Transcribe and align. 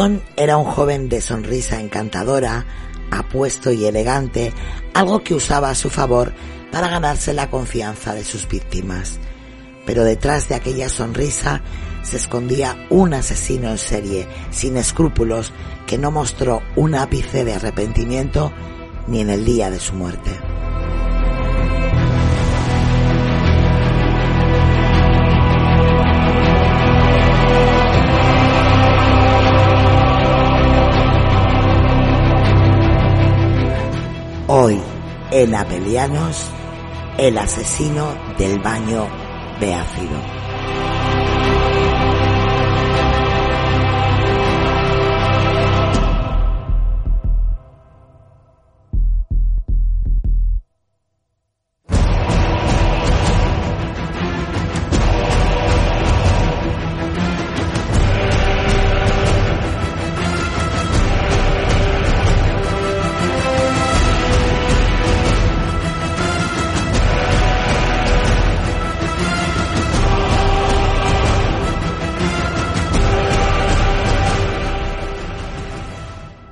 John 0.00 0.22
era 0.34 0.56
un 0.56 0.64
joven 0.64 1.10
de 1.10 1.20
sonrisa 1.20 1.78
encantadora, 1.78 2.64
apuesto 3.10 3.70
y 3.70 3.84
elegante, 3.84 4.50
algo 4.94 5.22
que 5.22 5.34
usaba 5.34 5.68
a 5.68 5.74
su 5.74 5.90
favor 5.90 6.32
para 6.72 6.88
ganarse 6.88 7.34
la 7.34 7.50
confianza 7.50 8.14
de 8.14 8.24
sus 8.24 8.48
víctimas. 8.48 9.18
Pero 9.84 10.02
detrás 10.02 10.48
de 10.48 10.54
aquella 10.54 10.88
sonrisa 10.88 11.60
se 12.02 12.16
escondía 12.16 12.86
un 12.88 13.12
asesino 13.12 13.68
en 13.68 13.76
serie, 13.76 14.26
sin 14.50 14.78
escrúpulos, 14.78 15.52
que 15.86 15.98
no 15.98 16.10
mostró 16.10 16.62
un 16.76 16.94
ápice 16.94 17.44
de 17.44 17.52
arrepentimiento 17.52 18.54
ni 19.06 19.20
en 19.20 19.28
el 19.28 19.44
día 19.44 19.70
de 19.70 19.80
su 19.80 19.92
muerte. 19.92 20.30
En 35.42 35.54
Apelianos, 35.54 36.50
el 37.16 37.38
asesino 37.38 38.14
del 38.36 38.58
baño 38.58 39.08
de 39.58 39.72
ácido. 39.74 40.79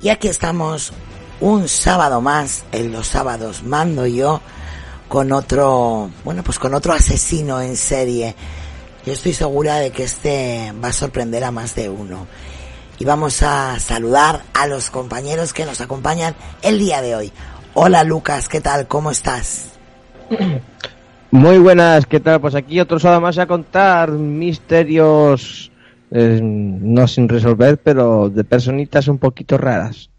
Y 0.08 0.10
aquí 0.10 0.28
estamos 0.28 0.94
un 1.38 1.68
sábado 1.68 2.22
más, 2.22 2.64
en 2.72 2.92
los 2.92 3.08
sábados 3.08 3.62
mando 3.62 4.06
yo, 4.06 4.40
con 5.06 5.32
otro, 5.32 6.08
bueno, 6.24 6.42
pues 6.42 6.58
con 6.58 6.72
otro 6.72 6.94
asesino 6.94 7.60
en 7.60 7.76
serie. 7.76 8.34
Yo 9.04 9.12
estoy 9.12 9.34
segura 9.34 9.74
de 9.74 9.90
que 9.90 10.04
este 10.04 10.72
va 10.82 10.88
a 10.88 10.92
sorprender 10.94 11.44
a 11.44 11.50
más 11.50 11.74
de 11.74 11.90
uno. 11.90 12.26
Y 12.98 13.04
vamos 13.04 13.42
a 13.42 13.78
saludar 13.80 14.44
a 14.54 14.66
los 14.66 14.88
compañeros 14.88 15.52
que 15.52 15.66
nos 15.66 15.82
acompañan 15.82 16.34
el 16.62 16.78
día 16.78 17.02
de 17.02 17.14
hoy. 17.14 17.32
Hola 17.74 18.02
Lucas, 18.02 18.48
¿qué 18.48 18.62
tal? 18.62 18.88
¿Cómo 18.88 19.10
estás? 19.10 19.72
Muy 21.30 21.58
buenas, 21.58 22.06
¿qué 22.06 22.18
tal? 22.18 22.40
Pues 22.40 22.54
aquí 22.54 22.80
otro 22.80 22.98
sábado 22.98 23.20
más 23.20 23.36
a 23.36 23.46
contar 23.46 24.12
misterios 24.12 25.70
eh, 26.10 26.40
no 26.42 27.06
sin 27.06 27.28
resolver, 27.28 27.78
pero 27.78 28.28
de 28.28 28.44
personitas 28.44 29.08
un 29.08 29.18
poquito 29.18 29.58
raras. 29.58 30.10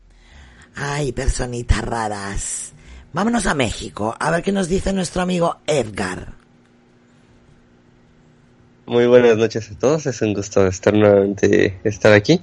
Ay, 0.76 1.12
personitas 1.12 1.84
raras. 1.84 2.74
Vámonos 3.12 3.48
a 3.48 3.56
México, 3.56 4.16
a 4.20 4.30
ver 4.30 4.44
qué 4.44 4.52
nos 4.52 4.70
dice 4.70 4.94
nuestro 4.94 5.22
amigo 5.22 5.58
Edgar. 5.66 6.34
Muy 8.86 9.08
buenas 9.08 9.38
noches 9.38 9.72
a 9.72 9.78
todos, 9.78 10.06
es 10.06 10.22
un 10.22 10.34
gusto 10.34 10.66
estar 10.68 10.94
nuevamente 10.94 11.80
estar 11.84 12.14
aquí. 12.14 12.42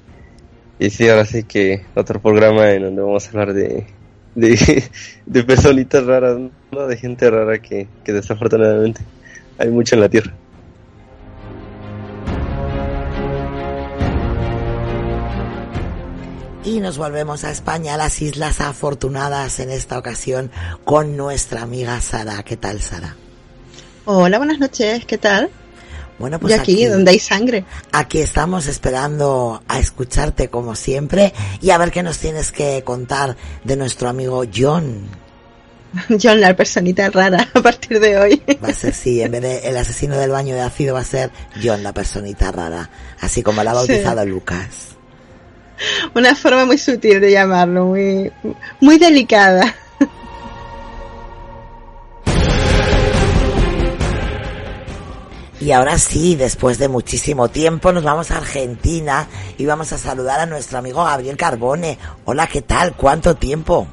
Y 0.79 0.91
sí, 0.91 1.09
ahora 1.09 1.25
sí 1.25 1.45
que 1.45 1.85
otro 1.95 2.21
programa 2.21 2.71
en 2.71 2.83
donde 2.83 3.03
vamos 3.03 3.27
a 3.27 3.31
hablar 3.31 3.55
de, 3.55 3.87
de, 4.35 4.85
de 5.27 5.45
personitas 5.45 6.05
raras, 6.05 6.39
¿no? 6.71 6.87
De 6.87 6.97
gente 6.97 7.31
rara 7.31 7.59
que, 7.61 7.89
que 8.05 8.12
desafortunadamente 8.12 9.01
hay 9.59 9.71
mucho 9.71 9.95
en 9.95 10.01
la 10.03 10.09
Tierra. 10.09 10.35
Y 16.66 16.81
nos 16.81 16.99
volvemos 16.99 17.44
a 17.44 17.53
España, 17.53 17.94
a 17.94 17.97
las 17.97 18.21
Islas 18.21 18.60
Afortunadas, 18.60 19.60
en 19.60 19.71
esta 19.71 19.97
ocasión 19.97 20.50
con 20.84 21.16
nuestra 21.16 21.62
amiga 21.62 22.00
Sara. 22.00 22.43
¿Qué 22.43 22.56
tal, 22.56 22.82
Sara? 22.82 23.15
Hola, 24.04 24.38
buenas 24.38 24.59
noches, 24.59 25.05
¿qué 25.06 25.16
tal? 25.16 25.49
Bueno, 26.19 26.41
pues 26.41 26.50
y 26.50 26.59
aquí, 26.59 26.84
donde 26.87 27.12
hay 27.12 27.21
sangre. 27.21 27.65
Aquí 27.93 28.19
estamos 28.19 28.66
esperando 28.66 29.62
a 29.69 29.78
escucharte 29.78 30.49
como 30.49 30.75
siempre 30.75 31.32
y 31.60 31.71
a 31.71 31.78
ver 31.78 31.93
qué 31.93 32.03
nos 32.03 32.19
tienes 32.19 32.50
que 32.50 32.82
contar 32.82 33.37
de 33.62 33.76
nuestro 33.76 34.09
amigo 34.09 34.43
John. 34.53 35.06
John, 36.21 36.41
la 36.41 36.56
personita 36.56 37.10
rara, 37.10 37.49
a 37.55 37.62
partir 37.62 38.00
de 38.00 38.19
hoy. 38.19 38.43
Va 38.65 38.71
a 38.71 38.75
ser, 38.75 38.93
sí, 38.93 39.22
en 39.22 39.31
vez 39.31 39.43
de 39.43 39.69
el 39.69 39.76
asesino 39.76 40.16
del 40.16 40.32
baño 40.32 40.56
de 40.56 40.62
ácido 40.62 40.94
va 40.94 41.00
a 41.00 41.05
ser 41.05 41.31
John, 41.62 41.84
la 41.84 41.93
personita 41.93 42.50
rara, 42.50 42.91
así 43.21 43.44
como 43.44 43.62
la 43.62 43.71
ha 43.71 43.75
bautizado 43.75 44.25
sí. 44.25 44.28
Lucas. 44.28 44.96
Una 46.14 46.34
forma 46.34 46.64
muy 46.64 46.78
sutil 46.78 47.20
de 47.20 47.31
llamarlo, 47.31 47.87
muy, 47.87 48.32
muy 48.81 48.98
delicada. 48.98 49.75
Y 55.59 55.72
ahora 55.72 55.98
sí, 55.98 56.37
después 56.37 56.78
de 56.78 56.88
muchísimo 56.88 57.48
tiempo, 57.48 57.91
nos 57.91 58.04
vamos 58.04 58.31
a 58.31 58.37
Argentina 58.37 59.26
y 59.56 59.64
vamos 59.64 59.91
a 59.92 59.98
saludar 59.98 60.38
a 60.38 60.47
nuestro 60.47 60.78
amigo 60.78 61.03
Gabriel 61.03 61.37
Carbone. 61.37 61.98
Hola, 62.26 62.46
¿qué 62.46 62.61
tal? 62.61 62.94
¿Cuánto 62.94 63.37
tiempo? 63.37 63.88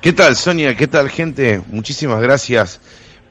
¿Qué 0.00 0.12
tal, 0.12 0.34
Sonia? 0.34 0.74
¿Qué 0.74 0.86
tal, 0.86 1.10
gente? 1.10 1.60
Muchísimas 1.68 2.22
gracias 2.22 2.80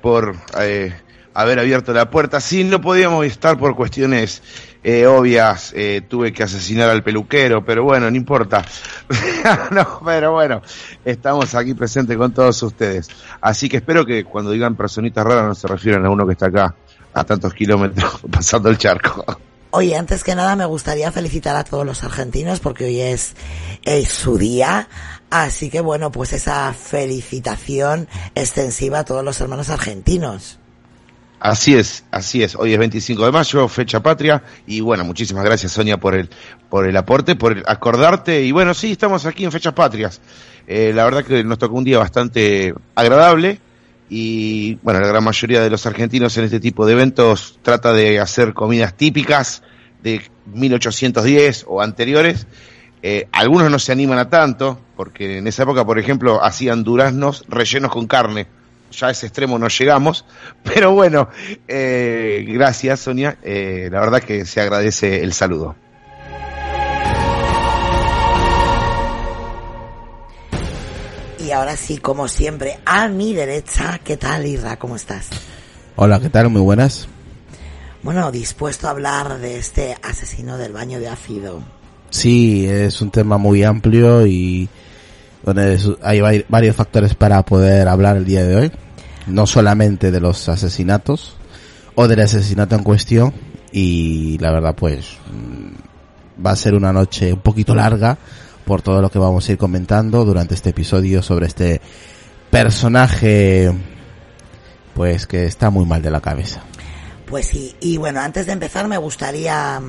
por 0.04 0.36
eh, 0.60 0.94
haber 1.34 1.60
abierto 1.60 1.94
la 1.94 2.12
puerta. 2.12 2.40
Sí, 2.40 2.64
no 2.64 2.80
podíamos 2.80 3.26
estar 3.26 3.58
por 3.58 3.76
cuestiones 3.76 4.44
eh, 4.88 5.08
obvias. 5.08 5.74
Eh, 5.76 6.04
tuve 6.08 6.32
que 6.32 6.44
asesinar 6.44 6.92
al 6.92 7.02
peluquero, 7.02 7.66
pero 7.66 7.84
bueno, 7.84 8.12
no 8.12 8.16
importa. 8.16 8.64
no, 9.72 10.00
pero 10.06 10.34
bueno, 10.34 10.62
estamos 11.04 11.56
aquí 11.56 11.74
presentes 11.74 12.16
con 12.16 12.32
todos 12.32 12.62
ustedes. 12.62 13.08
Así 13.42 13.68
que 13.68 13.78
espero 13.78 14.06
que 14.06 14.24
cuando 14.24 14.52
digan 14.52 14.76
personitas 14.76 15.26
raras 15.26 15.46
no 15.46 15.56
se 15.56 15.68
refieran 15.68 16.06
a 16.06 16.12
uno 16.12 16.28
que 16.28 16.34
está 16.34 16.48
acá 16.48 16.76
a 17.16 17.24
tantos 17.24 17.56
kilómetros 17.56 18.20
pasando 18.32 18.70
el 18.70 18.78
charco. 18.78 19.26
Oye, 19.72 19.96
antes 19.98 20.24
que 20.24 20.36
nada 20.36 20.56
me 20.56 20.66
gustaría 20.66 21.12
felicitar 21.12 21.56
a 21.56 21.64
todos 21.64 21.84
los 21.84 22.04
argentinos 22.04 22.60
porque 22.60 22.86
hoy 22.86 23.02
es, 23.02 23.36
es 23.82 24.08
su 24.08 24.38
día. 24.38 24.88
Así 25.32 25.72
que 25.72 25.82
bueno, 25.82 26.12
pues 26.12 26.32
esa 26.32 26.72
felicitación 26.74 28.08
extensiva 28.36 29.00
a 29.00 29.04
todos 29.04 29.26
los 29.26 29.42
hermanos 29.42 29.72
argentinos. 29.72 30.60
Así 31.46 31.76
es, 31.76 32.04
así 32.10 32.42
es. 32.42 32.56
Hoy 32.56 32.74
es 32.74 32.80
25 32.80 33.24
de 33.24 33.32
mayo, 33.32 33.68
fecha 33.68 34.02
patria. 34.02 34.42
Y 34.66 34.82
bueno, 34.82 35.06
muchísimas 35.06 35.46
gracias 35.46 35.74
Sonia 35.74 36.00
por 36.00 36.16
el, 36.16 36.28
por 36.72 36.88
el 36.88 36.98
aporte, 36.98 37.36
por 37.36 37.62
acordarte. 37.68 38.42
Y 38.44 38.52
bueno, 38.52 38.74
sí, 38.74 38.94
estamos 38.94 39.28
aquí 39.28 39.46
en 39.46 39.52
fechas 39.52 39.74
patrias. 39.74 40.22
Eh, 40.66 40.92
la 40.92 41.04
verdad 41.06 41.24
que 41.24 41.44
nos 41.44 41.60
tocó 41.60 41.76
un 41.76 41.84
día 41.84 42.00
bastante 42.00 42.74
agradable. 42.96 43.60
Y 44.10 44.74
bueno, 44.82 45.00
la 45.00 45.08
gran 45.08 45.24
mayoría 45.24 45.62
de 45.62 45.70
los 45.70 45.86
argentinos 45.86 46.36
en 46.40 46.46
este 46.46 46.60
tipo 46.60 46.84
de 46.84 46.94
eventos 46.94 47.60
trata 47.62 47.94
de 47.94 48.20
hacer 48.20 48.56
comidas 48.56 48.98
típicas 48.98 49.62
de 50.02 50.24
1810 50.52 51.66
o 51.68 51.80
anteriores. 51.80 52.48
Eh, 53.04 53.28
algunos 53.32 53.70
no 53.70 53.78
se 53.78 53.92
animan 53.92 54.18
a 54.18 54.32
tanto, 54.32 54.80
porque 54.96 55.38
en 55.38 55.46
esa 55.46 55.62
época, 55.62 55.86
por 55.86 56.00
ejemplo, 56.00 56.44
hacían 56.44 56.84
duraznos 56.84 57.46
rellenos 57.48 57.92
con 57.92 58.08
carne 58.08 58.48
ya 58.96 59.08
a 59.08 59.12
ese 59.12 59.28
extremo 59.28 59.60
no 59.60 59.68
llegamos, 59.68 60.26
pero 60.64 60.94
bueno, 60.94 61.30
eh, 61.68 62.46
gracias 62.48 63.02
Sonia, 63.02 63.38
eh, 63.44 63.90
la 63.92 64.00
verdad 64.00 64.22
que 64.22 64.46
se 64.46 64.62
agradece 64.62 65.24
el 65.24 65.34
saludo. 65.34 65.76
Y 71.46 71.52
ahora 71.52 71.78
sí, 71.78 72.00
como 72.00 72.28
siempre, 72.28 72.80
a 72.88 73.08
mi 73.08 73.36
derecha, 73.36 74.00
¿qué 74.04 74.18
tal 74.18 74.48
Irra? 74.48 74.78
¿Cómo 74.78 74.96
estás? 74.96 75.30
Hola, 75.96 76.20
¿qué 76.20 76.30
tal? 76.30 76.50
Muy 76.50 76.62
buenas. 76.62 77.08
Bueno, 78.02 78.32
dispuesto 78.32 78.88
a 78.88 78.92
hablar 78.92 79.40
de 79.40 79.60
este 79.60 79.96
asesino 80.02 80.58
del 80.58 80.74
baño 80.74 81.00
de 81.00 81.08
ácido. 81.08 81.62
Sí, 82.10 82.66
es 82.68 83.00
un 83.00 83.12
tema 83.12 83.38
muy 83.38 83.64
amplio 83.64 84.26
y 84.26 84.68
donde 85.44 85.78
hay 86.02 86.46
varios 86.50 86.76
factores 86.76 87.14
para 87.14 87.44
poder 87.44 87.88
hablar 87.88 88.18
el 88.18 88.26
día 88.26 88.44
de 88.44 88.56
hoy. 88.56 88.72
No 89.28 89.48
solamente 89.48 90.12
de 90.12 90.20
los 90.20 90.50
asesinatos 90.50 91.36
o 91.96 92.08
del 92.08 92.22
asesinato 92.22 92.76
en 92.76 92.84
cuestión. 92.84 93.34
Y 93.72 94.38
la 94.40 94.52
verdad, 94.52 94.76
pues, 94.76 95.18
mm, 95.32 96.46
va 96.46 96.52
a 96.52 96.56
ser 96.56 96.76
una 96.76 96.94
noche 96.94 97.34
un 97.34 97.40
poquito 97.40 97.76
larga 97.76 98.18
por 98.66 98.82
todo 98.82 99.02
lo 99.02 99.10
que 99.10 99.20
vamos 99.20 99.48
a 99.48 99.52
ir 99.52 99.58
comentando 99.58 100.26
durante 100.26 100.56
este 100.56 100.72
episodio 100.72 101.22
sobre 101.22 101.48
este 101.48 101.82
personaje, 102.50 103.72
pues, 104.94 105.28
que 105.28 105.46
está 105.46 105.70
muy 105.70 105.86
mal 105.86 106.02
de 106.02 106.12
la 106.12 106.22
cabeza. 106.22 106.62
Pues 107.26 107.48
sí, 107.48 107.76
y 107.82 107.98
bueno, 107.98 108.22
antes 108.22 108.46
de 108.46 108.54
empezar 108.54 108.88
me 108.88 108.98
gustaría 108.98 109.82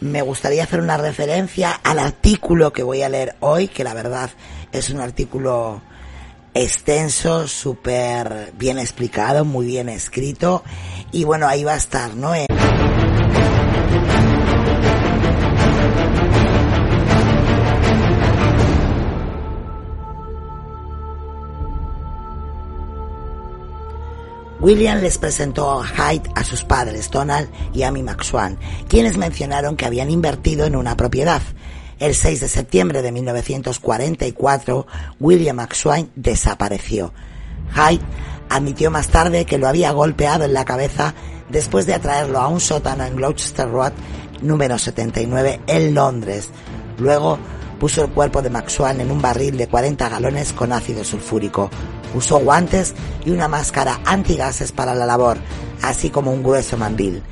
me 0.00 0.22
gustaría 0.22 0.62
hacer 0.62 0.80
una 0.80 0.98
referencia 0.98 1.72
al 1.72 1.98
artículo 1.98 2.72
que 2.72 2.82
voy 2.82 3.02
a 3.02 3.08
leer 3.08 3.36
hoy, 3.40 3.68
que 3.68 3.82
la 3.82 3.94
verdad 3.94 4.30
es 4.72 4.90
un 4.90 5.00
artículo 5.00 5.80
extenso, 6.56 7.46
súper 7.46 8.52
bien 8.56 8.78
explicado, 8.78 9.44
muy 9.44 9.66
bien 9.66 9.88
escrito, 9.88 10.62
y 11.12 11.24
bueno, 11.24 11.46
ahí 11.46 11.64
va 11.64 11.74
a 11.74 11.76
estar, 11.76 12.14
¿no? 12.14 12.32
William 24.58 25.00
les 25.00 25.18
presentó 25.18 25.82
Hyde 25.84 26.30
a 26.34 26.42
sus 26.42 26.64
padres, 26.64 27.10
Donald 27.10 27.48
y 27.72 27.82
Amy 27.82 28.02
McSwan, 28.02 28.58
quienes 28.88 29.16
mencionaron 29.18 29.76
que 29.76 29.84
habían 29.84 30.10
invertido 30.10 30.64
en 30.64 30.74
una 30.74 30.96
propiedad. 30.96 31.42
El 31.98 32.14
6 32.14 32.40
de 32.40 32.48
septiembre 32.48 33.00
de 33.00 33.10
1944, 33.10 34.86
William 35.18 35.56
McSwan 35.56 36.10
desapareció. 36.14 37.14
Hyde 37.72 38.04
admitió 38.50 38.90
más 38.90 39.08
tarde 39.08 39.46
que 39.46 39.56
lo 39.56 39.66
había 39.66 39.92
golpeado 39.92 40.44
en 40.44 40.52
la 40.52 40.66
cabeza 40.66 41.14
después 41.48 41.86
de 41.86 41.94
atraerlo 41.94 42.38
a 42.38 42.48
un 42.48 42.60
sótano 42.60 43.04
en 43.04 43.16
Gloucester 43.16 43.68
Road 43.70 43.92
número 44.42 44.78
79 44.78 45.60
en 45.66 45.94
Londres. 45.94 46.50
Luego 46.98 47.38
puso 47.80 48.04
el 48.04 48.10
cuerpo 48.10 48.42
de 48.42 48.50
McSwan 48.50 49.00
en 49.00 49.10
un 49.10 49.22
barril 49.22 49.56
de 49.56 49.68
40 49.68 50.06
galones 50.10 50.52
con 50.52 50.72
ácido 50.72 51.02
sulfúrico. 51.02 51.70
Usó 52.14 52.40
guantes 52.40 52.94
y 53.24 53.30
una 53.30 53.48
máscara 53.48 54.00
antigases 54.04 54.70
para 54.70 54.94
la 54.94 55.06
labor, 55.06 55.38
así 55.80 56.10
como 56.10 56.30
un 56.30 56.42
grueso 56.42 56.76
mandil. 56.76 57.22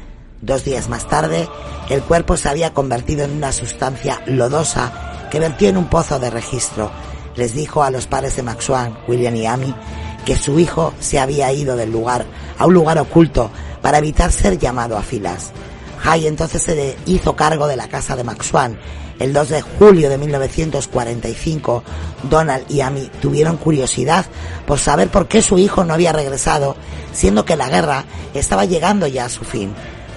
Dos 0.44 0.62
días 0.62 0.90
más 0.90 1.08
tarde, 1.08 1.48
el 1.88 2.02
cuerpo 2.02 2.36
se 2.36 2.50
había 2.50 2.74
convertido 2.74 3.24
en 3.24 3.30
una 3.30 3.50
sustancia 3.50 4.20
lodosa 4.26 4.92
que 5.30 5.40
vertió 5.40 5.70
en 5.70 5.78
un 5.78 5.88
pozo 5.88 6.18
de 6.18 6.28
registro. 6.28 6.90
Les 7.34 7.54
dijo 7.54 7.82
a 7.82 7.90
los 7.90 8.06
padres 8.06 8.36
de 8.36 8.42
McSwan, 8.42 8.98
William 9.08 9.34
y 9.36 9.46
Amy, 9.46 9.74
que 10.26 10.36
su 10.36 10.60
hijo 10.60 10.92
se 11.00 11.18
había 11.18 11.50
ido 11.50 11.76
del 11.76 11.90
lugar 11.90 12.26
a 12.58 12.66
un 12.66 12.74
lugar 12.74 12.98
oculto 12.98 13.50
para 13.80 13.96
evitar 13.96 14.32
ser 14.32 14.58
llamado 14.58 14.98
a 14.98 15.02
filas. 15.02 15.50
Hay 16.04 16.26
entonces 16.26 16.62
se 16.62 16.96
hizo 17.06 17.34
cargo 17.34 17.66
de 17.66 17.76
la 17.76 17.88
casa 17.88 18.14
de 18.14 18.24
McSwan 18.24 18.78
el 19.18 19.32
2 19.32 19.48
de 19.48 19.62
julio 19.62 20.10
de 20.10 20.18
1945, 20.18 21.84
Donald 22.28 22.64
y 22.68 22.80
Amy 22.80 23.10
tuvieron 23.20 23.56
curiosidad 23.56 24.26
por 24.66 24.78
saber 24.78 25.08
por 25.08 25.28
qué 25.28 25.40
su 25.40 25.58
hijo 25.58 25.84
no 25.84 25.94
había 25.94 26.12
regresado, 26.12 26.76
siendo 27.12 27.44
que 27.44 27.56
la 27.56 27.68
guerra 27.68 28.04
estaba 28.34 28.64
llegando 28.64 29.06
ya 29.06 29.26
a 29.26 29.30
su 29.30 29.44
fin. 29.44 29.72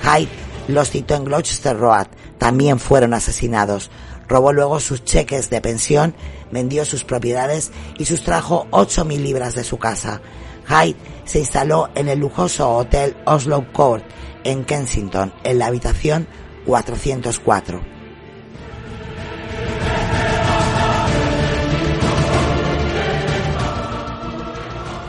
Hyde 0.08 0.30
los 0.70 0.90
citó 0.90 1.16
en 1.16 1.26
Gloucester 1.26 1.78
Road, 1.78 2.08
también 2.38 2.80
fueron 2.80 3.14
asesinados. 3.14 3.92
Robó 4.28 4.54
luego 4.54 4.80
sus 4.80 5.04
cheques 5.04 5.50
de 5.50 5.62
pensión, 5.62 6.16
vendió 6.52 6.86
sus 6.86 7.04
propiedades 7.04 7.72
y 7.98 8.06
sustrajo 8.06 8.68
8.000 8.72 9.22
libras 9.22 9.56
de 9.56 9.64
su 9.64 9.78
casa. 9.78 10.22
Hyde 10.68 10.98
se 11.26 11.40
instaló 11.40 11.90
en 11.96 12.10
el 12.10 12.20
lujoso 12.20 12.70
hotel 12.70 13.18
Oslo 13.26 13.72
Court 13.74 14.04
en 14.44 14.64
Kensington, 14.64 15.34
en 15.44 15.60
la 15.60 15.68
habitación 15.68 16.28
404. 16.66 17.82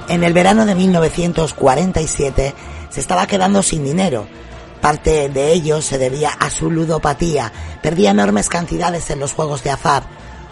En 0.09 0.25
el 0.25 0.33
verano 0.33 0.65
de 0.65 0.75
1947 0.75 2.55
se 2.89 3.01
estaba 3.01 3.27
quedando 3.27 3.63
sin 3.63 3.85
dinero. 3.85 4.27
Parte 4.81 5.29
de 5.29 5.53
ello 5.53 5.83
se 5.83 5.99
debía 5.99 6.31
a 6.31 6.51
su 6.51 6.71
ludopatía. 6.71 7.53
Perdía 7.83 8.11
enormes 8.11 8.49
cantidades 8.49 9.11
en 9.11 9.21
los 9.21 9.33
juegos 9.33 9.63
de 9.65 9.71
azar. 9.71 10.05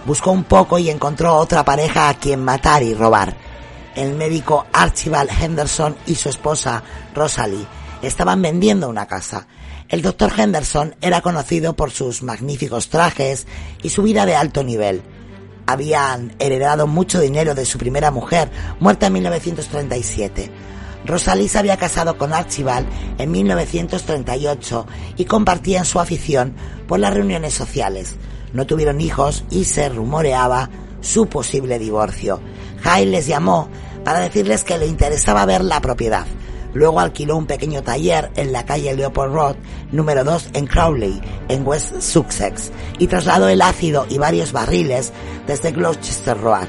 Buscó 0.05 0.31
un 0.31 0.45
poco 0.45 0.79
y 0.79 0.91
encontró 0.91 1.37
otra 1.37 1.65
pareja 1.65 2.09
a 2.09 2.15
quien 2.15 2.45
matar 2.45 2.83
y 2.83 2.95
robar. 2.95 3.37
El 3.95 4.15
médico 4.15 4.67
Archibald 4.73 5.31
Henderson 5.41 5.97
y 6.07 6.15
su 6.15 6.29
esposa 6.29 6.83
Rosalie 7.15 7.67
estaban 8.03 8.43
vendiendo 8.43 8.89
una 8.89 9.07
casa. 9.07 9.47
El 9.89 10.03
doctor 10.03 10.33
Henderson 10.37 10.97
era 11.01 11.21
conocido 11.21 11.75
por 11.75 11.91
sus 11.91 12.23
magníficos 12.23 12.89
trajes 12.89 13.47
y 13.83 13.89
su 13.89 14.03
vida 14.03 14.27
de 14.27 14.37
alto 14.37 14.65
nivel 14.65 15.03
habían 15.67 16.33
heredado 16.39 16.87
mucho 16.87 17.21
dinero 17.21 17.55
de 17.55 17.67
su 17.67 17.79
primera 17.79 18.11
mujer, 18.11 18.51
muerta 18.81 19.09
en 19.09 19.15
1937. 19.15 20.51
Rosalie 21.07 21.49
se 21.49 21.59
había 21.59 21.77
casado 21.77 22.19
con 22.19 22.33
Archibald 22.33 22.87
en 23.19 23.31
1938 23.31 24.87
y 25.17 25.25
compartían 25.25 25.85
su 25.85 26.01
afición 26.01 26.55
por 26.89 26.99
las 26.99 27.15
reuniones 27.15 27.55
sociales. 27.55 28.17
No 28.53 28.67
tuvieron 28.67 29.01
hijos 29.01 29.45
y 29.51 29.65
se 29.65 29.89
rumoreaba 29.89 30.71
su 31.01 31.27
posible 31.27 31.79
divorcio. 31.79 32.41
Hyde 32.83 33.07
les 33.07 33.27
llamó 33.27 33.69
para 34.05 34.21
decirles 34.21 34.65
que 34.65 34.79
le 34.79 34.87
interesaba 34.87 35.47
ver 35.47 35.65
la 35.65 35.81
propiedad. 35.81 36.27
Luego 36.75 37.01
alquiló 37.01 37.37
un 37.37 37.47
pequeño 37.47 37.83
taller 37.83 38.31
en 38.37 38.53
la 38.53 38.67
calle 38.67 38.95
Leopold 38.95 39.33
Road, 39.33 39.57
número 39.93 40.25
2 40.25 40.51
en 40.53 40.67
Crowley, 40.67 41.21
en 41.49 41.67
West 41.67 42.01
Sussex, 42.01 42.71
y 42.99 43.07
trasladó 43.07 43.49
el 43.49 43.63
ácido 43.63 44.05
y 44.11 44.19
varios 44.19 44.53
barriles 44.53 45.13
desde 45.47 45.73
Gloucester 45.73 46.39
Road. 46.39 46.69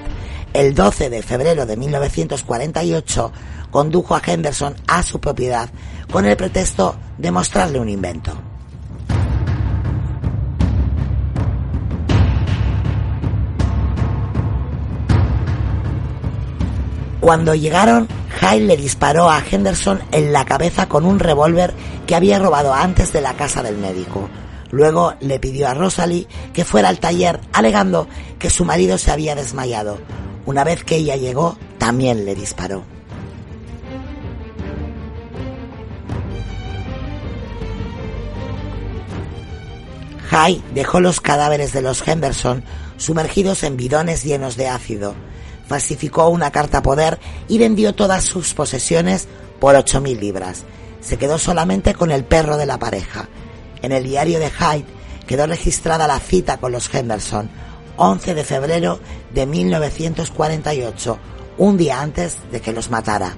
El 0.57 0.73
12 0.73 1.11
de 1.11 1.21
febrero 1.21 1.67
de 1.67 1.77
1948 1.77 3.31
condujo 3.69 4.15
a 4.15 4.21
Henderson 4.25 4.73
a 4.87 5.03
su 5.03 5.19
propiedad 5.19 5.69
con 6.11 6.25
el 6.25 6.35
pretexto 6.35 6.95
de 7.19 7.29
mostrarle 7.29 7.79
un 7.79 7.87
invento. 7.87 8.31
Cuando 17.19 17.53
llegaron, 17.53 18.07
Hyde 18.41 18.61
le 18.61 18.77
disparó 18.77 19.29
a 19.29 19.43
Henderson 19.47 20.01
en 20.11 20.33
la 20.33 20.45
cabeza 20.45 20.89
con 20.89 21.05
un 21.05 21.19
revólver 21.19 21.75
que 22.07 22.15
había 22.15 22.39
robado 22.39 22.73
antes 22.73 23.13
de 23.13 23.21
la 23.21 23.35
casa 23.35 23.61
del 23.61 23.77
médico. 23.77 24.27
Luego 24.71 25.13
le 25.19 25.37
pidió 25.37 25.67
a 25.67 25.75
Rosalie 25.75 26.27
que 26.51 26.65
fuera 26.65 26.89
al 26.89 26.99
taller 26.99 27.41
alegando 27.53 28.07
que 28.39 28.49
su 28.49 28.65
marido 28.65 28.97
se 28.97 29.11
había 29.11 29.35
desmayado. 29.35 29.99
Una 30.47 30.63
vez 30.63 30.83
que 30.83 30.95
ella 30.95 31.15
llegó, 31.15 31.59
también 31.77 32.25
le 32.25 32.33
disparó. 32.33 32.83
Hyde 40.31 40.63
dejó 40.73 40.99
los 40.99 41.21
cadáveres 41.21 41.71
de 41.71 41.81
los 41.81 42.05
Henderson 42.05 42.63
sumergidos 42.97 43.61
en 43.61 43.77
bidones 43.77 44.23
llenos 44.23 44.57
de 44.57 44.67
ácido 44.67 45.13
falsificó 45.67 46.29
una 46.29 46.51
carta 46.51 46.81
poder 46.81 47.19
y 47.47 47.57
vendió 47.57 47.93
todas 47.93 48.23
sus 48.23 48.53
posesiones 48.53 49.27
por 49.59 49.75
8.000 49.75 50.19
libras. 50.19 50.63
Se 51.01 51.17
quedó 51.17 51.37
solamente 51.37 51.93
con 51.93 52.11
el 52.11 52.23
perro 52.23 52.57
de 52.57 52.65
la 52.65 52.79
pareja. 52.79 53.27
En 53.81 53.91
el 53.91 54.03
diario 54.03 54.39
de 54.39 54.49
Hyde 54.49 54.85
quedó 55.27 55.45
registrada 55.45 56.07
la 56.07 56.19
cita 56.19 56.57
con 56.57 56.71
los 56.71 56.93
Henderson, 56.93 57.49
11 57.97 58.35
de 58.35 58.43
febrero 58.43 58.99
de 59.33 59.45
1948, 59.45 61.17
un 61.57 61.77
día 61.77 62.01
antes 62.01 62.37
de 62.51 62.61
que 62.61 62.71
los 62.71 62.89
matara. 62.89 63.35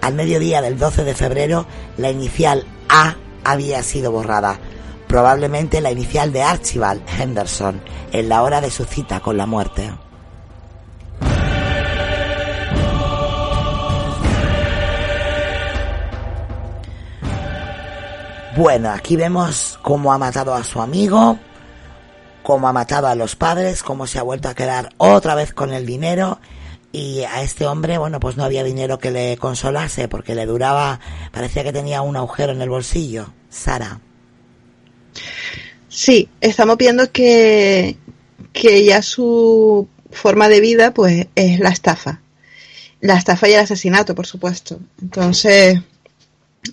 Al 0.00 0.14
mediodía 0.14 0.62
del 0.62 0.78
12 0.78 1.04
de 1.04 1.14
febrero, 1.14 1.66
la 1.96 2.10
inicial 2.10 2.64
A 2.88 3.16
había 3.44 3.82
sido 3.82 4.12
borrada, 4.12 4.58
probablemente 5.08 5.80
la 5.80 5.90
inicial 5.90 6.32
de 6.32 6.42
Archibald 6.42 7.02
Henderson, 7.18 7.80
en 8.12 8.28
la 8.28 8.42
hora 8.42 8.60
de 8.60 8.70
su 8.70 8.84
cita 8.84 9.20
con 9.20 9.36
la 9.36 9.46
muerte. 9.46 9.90
Bueno, 18.54 18.90
aquí 18.90 19.16
vemos 19.16 19.78
cómo 19.80 20.12
ha 20.12 20.18
matado 20.18 20.54
a 20.54 20.62
su 20.62 20.82
amigo, 20.82 21.38
cómo 22.42 22.68
ha 22.68 22.72
matado 22.72 23.06
a 23.06 23.14
los 23.14 23.36
padres, 23.36 23.82
cómo 23.82 24.06
se 24.06 24.18
ha 24.18 24.22
vuelto 24.22 24.48
a 24.48 24.54
quedar 24.54 24.90
otra 24.98 25.34
vez 25.34 25.52
con 25.52 25.72
el 25.72 25.86
dinero 25.86 26.40
y 26.92 27.20
a 27.22 27.42
este 27.42 27.66
hombre, 27.66 27.96
bueno, 27.96 28.20
pues 28.20 28.36
no 28.36 28.44
había 28.44 28.64
dinero 28.64 28.98
que 28.98 29.10
le 29.10 29.36
consolase 29.38 30.08
porque 30.08 30.34
le 30.34 30.44
duraba, 30.44 31.00
parecía 31.32 31.64
que 31.64 31.72
tenía 31.72 32.02
un 32.02 32.16
agujero 32.16 32.52
en 32.52 32.60
el 32.60 32.68
bolsillo. 32.68 33.32
Sara. 33.48 34.00
Sí, 35.88 36.28
estamos 36.40 36.76
viendo 36.76 37.10
que, 37.10 37.96
que 38.52 38.84
ya 38.84 39.02
su 39.02 39.88
forma 40.10 40.48
de 40.48 40.60
vida 40.60 40.92
pues 40.92 41.28
es 41.34 41.60
la 41.60 41.70
estafa. 41.70 42.20
La 43.00 43.16
estafa 43.16 43.48
y 43.48 43.54
el 43.54 43.60
asesinato, 43.60 44.14
por 44.14 44.26
supuesto. 44.26 44.78
Entonces, 45.00 45.80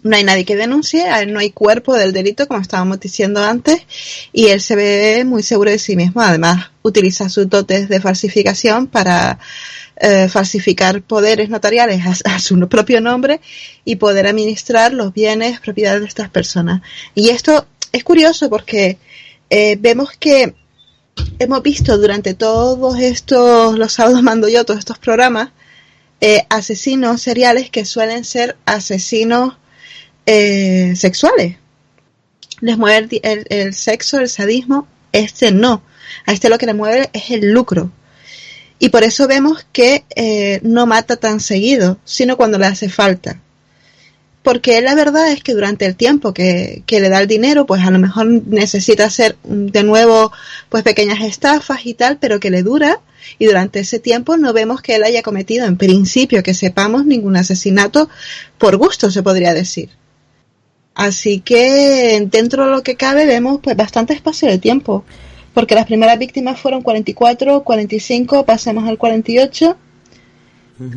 no 0.03 0.15
hay 0.15 0.23
nadie 0.23 0.45
que 0.45 0.55
denuncie, 0.55 1.03
no 1.27 1.39
hay 1.39 1.51
cuerpo 1.51 1.95
del 1.95 2.13
delito, 2.13 2.47
como 2.47 2.61
estábamos 2.61 2.99
diciendo 2.99 3.43
antes, 3.43 3.81
y 4.31 4.47
él 4.47 4.61
se 4.61 4.75
ve 4.75 5.23
muy 5.25 5.43
seguro 5.43 5.71
de 5.71 5.79
sí 5.79 5.95
mismo. 5.95 6.21
Además, 6.21 6.71
utiliza 6.83 7.29
sus 7.29 7.49
dotes 7.49 7.89
de 7.89 7.99
falsificación 7.99 8.87
para 8.87 9.39
eh, 9.95 10.29
falsificar 10.29 11.01
poderes 11.01 11.49
notariales 11.49 12.03
a, 12.23 12.39
su 12.39 12.57
propio 12.69 13.01
nombre 13.01 13.41
y 13.83 13.95
poder 13.95 14.27
administrar 14.27 14.93
los 14.93 15.13
bienes, 15.13 15.59
propiedades 15.59 16.01
de 16.01 16.07
estas 16.07 16.29
personas. 16.29 16.81
Y 17.15 17.29
esto 17.29 17.65
es 17.91 18.03
curioso 18.03 18.49
porque 18.49 18.97
eh, 19.49 19.75
vemos 19.79 20.11
que 20.19 20.53
hemos 21.39 21.63
visto 21.63 21.97
durante 21.97 22.33
todos 22.35 22.99
estos, 22.99 23.77
los 23.77 23.91
sábados 23.91 24.21
mando 24.21 24.47
yo, 24.47 24.63
todos 24.65 24.79
estos 24.79 24.99
programas, 24.99 25.49
eh, 26.21 26.45
asesinos 26.49 27.21
seriales 27.21 27.69
que 27.69 27.85
suelen 27.85 28.23
ser 28.23 28.55
asesinos 28.65 29.57
eh, 30.31 30.95
sexuales. 30.95 31.55
Les 32.61 32.77
mueve 32.77 33.19
el, 33.23 33.73
sexo, 33.73 34.19
el 34.19 34.29
sadismo, 34.29 34.87
este 35.11 35.51
no. 35.51 35.81
A 36.27 36.33
este 36.33 36.49
lo 36.49 36.59
que 36.59 36.67
le 36.67 36.75
mueve 36.75 37.09
es 37.13 37.31
el 37.31 37.51
lucro. 37.51 37.91
Y 38.77 38.89
por 38.89 39.03
eso 39.03 39.27
vemos 39.27 39.65
que 39.71 40.05
eh, 40.15 40.59
no 40.61 40.85
mata 40.85 41.15
tan 41.15 41.39
seguido, 41.39 41.97
sino 42.05 42.37
cuando 42.37 42.59
le 42.59 42.67
hace 42.67 42.89
falta. 42.89 43.41
Porque 44.43 44.79
la 44.81 44.93
verdad 44.93 45.31
es 45.31 45.41
que 45.41 45.55
durante 45.55 45.87
el 45.87 45.95
tiempo 45.95 46.31
que, 46.31 46.83
que, 46.85 46.99
le 46.99 47.09
da 47.09 47.21
el 47.21 47.27
dinero, 47.27 47.65
pues 47.65 47.83
a 47.83 47.89
lo 47.89 47.97
mejor 47.97 48.27
necesita 48.27 49.05
hacer 49.05 49.35
de 49.43 49.83
nuevo 49.83 50.31
pues 50.69 50.83
pequeñas 50.83 51.21
estafas 51.21 51.87
y 51.87 51.95
tal, 51.95 52.19
pero 52.19 52.39
que 52.39 52.51
le 52.51 52.61
dura. 52.61 53.01
Y 53.39 53.47
durante 53.47 53.79
ese 53.79 53.97
tiempo 53.97 54.37
no 54.37 54.53
vemos 54.53 54.81
que 54.81 54.95
él 54.95 55.03
haya 55.03 55.23
cometido, 55.23 55.65
en 55.65 55.77
principio, 55.77 56.43
que 56.43 56.53
sepamos, 56.53 57.05
ningún 57.05 57.35
asesinato 57.35 58.09
por 58.59 58.77
gusto, 58.77 59.09
se 59.09 59.23
podría 59.23 59.55
decir. 59.55 59.98
Así 60.95 61.39
que 61.39 62.27
dentro 62.29 62.65
de 62.65 62.71
lo 62.71 62.83
que 62.83 62.95
cabe 62.95 63.25
vemos 63.25 63.59
pues 63.61 63.77
bastante 63.77 64.13
espacio 64.13 64.49
de 64.49 64.57
tiempo, 64.57 65.03
porque 65.53 65.75
las 65.75 65.85
primeras 65.85 66.19
víctimas 66.19 66.59
fueron 66.59 66.81
44, 66.81 67.63
45, 67.63 68.45
pasemos 68.45 68.87
al 68.87 68.97
48, 68.97 69.77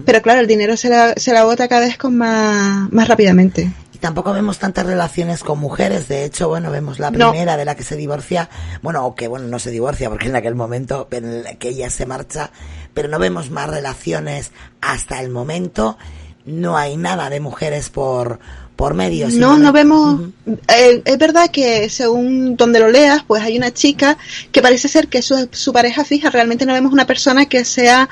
pero 0.04 0.22
claro, 0.22 0.40
el 0.40 0.46
dinero 0.46 0.76
se 0.76 0.88
la, 0.88 1.14
se 1.16 1.32
la 1.32 1.40
agota 1.40 1.66
cada 1.66 1.86
vez 1.86 1.98
con 1.98 2.16
más, 2.16 2.90
más 2.92 3.08
rápidamente. 3.08 3.72
Y 3.92 3.98
tampoco 3.98 4.32
vemos 4.32 4.58
tantas 4.58 4.86
relaciones 4.86 5.42
con 5.42 5.58
mujeres, 5.58 6.06
de 6.06 6.24
hecho, 6.24 6.48
bueno, 6.48 6.70
vemos 6.70 7.00
la 7.00 7.10
primera 7.10 7.56
de 7.56 7.64
la 7.64 7.74
que 7.74 7.82
se 7.82 7.96
divorcia, 7.96 8.48
bueno, 8.80 9.04
o 9.04 9.16
que 9.16 9.26
bueno, 9.26 9.48
no 9.48 9.58
se 9.58 9.72
divorcia 9.72 10.08
porque 10.08 10.28
en 10.28 10.36
aquel 10.36 10.54
momento 10.54 11.08
en 11.10 11.44
que 11.58 11.70
ella 11.70 11.90
se 11.90 12.06
marcha, 12.06 12.50
pero 12.94 13.08
no 13.08 13.18
vemos 13.18 13.50
más 13.50 13.68
relaciones 13.68 14.52
hasta 14.80 15.20
el 15.20 15.30
momento, 15.30 15.98
no 16.44 16.76
hay 16.76 16.96
nada 16.96 17.28
de 17.28 17.40
mujeres 17.40 17.90
por 17.90 18.38
por 18.82 18.94
medio. 18.94 19.28
No, 19.30 19.56
no 19.58 19.70
vemos. 19.70 20.22
Eh, 20.66 21.02
es 21.04 21.16
verdad 21.16 21.52
que 21.52 21.88
según 21.88 22.56
donde 22.56 22.80
lo 22.80 22.90
leas, 22.90 23.22
pues 23.24 23.40
hay 23.40 23.56
una 23.56 23.72
chica 23.72 24.18
que 24.50 24.60
parece 24.60 24.88
ser 24.88 25.06
que 25.06 25.18
es 25.18 25.32
su, 25.52 25.72
pareja 25.72 26.04
fija. 26.04 26.30
Realmente 26.30 26.66
no 26.66 26.72
vemos 26.72 26.92
una 26.92 27.06
persona 27.06 27.46
que 27.46 27.64
sea, 27.64 28.08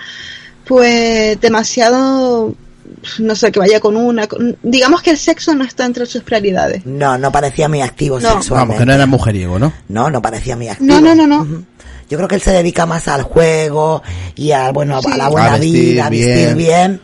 pues, 0.65 1.41
demasiado. 1.41 2.55
No 3.19 3.35
sé, 3.35 3.51
que 3.51 3.59
vaya 3.59 3.81
con 3.81 3.97
una. 3.97 4.29
digamos 4.63 5.03
que 5.03 5.11
el 5.11 5.19
sexo 5.19 5.57
no 5.57 5.65
está 5.65 5.87
entre 5.87 6.07
sus 6.07 6.23
prioridades. 6.23 6.87
No, 6.87 7.19
no 7.19 7.33
parecía 7.33 7.69
muy 7.69 7.81
activo 7.81 8.21
sexualmente. 8.21 8.51
Vamos, 8.55 8.77
que 8.79 8.87
no 8.87 8.93
era 8.93 9.07
mujeriego, 9.07 9.59
¿no? 9.59 9.73
No, 9.89 10.09
no 10.09 10.23
parecía 10.23 10.55
muy 10.55 10.69
activo. 10.69 10.87
No, 10.87 11.01
no, 11.01 11.17
no, 11.17 11.27
no. 11.27 11.65
Yo 12.09 12.17
creo 12.17 12.29
que 12.29 12.37
él 12.37 12.43
se 12.43 12.53
dedica 12.53 12.87
más 12.87 13.09
al 13.09 13.25
juego 13.25 14.05
y 14.37 14.53
a, 14.53 14.71
bueno, 14.71 15.01
a 15.05 15.17
la 15.17 15.29
buena 15.29 15.57
vida, 15.57 16.07
a 16.07 16.11
vestir 16.11 16.55
bien 16.55 17.01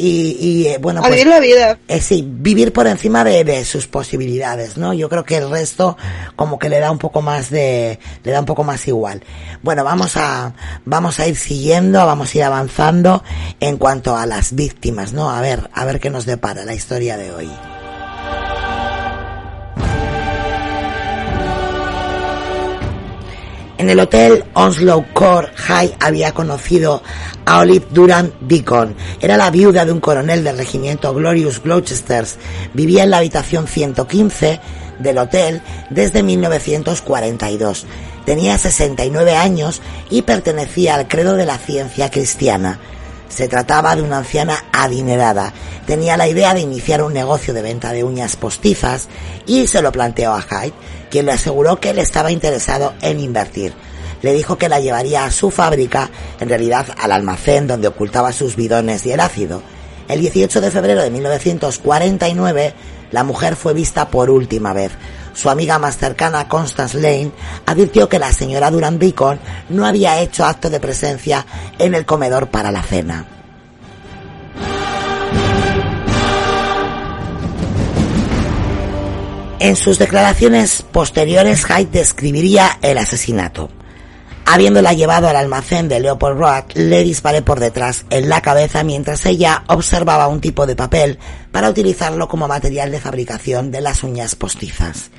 y, 0.00 0.36
y 0.40 0.66
eh, 0.68 0.78
bueno, 0.80 1.00
pues, 1.00 1.12
vivir 1.12 1.26
la 1.26 1.40
vida. 1.40 1.78
Eh, 1.88 2.00
sí, 2.00 2.24
vivir 2.26 2.72
por 2.72 2.86
encima 2.86 3.24
de, 3.24 3.42
de, 3.42 3.64
sus 3.64 3.88
posibilidades, 3.88 4.78
¿no? 4.78 4.94
Yo 4.94 5.08
creo 5.08 5.24
que 5.24 5.36
el 5.36 5.50
resto 5.50 5.96
como 6.36 6.56
que 6.58 6.68
le 6.68 6.78
da 6.78 6.92
un 6.92 6.98
poco 6.98 7.20
más 7.20 7.50
de, 7.50 7.98
le 8.22 8.32
da 8.32 8.38
un 8.38 8.46
poco 8.46 8.62
más 8.62 8.86
igual. 8.86 9.24
Bueno, 9.60 9.82
vamos 9.82 10.16
a, 10.16 10.54
vamos 10.84 11.18
a 11.18 11.26
ir 11.26 11.36
siguiendo, 11.36 12.06
vamos 12.06 12.32
a 12.32 12.38
ir 12.38 12.44
avanzando 12.44 13.24
en 13.58 13.76
cuanto 13.76 14.16
a 14.16 14.24
las 14.24 14.54
víctimas, 14.54 15.12
¿no? 15.12 15.30
A 15.30 15.40
ver, 15.40 15.68
a 15.74 15.84
ver 15.84 15.98
qué 15.98 16.10
nos 16.10 16.26
depara 16.26 16.64
la 16.64 16.74
historia 16.74 17.16
de 17.16 17.32
hoy. 17.32 17.50
En 23.78 23.88
el 23.88 24.00
hotel 24.00 24.44
Onslow 24.54 25.06
Court, 25.12 25.54
High 25.54 25.94
había 26.00 26.32
conocido 26.32 27.00
a 27.46 27.60
Olive 27.60 27.86
Durant 27.90 28.34
Deacon. 28.40 28.96
Era 29.20 29.36
la 29.36 29.52
viuda 29.52 29.84
de 29.84 29.92
un 29.92 30.00
coronel 30.00 30.42
del 30.42 30.58
regimiento 30.58 31.14
Glorious 31.14 31.62
Gloucesters. 31.62 32.38
Vivía 32.74 33.04
en 33.04 33.10
la 33.10 33.18
habitación 33.18 33.68
115 33.68 34.60
del 34.98 35.18
hotel 35.18 35.62
desde 35.90 36.24
1942. 36.24 37.86
Tenía 38.26 38.58
69 38.58 39.36
años 39.36 39.80
y 40.10 40.22
pertenecía 40.22 40.96
al 40.96 41.06
credo 41.06 41.36
de 41.36 41.46
la 41.46 41.56
ciencia 41.56 42.10
cristiana. 42.10 42.80
Se 43.28 43.46
trataba 43.46 43.94
de 43.94 44.02
una 44.02 44.18
anciana 44.18 44.64
adinerada. 44.72 45.52
Tenía 45.86 46.16
la 46.16 46.26
idea 46.26 46.52
de 46.52 46.62
iniciar 46.62 47.00
un 47.02 47.14
negocio 47.14 47.54
de 47.54 47.62
venta 47.62 47.92
de 47.92 48.02
uñas 48.02 48.34
postizas 48.34 49.08
y 49.46 49.68
se 49.68 49.82
lo 49.82 49.92
planteó 49.92 50.34
a 50.34 50.42
Hyde, 50.42 50.74
quien 51.10 51.26
le 51.26 51.32
aseguró 51.32 51.80
que 51.80 51.90
él 51.90 51.98
estaba 51.98 52.30
interesado 52.30 52.94
en 53.02 53.20
invertir. 53.20 53.72
Le 54.22 54.32
dijo 54.32 54.58
que 54.58 54.68
la 54.68 54.80
llevaría 54.80 55.24
a 55.24 55.30
su 55.30 55.50
fábrica, 55.50 56.10
en 56.40 56.48
realidad 56.48 56.86
al 57.00 57.12
almacén 57.12 57.66
donde 57.66 57.88
ocultaba 57.88 58.32
sus 58.32 58.56
bidones 58.56 59.06
y 59.06 59.12
el 59.12 59.20
ácido. 59.20 59.62
El 60.08 60.20
18 60.20 60.60
de 60.60 60.70
febrero 60.70 61.02
de 61.02 61.10
1949, 61.10 62.74
la 63.10 63.24
mujer 63.24 63.56
fue 63.56 63.74
vista 63.74 64.08
por 64.08 64.30
última 64.30 64.72
vez. 64.72 64.92
Su 65.34 65.50
amiga 65.50 65.78
más 65.78 65.98
cercana, 65.98 66.48
Constance 66.48 66.98
Lane, 66.98 67.30
advirtió 67.64 68.08
que 68.08 68.18
la 68.18 68.32
señora 68.32 68.70
Durand 68.70 68.98
Beacon 68.98 69.38
no 69.68 69.86
había 69.86 70.20
hecho 70.20 70.44
acto 70.44 70.68
de 70.68 70.80
presencia 70.80 71.46
en 71.78 71.94
el 71.94 72.06
comedor 72.06 72.48
para 72.48 72.72
la 72.72 72.82
cena. 72.82 73.37
En 79.60 79.74
sus 79.74 79.98
declaraciones 79.98 80.82
posteriores, 80.82 81.64
Hyde 81.64 81.90
describiría 81.90 82.78
el 82.80 82.96
asesinato. 82.96 83.70
Habiéndola 84.46 84.92
llevado 84.92 85.28
al 85.28 85.34
almacén 85.34 85.88
de 85.88 85.98
Leopold 85.98 86.38
Road, 86.38 86.64
le 86.74 87.02
disparé 87.02 87.42
por 87.42 87.58
detrás 87.58 88.06
en 88.10 88.28
la 88.28 88.40
cabeza 88.40 88.84
mientras 88.84 89.26
ella 89.26 89.64
observaba 89.66 90.28
un 90.28 90.40
tipo 90.40 90.64
de 90.64 90.76
papel 90.76 91.18
para 91.50 91.68
utilizarlo 91.68 92.28
como 92.28 92.46
material 92.46 92.92
de 92.92 93.00
fabricación 93.00 93.72
de 93.72 93.80
las 93.80 94.04
uñas 94.04 94.36
postizas. 94.36 95.10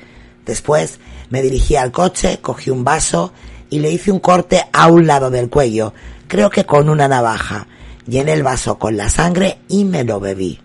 Después 0.46 1.00
me 1.28 1.42
dirigí 1.42 1.76
al 1.76 1.92
coche, 1.92 2.38
cogí 2.40 2.70
un 2.70 2.82
vaso 2.82 3.34
y 3.68 3.80
le 3.80 3.90
hice 3.90 4.10
un 4.10 4.20
corte 4.20 4.64
a 4.72 4.86
un 4.86 5.06
lado 5.06 5.30
del 5.30 5.50
cuello, 5.50 5.92
creo 6.28 6.48
que 6.48 6.64
con 6.64 6.88
una 6.88 7.08
navaja. 7.08 7.66
Llené 8.06 8.32
el 8.32 8.42
vaso 8.42 8.78
con 8.78 8.96
la 8.96 9.10
sangre 9.10 9.58
y 9.68 9.84
me 9.84 10.02
lo 10.02 10.18
bebí. 10.18 10.58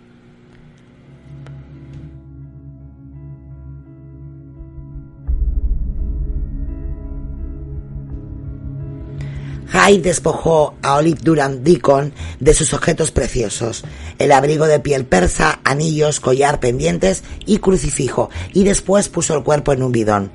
Hyde 9.72 10.02
despojó 10.02 10.76
a 10.82 10.96
Olive 10.96 11.20
Durant 11.24 11.62
Deacon 11.62 12.14
de 12.40 12.54
sus 12.54 12.74
objetos 12.74 13.12
preciosos, 13.12 13.84
el 14.20 14.32
abrigo 14.32 14.68
de 14.68 14.80
piel 14.80 15.06
persa, 15.06 15.60
anillos, 15.64 16.20
collar, 16.20 16.60
pendientes 16.60 17.24
y 17.46 17.58
crucifijo, 17.58 18.30
y 18.54 18.64
después 18.64 19.10
puso 19.10 19.36
el 19.36 19.44
cuerpo 19.44 19.74
en 19.74 19.84
un 19.84 19.92
bidón. 19.92 20.32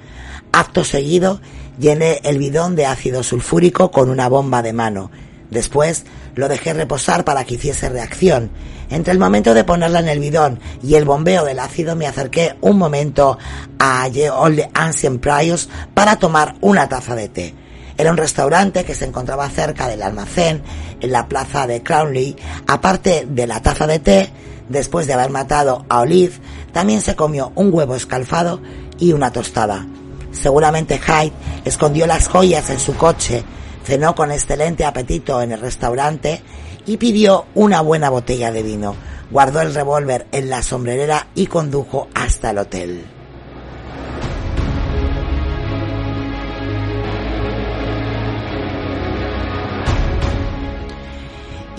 Acto 0.53 0.85
seguido, 0.85 1.41
llené 1.79 2.21
el 2.25 2.39
bidón 2.39 2.75
de 2.75 2.87
ácido 2.87 3.23
sulfúrico 3.23 3.91
con 3.91 4.11
una 4.11 4.29
bomba 4.29 4.63
de 4.63 4.73
mano. 4.73 5.11
Después 5.51 6.05
lo 6.35 6.49
dejé 6.49 6.73
reposar 6.73 7.25
para 7.25 7.45
que 7.45 7.55
hiciese 7.55 7.89
reacción. 7.89 8.51
Entre 8.89 9.13
el 9.13 9.19
momento 9.19 9.55
de 9.55 9.65
ponerla 9.65 10.01
en 10.01 10.09
el 10.09 10.19
bidón 10.19 10.61
y 10.83 10.95
el 10.95 11.05
bombeo 11.05 11.45
del 11.45 11.61
ácido 11.61 11.95
me 11.95 12.07
acerqué 12.07 12.57
un 12.61 12.79
momento 12.79 13.39
a 13.79 14.09
Ye 14.09 14.31
Old 14.31 14.69
Ancient 14.75 15.21
Priors 15.21 15.69
para 15.95 16.17
tomar 16.17 16.57
una 16.61 16.89
taza 16.89 17.15
de 17.15 17.29
té. 17.29 17.55
Era 18.01 18.13
un 18.13 18.17
restaurante 18.17 18.87
que 18.87 18.95
se 18.95 19.05
encontraba 19.05 19.47
cerca 19.51 19.87
del 19.87 20.03
almacén, 20.03 20.63
en 21.03 21.13
la 21.13 21.29
plaza 21.29 21.67
de 21.67 21.83
Crownley. 21.83 22.35
Aparte 22.67 23.27
de 23.29 23.47
la 23.47 23.61
taza 23.61 23.87
de 23.87 23.99
té, 23.99 24.31
después 24.71 25.07
de 25.07 25.13
haber 25.13 25.29
matado 25.29 25.85
a 25.91 26.01
Olive, 26.01 26.33
también 26.73 27.03
se 27.03 27.15
comió 27.15 27.53
un 27.57 27.71
huevo 27.71 27.95
escalfado 27.95 28.63
y 28.99 29.13
una 29.13 29.31
tostada. 29.31 29.87
Seguramente 30.33 30.99
Hyde 30.99 31.35
escondió 31.67 32.07
las 32.07 32.29
joyas 32.29 32.71
en 32.71 32.81
su 32.81 32.97
coche, 32.97 33.45
cenó 33.85 34.15
con 34.15 34.33
excelente 34.33 34.87
apetito 34.87 35.43
en 35.43 35.53
el 35.53 35.61
restaurante 35.61 36.43
y 36.87 36.97
pidió 36.97 37.45
una 37.55 37.83
buena 37.83 38.09
botella 38.09 38.51
de 38.51 38.63
vino. 38.63 38.97
Guardó 39.31 39.61
el 39.61 39.75
revólver 39.75 40.27
en 40.33 40.49
la 40.49 40.63
sombrerera 40.63 41.27
y 41.35 41.49
condujo 41.49 42.09
hasta 42.15 42.49
el 42.53 42.59
hotel. 42.61 43.20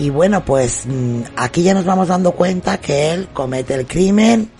Y 0.02 0.10
bueno, 0.10 0.44
pues 0.44 0.82
mm, 0.84 1.20
aquí 1.36 1.62
ya 1.62 1.74
nos 1.74 1.84
vamos 1.84 2.08
dando 2.08 2.32
cuenta 2.32 2.78
que 2.78 3.12
él 3.12 3.28
comete 3.32 3.74
el 3.74 3.86
crimen 3.86 4.50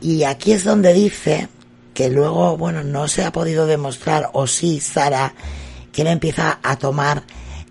y 0.00 0.22
aquí 0.22 0.52
es 0.52 0.64
donde 0.64 0.94
dice 0.94 1.48
que 1.92 2.08
luego, 2.08 2.56
bueno, 2.56 2.82
no 2.82 3.06
se 3.06 3.22
ha 3.22 3.30
podido 3.30 3.66
demostrar, 3.66 4.30
o 4.32 4.46
sí, 4.46 4.80
Sara, 4.80 5.34
que 5.92 6.00
él 6.00 6.08
empieza 6.08 6.60
a 6.62 6.76
tomar 6.76 7.24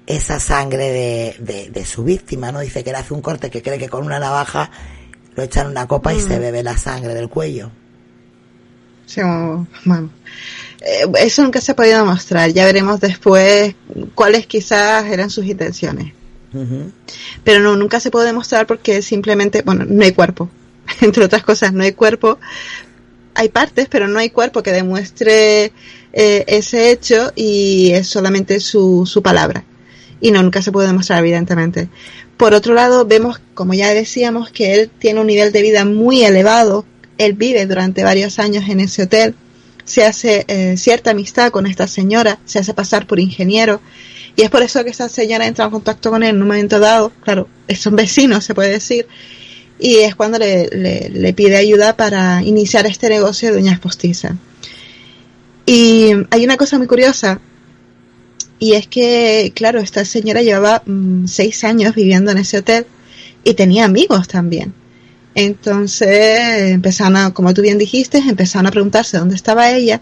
esa 0.05 0.39
sangre 0.39 1.35
de, 1.39 1.71
de, 1.71 1.85
su 1.85 2.03
víctima, 2.03 2.51
¿no? 2.51 2.59
Dice 2.59 2.83
que 2.83 2.91
le 2.91 2.99
hace 2.99 3.15
un 3.15 3.21
corte 3.21 3.49
que 3.49 3.63
cree 3.63 3.79
que 3.79 3.89
con 3.89 4.05
una 4.05 4.19
navaja 4.19 4.69
lo 5.35 5.41
echa 5.41 5.61
en 5.61 5.67
una 5.69 5.87
copa 5.87 6.13
y 6.13 6.19
se 6.19 6.37
mm. 6.37 6.41
bebe 6.41 6.61
la 6.61 6.77
sangre 6.77 7.15
del 7.15 7.27
cuello. 7.27 7.71
Sí, 9.07 9.21
bueno. 9.83 10.11
Eh, 10.81 11.07
eso 11.21 11.41
nunca 11.41 11.59
se 11.59 11.71
ha 11.71 11.75
podido 11.75 11.97
demostrar. 11.97 12.51
Ya 12.51 12.65
veremos 12.65 12.99
después 12.99 13.73
cuáles 14.13 14.45
quizás 14.45 15.07
eran 15.07 15.31
sus 15.31 15.45
intenciones. 15.45 16.18
Pero 17.44 17.60
no, 17.60 17.75
nunca 17.75 18.00
se 18.00 18.12
puede 18.12 18.27
demostrar 18.27 18.68
porque 18.68 19.01
simplemente, 19.01 19.62
bueno, 19.62 19.86
no 19.88 20.03
hay 20.03 20.12
cuerpo. 20.13 20.50
Entre 21.01 21.24
otras 21.24 21.44
cosas, 21.44 21.74
no 21.74 21.84
hay 21.84 21.94
cuerpo. 21.94 22.39
Hay 23.36 23.50
partes, 23.50 23.88
pero 23.89 24.08
no 24.08 24.20
hay 24.20 24.32
cuerpo 24.32 24.63
que 24.63 24.72
demuestre 24.72 25.72
eh, 26.12 26.44
ese 26.48 26.91
hecho 26.91 27.32
y 27.36 27.91
es 27.91 28.08
solamente 28.08 28.60
su, 28.60 29.06
su 29.06 29.22
palabra. 29.22 29.63
Y 30.20 30.32
no, 30.32 30.44
nunca 30.44 30.62
se 30.62 30.72
puede 30.72 30.88
demostrar, 30.88 31.20
evidentemente. 31.20 31.88
Por 32.36 32.53
otro 32.53 32.74
lado, 32.74 33.06
vemos, 33.06 33.39
como 33.53 33.74
ya 33.74 33.94
decíamos, 33.94 34.50
que 34.50 34.75
él 34.75 34.89
tiene 34.89 35.22
un 35.22 35.27
nivel 35.27 35.51
de 35.51 35.62
vida 35.62 35.86
muy 35.86 36.24
elevado. 36.24 36.86
Él 37.18 37.34
vive 37.34 37.65
durante 37.65 38.03
varios 38.03 38.39
años 38.39 38.68
en 38.68 38.79
ese 38.79 39.03
hotel. 39.03 39.36
Se 39.86 40.06
hace 40.06 40.46
eh, 40.48 40.75
cierta 40.77 41.12
amistad 41.12 41.51
con 41.51 41.65
esta 41.65 41.88
señora, 41.88 42.39
se 42.46 42.60
hace 42.60 42.74
pasar 42.74 43.08
por 43.08 43.20
ingeniero 43.20 43.82
y 44.39 44.43
es 44.43 44.50
por 44.50 44.62
eso 44.63 44.86
que 44.86 44.91
esa 44.91 45.10
señora 45.10 45.48
entra 45.48 45.65
en 45.65 45.72
contacto 45.72 46.12
con 46.12 46.24
él 46.24 46.29
en 46.29 46.41
un 46.41 46.48
momento 46.48 46.79
dado, 46.79 47.12
claro, 47.25 47.50
son 47.77 47.98
vecinos, 47.98 48.46
se 48.46 48.55
puede 48.55 48.69
decir, 48.69 49.05
y 49.77 49.98
es 49.98 50.15
cuando 50.15 50.39
le, 50.39 50.69
le, 50.69 51.34
pide 51.34 51.58
ayuda 51.58 51.98
para 51.98 52.41
iniciar 52.41 52.86
este 52.86 53.10
negocio 53.10 53.51
de 53.51 53.58
uñas 53.58 53.81
postizas. 53.81 54.31
Y 55.65 56.12
hay 56.29 56.46
una 56.46 56.55
cosa 56.55 56.77
muy 56.77 56.88
curiosa, 56.88 57.41
y 58.60 58.75
es 58.75 58.88
que, 58.88 59.51
claro, 59.53 59.81
esta 59.81 60.05
señora 60.05 60.41
llevaba 60.41 60.84
mm, 60.86 61.27
seis 61.27 61.65
años 61.65 61.93
viviendo 61.93 62.31
en 62.31 62.38
ese 62.38 62.60
hotel 62.60 62.86
y 63.44 63.55
tenía 63.55 63.83
amigos 63.83 64.29
también. 64.29 64.74
Entonces 65.35 66.72
empezaron 66.72 67.18
a, 67.18 67.33
como 67.33 67.53
tú 67.53 67.61
bien 67.61 67.77
dijiste, 67.77 68.20
empezaron 68.20 68.68
a 68.68 68.72
preguntarse 68.72 69.18
dónde 69.18 69.35
estaba 69.35 69.70
ella 69.70 70.00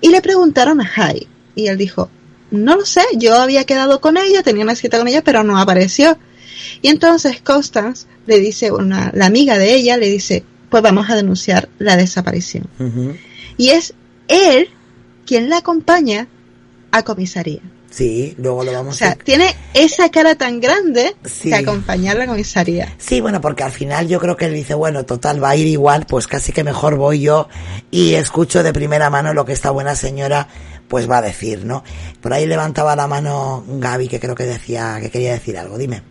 y 0.00 0.08
le 0.08 0.20
preguntaron 0.22 0.80
a 0.80 0.86
Jai. 0.86 1.28
Y 1.54 1.68
él 1.68 1.78
dijo, 1.78 2.10
no 2.50 2.76
lo 2.76 2.84
sé, 2.84 3.02
yo 3.14 3.34
había 3.36 3.64
quedado 3.64 4.00
con 4.00 4.16
ella, 4.16 4.42
tenía 4.42 4.64
una 4.64 4.74
cita 4.74 4.98
con 4.98 5.08
ella, 5.08 5.22
pero 5.22 5.42
no 5.42 5.58
apareció. 5.58 6.18
Y 6.82 6.88
entonces 6.88 7.40
Constance 7.40 8.06
le 8.26 8.38
dice, 8.38 8.70
una, 8.70 9.10
la 9.14 9.26
amiga 9.26 9.58
de 9.58 9.74
ella 9.74 9.96
le 9.96 10.08
dice, 10.08 10.44
pues 10.68 10.82
vamos 10.82 11.08
a 11.10 11.16
denunciar 11.16 11.68
la 11.78 11.96
desaparición. 11.96 12.68
Y 13.56 13.70
es 13.70 13.94
él 14.28 14.68
quien 15.24 15.48
la 15.48 15.58
acompaña 15.58 16.28
a 16.90 17.02
comisaría. 17.02 17.60
Sí, 17.96 18.34
luego 18.36 18.62
lo 18.62 18.72
vamos 18.72 18.96
o 18.96 18.98
sea, 18.98 19.14
tiene 19.14 19.54
esa 19.72 20.10
cara 20.10 20.34
tan 20.34 20.60
grande 20.60 21.16
de 21.44 21.54
acompañar 21.54 22.16
a 22.16 22.18
la 22.18 22.26
comisaría. 22.26 22.94
Sí, 22.98 23.22
bueno, 23.22 23.40
porque 23.40 23.62
al 23.62 23.72
final 23.72 24.06
yo 24.06 24.20
creo 24.20 24.36
que 24.36 24.46
él 24.46 24.54
dice, 24.54 24.74
bueno, 24.74 25.06
total, 25.06 25.42
va 25.42 25.50
a 25.50 25.56
ir 25.56 25.66
igual, 25.66 26.04
pues 26.06 26.26
casi 26.26 26.52
que 26.52 26.62
mejor 26.62 26.96
voy 26.96 27.20
yo 27.20 27.48
y 27.90 28.14
escucho 28.14 28.62
de 28.62 28.74
primera 28.74 29.08
mano 29.08 29.32
lo 29.32 29.46
que 29.46 29.54
esta 29.54 29.70
buena 29.70 29.94
señora 29.94 30.48
pues 30.88 31.10
va 31.10 31.18
a 31.18 31.22
decir, 31.22 31.64
¿no? 31.64 31.82
Por 32.20 32.32
ahí 32.32 32.46
levantaba 32.46 32.96
la 32.96 33.06
mano 33.06 33.64
Gaby 33.66 34.08
que 34.08 34.20
creo 34.20 34.34
que 34.34 34.44
decía 34.44 34.98
que 35.00 35.10
quería 35.10 35.32
decir 35.32 35.58
algo, 35.58 35.78
dime. 35.78 36.02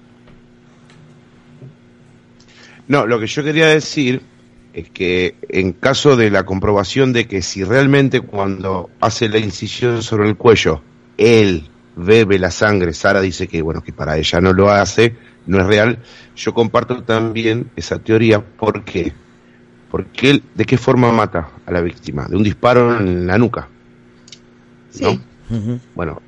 No, 2.88 3.08
lo 3.08 3.20
que 3.20 3.28
yo 3.28 3.44
quería 3.44 3.68
decir 3.68 4.22
es 4.74 4.90
que 4.90 5.36
en 5.50 5.74
caso 5.74 6.16
de 6.16 6.30
la 6.30 6.46
comprobación 6.46 7.14
de 7.14 7.28
que 7.28 7.42
si 7.42 7.64
realmente 7.64 8.22
cuando 8.22 8.90
hace 9.00 9.30
la 9.30 9.40
incisión 9.40 10.04
sobre 10.04 10.28
el 10.28 10.36
cuello 10.36 10.82
él 11.18 11.70
bebe 11.96 12.38
la 12.38 12.52
sangre, 12.52 12.94
Sara 12.94 13.22
dice 13.22 13.48
que 13.48 13.62
bueno, 13.62 13.82
que 13.82 13.94
para 13.94 14.18
ella 14.18 14.42
no 14.42 14.54
lo 14.54 14.70
hace, 14.70 15.16
no 15.48 15.62
es 15.62 15.66
real, 15.66 16.00
yo 16.36 16.54
comparto 16.54 17.04
también 17.04 17.72
esa 17.76 18.00
teoría 18.00 18.44
porque 18.44 19.14
porque 19.90 20.30
él 20.30 20.44
de 20.54 20.66
qué 20.66 20.78
forma 20.78 21.12
mata 21.12 21.52
a 21.66 21.72
la 21.72 21.80
víctima, 21.80 22.26
de 22.28 22.36
un 22.36 22.44
disparo 22.44 23.00
en 23.00 23.26
la 23.26 23.38
nuca. 23.38 23.70
Bueno, 25.94 26.22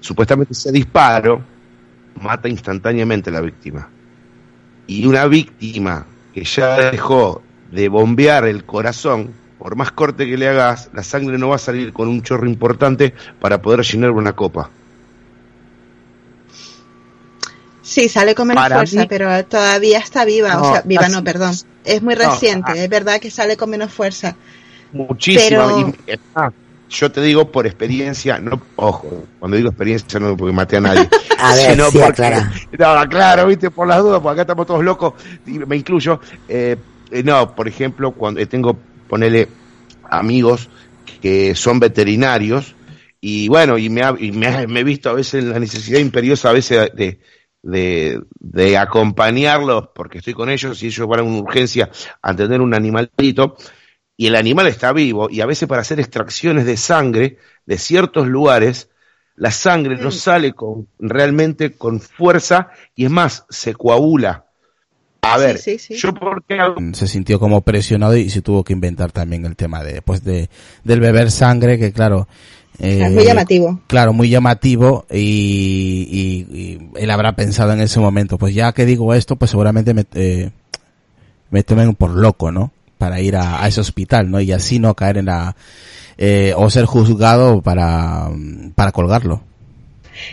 supuestamente 0.00 0.52
ese 0.52 0.72
disparo 0.72 1.42
mata 2.20 2.48
instantáneamente 2.48 3.30
a 3.30 3.34
la 3.34 3.40
víctima. 3.40 3.88
Y 4.86 5.06
una 5.06 5.26
víctima 5.26 6.06
que 6.34 6.44
ya 6.44 6.90
dejó 6.90 7.42
de 7.70 7.88
bombear 7.88 8.44
el 8.46 8.64
corazón, 8.64 9.32
por 9.58 9.76
más 9.76 9.92
corte 9.92 10.26
que 10.26 10.36
le 10.36 10.48
hagas, 10.48 10.90
la 10.92 11.02
sangre 11.02 11.38
no 11.38 11.48
va 11.48 11.56
a 11.56 11.58
salir 11.58 11.92
con 11.92 12.08
un 12.08 12.22
chorro 12.22 12.46
importante 12.46 13.14
para 13.40 13.60
poder 13.62 13.82
llenar 13.82 14.10
una 14.10 14.32
copa. 14.32 14.70
Sí, 17.82 18.08
sale 18.08 18.34
con 18.34 18.48
menos 18.48 18.66
fuerza, 18.68 19.06
pero 19.06 19.44
todavía 19.44 19.98
está 19.98 20.24
viva. 20.24 20.60
o 20.60 20.72
sea, 20.72 20.82
viva 20.82 21.08
no, 21.08 21.22
perdón. 21.22 21.54
Es 21.84 22.00
muy 22.02 22.14
reciente, 22.14 22.82
es 22.82 22.88
verdad 22.88 23.20
que 23.20 23.30
sale 23.30 23.56
con 23.56 23.70
menos 23.70 23.92
fuerza. 23.92 24.36
Muchísimo 24.92 25.92
yo 26.92 27.10
te 27.10 27.22
digo 27.22 27.50
por 27.50 27.66
experiencia, 27.66 28.38
no, 28.38 28.60
ojo, 28.76 29.24
cuando 29.38 29.56
digo 29.56 29.70
experiencia 29.70 30.20
no 30.20 30.36
porque 30.36 30.52
maté 30.52 30.76
a 30.76 30.80
nadie, 30.80 31.08
a 31.38 31.54
ver, 31.54 31.70
sino 31.72 31.90
porque, 31.90 32.30
no, 32.78 33.08
claro, 33.08 33.46
viste, 33.46 33.70
por 33.70 33.88
las 33.88 34.02
dudas, 34.02 34.20
porque 34.20 34.32
acá 34.34 34.42
estamos 34.42 34.66
todos 34.66 34.84
locos, 34.84 35.14
y 35.46 35.58
me 35.58 35.76
incluyo, 35.76 36.20
eh, 36.48 36.76
eh, 37.10 37.22
no, 37.22 37.54
por 37.54 37.66
ejemplo, 37.66 38.12
cuando 38.12 38.40
eh, 38.40 38.46
tengo, 38.46 38.78
ponele, 39.08 39.48
amigos 40.10 40.68
que 41.20 41.54
son 41.54 41.80
veterinarios, 41.80 42.74
y 43.20 43.48
bueno, 43.48 43.78
y 43.78 43.88
me, 43.88 44.02
y 44.18 44.32
me, 44.32 44.62
he 44.62 44.84
visto 44.84 45.08
a 45.08 45.14
veces 45.14 45.44
la 45.44 45.58
necesidad 45.58 45.98
imperiosa 45.98 46.50
a 46.50 46.52
veces 46.52 46.90
de, 46.94 47.20
de, 47.62 48.20
de 48.38 48.76
acompañarlos, 48.76 49.88
porque 49.94 50.18
estoy 50.18 50.34
con 50.34 50.50
ellos 50.50 50.82
y 50.82 50.86
ellos 50.86 51.06
van 51.06 51.20
a 51.20 51.22
una 51.22 51.38
urgencia 51.38 51.88
a 52.20 52.34
tener 52.34 52.60
un 52.60 52.74
animalito, 52.74 53.56
y 54.22 54.28
el 54.28 54.36
animal 54.36 54.68
está 54.68 54.92
vivo 54.92 55.28
y 55.28 55.40
a 55.40 55.46
veces 55.46 55.68
para 55.68 55.80
hacer 55.80 55.98
extracciones 55.98 56.64
de 56.64 56.76
sangre 56.76 57.38
de 57.66 57.76
ciertos 57.76 58.28
lugares, 58.28 58.88
la 59.34 59.50
sangre 59.50 59.96
no 59.96 60.10
mm. 60.10 60.12
sale 60.12 60.52
con, 60.52 60.86
realmente 61.00 61.72
con 61.72 61.98
fuerza 61.98 62.68
y 62.94 63.06
es 63.06 63.10
más, 63.10 63.44
se 63.50 63.74
coagula. 63.74 64.46
A 65.22 65.38
ver, 65.38 65.58
yo 65.90 66.14
porque 66.14 66.56
se 66.92 67.08
sintió 67.08 67.40
como 67.40 67.62
presionado 67.62 68.16
y 68.16 68.30
se 68.30 68.42
tuvo 68.42 68.62
que 68.62 68.72
inventar 68.72 69.10
también 69.10 69.44
el 69.44 69.56
tema 69.56 69.82
de 69.82 70.02
pues 70.02 70.22
de 70.22 70.48
del 70.84 71.00
beber 71.00 71.32
sangre 71.32 71.76
que 71.76 71.92
claro 71.92 72.28
es 72.78 73.10
muy 73.10 73.24
llamativo. 73.24 73.80
Claro, 73.88 74.12
muy 74.12 74.30
llamativo 74.30 75.04
y, 75.10 76.78
él 76.94 77.10
habrá 77.10 77.34
pensado 77.34 77.72
en 77.72 77.80
ese 77.80 77.98
momento, 77.98 78.38
pues 78.38 78.54
ya 78.54 78.72
que 78.72 78.86
digo 78.86 79.14
esto, 79.14 79.34
pues 79.34 79.50
seguramente 79.50 79.94
me, 79.94 80.06
eh, 80.14 80.50
me 81.50 81.64
tomen 81.64 81.96
por 81.96 82.10
loco, 82.10 82.52
¿no? 82.52 82.70
Para 83.02 83.20
ir 83.20 83.34
a, 83.34 83.66
ese 83.66 83.80
hospital, 83.80 84.30
¿no? 84.30 84.40
Y 84.40 84.52
así 84.52 84.78
no 84.78 84.94
caer 84.94 85.18
en 85.18 85.24
la, 85.24 85.56
eh, 86.16 86.54
o 86.56 86.70
ser 86.70 86.84
juzgado 86.84 87.60
para, 87.60 88.30
para 88.76 88.92
colgarlo. 88.92 89.42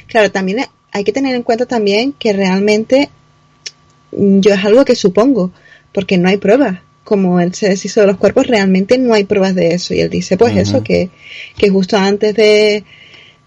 Claro, 0.06 0.30
también 0.30 0.68
hay 0.92 1.04
que 1.04 1.12
tener 1.12 1.34
en 1.36 1.42
cuenta 1.42 1.66
también 1.66 2.14
que 2.14 2.32
realmente 2.32 3.10
mm, 4.12 4.42
yo 4.42 4.54
es 4.54 4.64
algo 4.64 4.86
que 4.86 4.94
supongo, 4.94 5.52
porque 5.92 6.20
no 6.20 6.30
hay 6.30 6.38
pruebas. 6.38 6.78
Como 7.04 7.40
él 7.40 7.56
se 7.56 7.70
deshizo 7.70 8.02
de 8.02 8.06
los 8.06 8.18
cuerpos, 8.18 8.46
realmente 8.46 9.00
no 9.00 9.16
hay 9.16 9.24
pruebas 9.24 9.56
de 9.56 9.74
eso. 9.74 9.96
Y 9.96 10.02
él 10.02 10.12
dice, 10.12 10.38
pues 10.38 10.56
eso, 10.56 10.84
que, 10.84 11.10
que 11.58 11.70
justo 11.72 11.98
antes 11.98 12.36
de, 12.36 12.84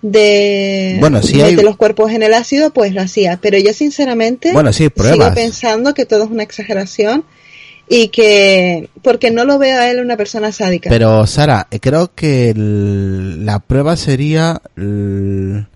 de 0.00 0.96
Bueno, 0.98 1.22
sí 1.22 1.40
hay- 1.40 1.54
los 1.54 1.76
cuerpos 1.76 2.10
en 2.10 2.24
el 2.24 2.34
ácido, 2.34 2.72
pues 2.72 2.92
lo 2.92 3.02
hacía. 3.02 3.38
Pero 3.40 3.56
yo 3.58 3.72
sinceramente 3.72 4.52
Bueno, 4.52 4.72
sí 4.72 4.88
sigo 4.92 5.32
pensando 5.32 5.94
que 5.94 6.06
todo 6.06 6.24
es 6.24 6.30
una 6.32 6.42
exageración 6.42 7.24
y 7.94 8.08
que 8.08 8.88
porque 9.02 9.30
no 9.30 9.44
lo 9.44 9.58
veo 9.58 9.78
a 9.78 9.90
él 9.90 10.00
una 10.00 10.16
persona 10.16 10.50
sádica. 10.50 10.88
Pero 10.88 11.26
Sara, 11.26 11.66
eh, 11.70 11.78
creo 11.78 12.14
que 12.14 12.48
el- 12.48 13.44
la 13.44 13.58
prueba 13.58 13.96
sería 13.96 14.62
el, 14.78 15.66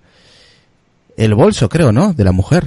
el 1.19 1.35
bolso, 1.35 1.69
creo, 1.69 1.93
¿no? 1.93 2.15
De 2.15 2.25
la 2.25 2.33
mujer. 2.33 2.65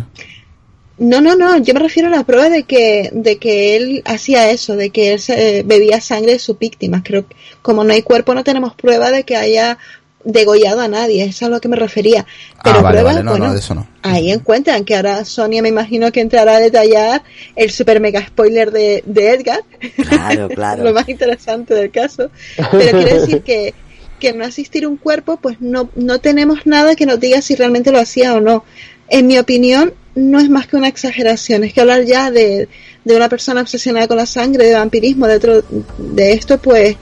No, 1.00 1.20
no, 1.20 1.36
no, 1.36 1.58
yo 1.58 1.74
me 1.74 1.80
refiero 1.80 2.10
a 2.10 2.12
la 2.12 2.24
prueba 2.26 2.50
de 2.50 2.64
que, 2.64 3.10
de 3.12 3.38
que 3.38 3.76
él 3.76 4.04
hacía 4.06 4.52
eso, 4.52 4.76
de 4.76 4.92
que 4.92 5.14
él 5.14 5.20
se, 5.20 5.64
bebía 5.64 6.00
sangre 6.00 6.34
de 6.34 6.40
sus 6.40 6.60
víctimas. 6.60 7.02
Creo 7.04 7.28
que 7.28 7.36
como 7.64 7.84
no 7.84 7.94
hay 7.94 8.04
cuerpo 8.04 8.36
no 8.36 8.44
tenemos 8.44 8.76
prueba 8.76 9.10
de 9.10 9.24
que 9.24 9.36
haya 9.36 9.80
degollado 10.24 10.82
a 10.82 10.88
nadie, 10.88 11.24
eso 11.24 11.30
es 11.32 11.44
a 11.44 11.50
lo 11.50 11.62
que 11.62 11.68
me 11.70 11.76
refería. 11.78 12.26
Pero 12.64 12.80
ah, 12.80 12.82
vale, 12.82 12.96
pruebas, 13.00 13.14
vale, 13.16 13.24
no, 13.26 13.32
bueno, 13.32 13.48
no, 13.48 13.54
de 13.54 13.60
eso 13.60 13.74
no. 13.76 13.88
ahí 14.02 14.32
encuentran 14.32 14.84
que 14.84 14.96
ahora 14.96 15.24
Sonia 15.26 15.62
me 15.62 15.70
imagino 15.70 16.12
que 16.12 16.20
entrará 16.22 16.58
a 16.58 16.60
detallar 16.60 17.24
el 17.56 17.72
super 17.72 18.00
mega 18.00 18.26
spoiler 18.26 18.72
de, 18.72 19.04
de 19.06 19.32
Edgar, 19.32 19.62
Claro, 20.10 20.50
claro. 20.54 20.84
lo 20.84 20.94
más 20.94 21.08
interesante 21.08 21.74
del 21.74 21.90
caso. 21.92 22.30
Pero 22.72 22.98
quiere 23.00 23.20
decir 23.20 23.42
que, 23.44 23.74
que 24.20 24.34
no 24.34 24.44
asistir 24.46 24.86
un 24.86 24.98
cuerpo, 24.98 25.38
pues 25.38 25.58
no, 25.62 25.90
no 25.96 26.20
tenemos 26.20 26.66
nada 26.66 26.96
que 26.96 27.06
nos 27.06 27.20
diga 27.20 27.42
si 27.42 27.56
realmente 27.56 27.92
lo 27.92 28.00
hacía 28.00 28.34
o 28.36 28.42
no. 28.42 28.66
En 29.08 29.26
mi 29.26 29.40
opinión, 29.40 29.94
no 30.16 30.40
es 30.40 30.50
más 30.50 30.68
que 30.68 30.76
una 30.76 30.90
exageración. 30.90 31.64
Es 31.64 31.74
que 31.74 31.80
hablar 31.82 32.04
ya 32.04 32.30
de, 32.30 32.68
de 33.06 33.16
una 33.16 33.30
persona 33.30 33.62
obsesionada 33.62 34.08
con 34.10 34.18
la 34.18 34.26
sangre, 34.26 34.66
de 34.66 34.74
vampirismo, 34.74 35.28
de, 35.28 35.36
otro, 35.38 35.64
de 35.98 36.34
esto, 36.34 36.58
pues, 36.58 36.98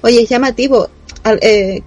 oye, 0.00 0.22
es 0.22 0.28
llamativo. 0.30 0.88
Al- 1.22 1.38
eh, 1.42 1.82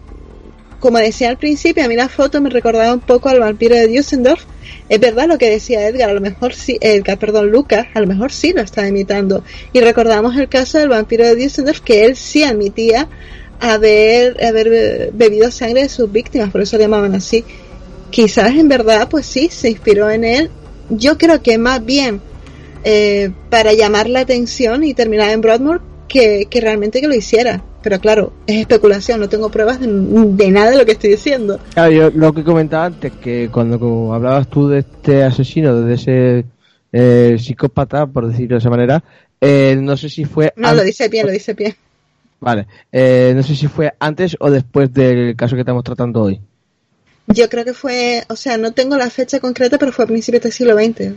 como 0.82 0.98
decía 0.98 1.30
al 1.30 1.38
principio, 1.38 1.86
a 1.86 1.88
mí 1.88 1.96
la 1.96 2.10
foto 2.10 2.42
me 2.42 2.50
recordaba 2.50 2.94
un 2.94 3.00
poco 3.00 3.30
al 3.30 3.40
vampiro 3.40 3.76
de 3.76 3.88
Düsseldorf. 3.88 4.44
Es 4.90 5.00
verdad 5.00 5.28
lo 5.28 5.38
que 5.38 5.50
decía 5.50 5.88
Edgar, 5.88 6.10
a 6.10 6.14
lo 6.14 6.20
mejor 6.20 6.54
sí, 6.54 6.78
Edgar, 6.82 7.18
perdón, 7.18 7.52
Lucas, 7.52 7.88
a 7.94 8.02
lo 8.02 8.08
mejor 8.08 8.34
sí 8.34 8.52
lo 8.52 8.62
está 8.62 8.86
imitando. 8.88 9.44
Y 9.72 9.80
recordamos 9.80 10.36
el 10.36 10.50
caso 10.50 10.80
del 10.80 10.90
vampiro 10.90 11.24
de 11.24 11.36
Düsseldorf, 11.36 11.80
que 11.82 12.04
él 12.04 12.18
sí 12.18 12.44
admitía 12.44 13.08
haber, 13.60 14.44
haber 14.44 15.12
bebido 15.14 15.52
sangre 15.52 15.84
de 15.84 15.90
sus 15.90 16.12
víctimas, 16.12 16.50
por 16.52 16.62
eso 16.62 16.78
le 16.78 16.84
llamaban 16.84 17.14
así. 17.14 17.46
Quizás 18.10 18.56
en 18.56 18.68
verdad, 18.68 19.08
pues 19.08 19.26
sí, 19.26 19.50
se 19.52 19.70
inspiró 19.70 20.10
en 20.10 20.24
él. 20.24 20.50
Yo 20.90 21.18
creo 21.18 21.42
que 21.42 21.58
más 21.58 21.86
bien 21.86 22.22
eh, 22.84 23.32
para 23.52 23.74
llamar 23.74 24.10
la 24.10 24.22
atención 24.22 24.84
y 24.84 24.96
terminar 24.96 25.30
en 25.30 25.42
Broadmoor 25.42 25.82
que, 26.08 26.48
que 26.50 26.60
realmente 26.60 27.00
que 27.00 27.08
lo 27.08 27.16
hiciera. 27.16 27.64
Pero 27.84 28.00
claro, 28.00 28.34
es 28.46 28.60
especulación, 28.60 29.20
no 29.20 29.30
tengo 29.30 29.50
pruebas 29.50 29.80
de, 29.80 29.88
de 29.88 30.52
nada 30.52 30.72
de 30.72 30.78
lo 30.78 30.86
que 30.86 30.92
estoy 30.92 31.12
diciendo. 31.12 31.60
Claro, 31.74 31.92
yo 31.92 32.10
lo 32.12 32.34
que 32.34 32.44
comentaba 32.44 32.86
antes, 32.86 33.12
que 33.14 33.50
cuando 33.52 34.14
hablabas 34.14 34.48
tú 34.48 34.68
de 34.68 34.80
este 34.80 35.24
asesino, 35.24 35.82
de 35.82 35.94
ese 35.96 36.46
eh, 36.92 37.38
psicópata, 37.40 38.06
por 38.06 38.28
decirlo 38.28 38.56
de 38.56 38.60
esa 38.60 38.70
manera, 38.70 39.04
eh, 39.40 39.78
no 39.82 39.98
sé 39.98 40.10
si 40.10 40.26
fue... 40.26 40.54
No, 40.56 40.74
lo 40.74 40.84
dice 40.84 41.10
bien, 41.10 41.26
lo 41.26 41.32
dice 41.32 41.54
bien. 41.54 41.76
Vale, 42.40 42.68
eh, 42.92 43.34
no 43.36 43.44
sé 43.44 43.56
si 43.56 43.68
fue 43.68 43.94
antes 44.00 44.36
o 44.40 44.50
después 44.50 44.94
del 44.94 45.36
caso 45.36 45.56
que 45.56 45.62
estamos 45.62 45.84
tratando 45.84 46.22
hoy. 46.24 46.40
Yo 47.28 47.50
creo 47.50 47.64
que 47.64 47.74
fue, 47.74 48.24
o 48.30 48.36
sea, 48.36 48.58
no 48.58 48.74
tengo 48.74 48.98
la 48.98 49.10
fecha 49.10 49.40
concreta, 49.40 49.78
pero 49.78 49.92
fue 49.92 50.06
a 50.06 50.08
principios 50.08 50.44
del 50.44 50.52
siglo 50.52 50.76
XX. 50.76 51.14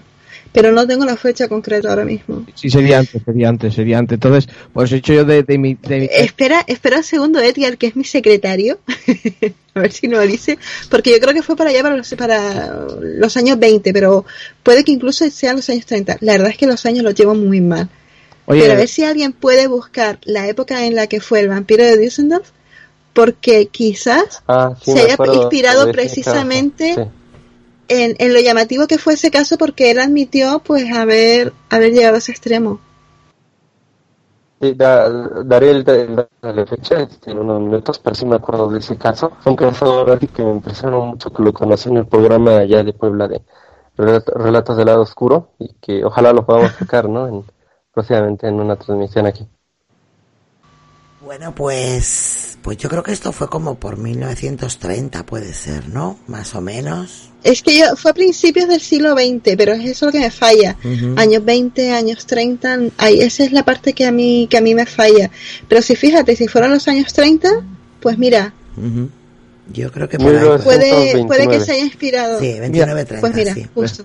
Pero 0.52 0.70
no 0.72 0.86
tengo 0.86 1.04
la 1.04 1.16
fecha 1.16 1.48
concreta 1.48 1.90
ahora 1.90 2.04
mismo. 2.04 2.46
Sí, 2.54 2.70
sería 2.70 2.98
antes, 3.00 3.22
sería 3.24 3.48
antes, 3.48 3.74
sería 3.74 3.98
antes. 3.98 4.14
Entonces, 4.16 4.48
pues 4.72 4.92
he 4.92 4.96
hecho 4.96 5.12
yo 5.12 5.24
de, 5.24 5.42
de 5.42 5.58
mi... 5.58 5.74
de 5.74 6.00
mi- 6.00 6.08
Espera, 6.12 6.64
espera 6.66 6.98
un 6.98 7.02
segundo, 7.02 7.40
Edgar, 7.40 7.76
que 7.76 7.88
es 7.88 7.96
mi 7.96 8.04
secretario. 8.04 8.78
a 9.74 9.80
ver 9.80 9.92
si 9.92 10.06
no 10.06 10.18
lo 10.18 10.26
dice. 10.26 10.58
Porque 10.90 11.10
yo 11.10 11.18
creo 11.18 11.34
que 11.34 11.42
fue 11.42 11.56
para 11.56 11.70
allá, 11.70 11.82
para 11.82 11.96
los, 11.96 12.14
para 12.14 12.86
los 13.00 13.36
años 13.36 13.58
20, 13.58 13.92
pero 13.92 14.24
puede 14.62 14.84
que 14.84 14.92
incluso 14.92 15.28
sean 15.28 15.56
los 15.56 15.68
años 15.70 15.86
30. 15.86 16.18
La 16.20 16.32
verdad 16.32 16.50
es 16.50 16.56
que 16.56 16.66
los 16.66 16.86
años 16.86 17.02
los 17.04 17.14
llevo 17.14 17.34
muy 17.34 17.60
mal. 17.60 17.88
Oye, 18.46 18.60
Pero 18.60 18.74
a 18.74 18.76
ver 18.76 18.88
si 18.88 19.02
alguien 19.04 19.32
puede 19.32 19.66
buscar 19.66 20.18
la 20.24 20.46
época 20.48 20.86
en 20.86 20.94
la 20.94 21.06
que 21.08 21.20
fue 21.20 21.40
el 21.40 21.48
vampiro 21.48 21.82
de 21.82 21.96
Düsseldorf, 21.96 22.50
porque 23.12 23.66
quizás 23.66 24.42
Ah, 24.46 24.74
sí, 24.84 24.92
se 24.92 25.00
haya 25.00 25.14
acuerdo 25.14 25.34
inspirado 25.42 25.90
precisamente 25.90 26.94
en, 27.88 28.14
en 28.18 28.32
lo 28.34 28.40
llamativo 28.40 28.86
que 28.86 28.98
fue 28.98 29.14
ese 29.14 29.30
caso, 29.30 29.58
porque 29.58 29.90
él 29.90 30.00
admitió 30.00 30.60
pues 30.60 30.92
haber, 30.92 31.52
haber 31.70 31.92
llegado 31.92 32.16
a 32.16 32.18
ese 32.18 32.32
extremo. 32.32 32.80
Sí, 34.60 34.68
Sí, 34.70 34.74
da- 34.74 35.10
daré 35.44 35.70
el, 35.72 35.84
la 36.42 36.66
fecha 36.66 37.06
en 37.26 37.38
unos 37.38 37.60
minutos, 37.60 37.98
pero 37.98 38.14
sí 38.14 38.24
me 38.24 38.36
acuerdo 38.36 38.70
de 38.70 38.78
ese 38.78 38.96
caso. 38.96 39.32
Fue 39.40 39.52
un 39.52 39.56
caso 39.56 40.06
que 40.34 40.42
me 40.44 40.52
impresionó 40.52 41.04
mucho 41.06 41.30
que 41.32 41.42
lo 41.42 41.52
conocí 41.52 41.88
en 41.90 41.98
el 41.98 42.06
programa 42.06 42.58
allá 42.58 42.82
de 42.82 42.92
Puebla 42.94 43.28
de 43.28 43.42
Relat- 43.96 44.32
Relatos 44.34 44.76
del 44.76 44.86
Lado 44.86 45.02
Oscuro 45.02 45.50
y 45.58 45.74
que 45.80 46.04
ojalá 46.04 46.32
lo 46.32 46.46
podamos 46.46 46.74
sacar, 46.74 47.08
¿no? 47.08 47.26
En, 47.28 47.44
próximamente 47.92 48.48
en 48.48 48.60
una 48.60 48.76
transmisión 48.76 49.26
aquí. 49.26 49.46
Bueno, 51.24 51.54
pues, 51.54 52.58
pues 52.60 52.76
yo 52.76 52.90
creo 52.90 53.02
que 53.02 53.12
esto 53.12 53.32
fue 53.32 53.48
como 53.48 53.76
por 53.76 53.96
1930, 53.96 55.24
puede 55.24 55.54
ser, 55.54 55.88
¿no? 55.88 56.18
Más 56.26 56.54
o 56.54 56.60
menos. 56.60 57.30
Es 57.42 57.62
que 57.62 57.78
yo, 57.78 57.96
fue 57.96 58.10
a 58.10 58.14
principios 58.14 58.68
del 58.68 58.80
siglo 58.80 59.14
XX, 59.14 59.56
pero 59.56 59.72
es 59.72 59.88
eso 59.88 60.06
lo 60.06 60.12
que 60.12 60.18
me 60.18 60.30
falla. 60.30 60.76
Años 61.16 61.42
20, 61.42 61.92
años 61.92 62.26
30, 62.26 62.78
ahí, 62.98 63.20
esa 63.20 63.44
es 63.44 63.52
la 63.52 63.64
parte 63.64 63.94
que 63.94 64.04
a 64.04 64.12
mí, 64.12 64.48
que 64.50 64.58
a 64.58 64.60
mí 64.60 64.74
me 64.74 64.84
falla. 64.84 65.30
Pero 65.66 65.80
si 65.80 65.96
fíjate, 65.96 66.36
si 66.36 66.46
fueron 66.46 66.72
los 66.72 66.86
años 66.88 67.12
30, 67.12 67.48
pues 68.00 68.18
mira. 68.18 68.52
Yo 69.72 69.90
creo 69.92 70.08
que 70.10 70.18
por 70.18 70.28
ahí. 70.28 70.44
puede, 70.62 70.90
129. 70.90 71.26
puede 71.26 71.48
que 71.48 71.64
se 71.64 71.72
haya 71.72 71.84
inspirado. 71.84 72.38
Sí, 72.38 72.58
29, 72.60 73.04
30, 73.06 73.20
pues 73.20 73.34
mira, 73.34 73.54
sí. 73.54 73.66
justo. 73.74 74.04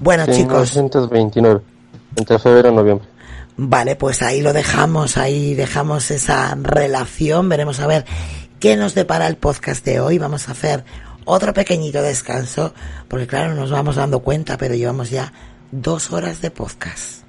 Bueno, 0.00 0.24
chicos, 0.24 0.74
1929, 0.74 1.60
entre 2.16 2.38
febrero 2.38 2.70
y 2.70 2.74
noviembre. 2.74 3.06
Vale, 3.56 3.96
pues 3.96 4.22
ahí 4.22 4.40
lo 4.40 4.52
dejamos, 4.52 5.16
ahí 5.16 5.54
dejamos 5.54 6.10
esa 6.10 6.56
relación, 6.60 7.48
veremos 7.48 7.80
a 7.80 7.86
ver 7.86 8.04
qué 8.58 8.76
nos 8.76 8.94
depara 8.94 9.26
el 9.26 9.36
podcast 9.36 9.84
de 9.84 10.00
hoy. 10.00 10.18
Vamos 10.18 10.48
a 10.48 10.52
hacer 10.52 10.84
otro 11.24 11.52
pequeñito 11.52 12.02
descanso, 12.02 12.74
porque 13.08 13.26
claro, 13.26 13.54
nos 13.54 13.70
vamos 13.70 13.96
dando 13.96 14.20
cuenta, 14.20 14.56
pero 14.56 14.74
llevamos 14.74 15.10
ya 15.10 15.32
dos 15.70 16.12
horas 16.12 16.40
de 16.40 16.50
podcast. 16.50 17.19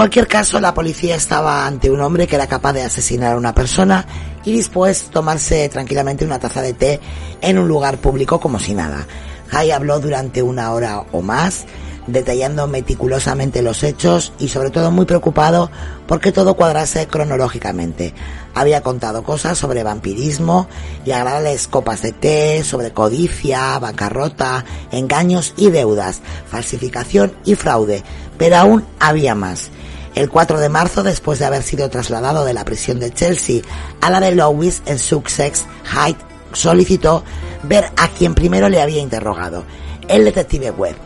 Cualquier 0.00 0.28
caso, 0.28 0.60
la 0.60 0.72
policía 0.72 1.14
estaba 1.14 1.66
ante 1.66 1.90
un 1.90 2.00
hombre 2.00 2.26
que 2.26 2.34
era 2.34 2.46
capaz 2.46 2.72
de 2.72 2.80
asesinar 2.80 3.34
a 3.34 3.36
una 3.36 3.52
persona 3.52 4.06
y 4.46 4.56
después 4.56 5.10
tomarse 5.10 5.68
tranquilamente 5.68 6.24
una 6.24 6.38
taza 6.38 6.62
de 6.62 6.72
té 6.72 7.00
en 7.42 7.58
un 7.58 7.68
lugar 7.68 7.98
público 7.98 8.40
como 8.40 8.58
si 8.58 8.72
nada. 8.72 9.06
Hay 9.52 9.70
habló 9.70 10.00
durante 10.00 10.42
una 10.42 10.72
hora 10.72 11.04
o 11.12 11.20
más, 11.20 11.66
detallando 12.06 12.66
meticulosamente 12.66 13.60
los 13.60 13.82
hechos 13.82 14.32
y 14.38 14.48
sobre 14.48 14.70
todo 14.70 14.90
muy 14.90 15.04
preocupado 15.04 15.70
porque 16.06 16.32
todo 16.32 16.54
cuadrase 16.54 17.06
cronológicamente. 17.06 18.14
Había 18.54 18.82
contado 18.82 19.22
cosas 19.22 19.58
sobre 19.58 19.82
vampirismo 19.82 20.66
y 21.04 21.10
agradables 21.10 21.68
copas 21.68 22.00
de 22.00 22.12
té, 22.12 22.64
sobre 22.64 22.92
codicia, 22.92 23.78
bancarrota, 23.78 24.64
engaños 24.92 25.52
y 25.58 25.68
deudas, 25.68 26.22
falsificación 26.50 27.34
y 27.44 27.54
fraude, 27.54 28.02
pero 28.38 28.56
aún 28.56 28.86
había 28.98 29.34
más. 29.34 29.70
El 30.14 30.28
4 30.28 30.58
de 30.58 30.68
marzo, 30.68 31.02
después 31.02 31.38
de 31.38 31.46
haber 31.46 31.62
sido 31.62 31.88
trasladado 31.88 32.44
de 32.44 32.54
la 32.54 32.64
prisión 32.64 32.98
de 32.98 33.12
Chelsea 33.12 33.62
a 34.00 34.10
la 34.10 34.20
de 34.20 34.34
Lowis 34.34 34.82
en 34.86 34.98
Sussex, 34.98 35.64
Hyde 35.84 36.18
solicitó 36.52 37.24
ver 37.62 37.90
a 37.96 38.08
quien 38.08 38.34
primero 38.34 38.68
le 38.68 38.82
había 38.82 39.00
interrogado, 39.00 39.64
el 40.08 40.24
detective 40.24 40.70
Webb 40.70 40.96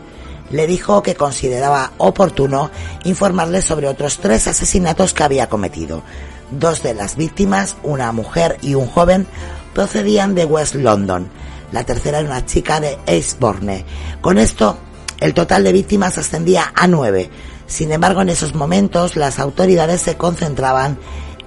le 0.49 0.67
dijo 0.67 1.01
que 1.01 1.15
consideraba 1.15 1.91
oportuno 1.97 2.69
informarle 3.03 3.61
sobre 3.61 3.87
otros 3.87 4.19
tres 4.19 4.47
asesinatos 4.47 5.13
que 5.13 5.23
había 5.23 5.49
cometido. 5.49 6.03
Dos 6.51 6.83
de 6.83 6.93
las 6.93 7.15
víctimas, 7.15 7.75
una 7.83 8.11
mujer 8.11 8.57
y 8.61 8.75
un 8.75 8.87
joven, 8.87 9.27
procedían 9.73 10.35
de 10.35 10.45
West 10.45 10.75
London. 10.75 11.27
La 11.71 11.83
tercera 11.83 12.19
era 12.19 12.29
una 12.29 12.45
chica 12.45 12.79
de 12.79 12.97
Eastbourne. 13.07 13.85
Con 14.21 14.37
esto, 14.37 14.77
el 15.19 15.33
total 15.33 15.63
de 15.63 15.73
víctimas 15.73 16.17
ascendía 16.17 16.71
a 16.75 16.87
nueve. 16.87 17.29
Sin 17.67 17.91
embargo, 17.91 18.21
en 18.21 18.29
esos 18.29 18.53
momentos 18.53 19.15
las 19.15 19.39
autoridades 19.39 20.01
se 20.01 20.17
concentraban 20.17 20.97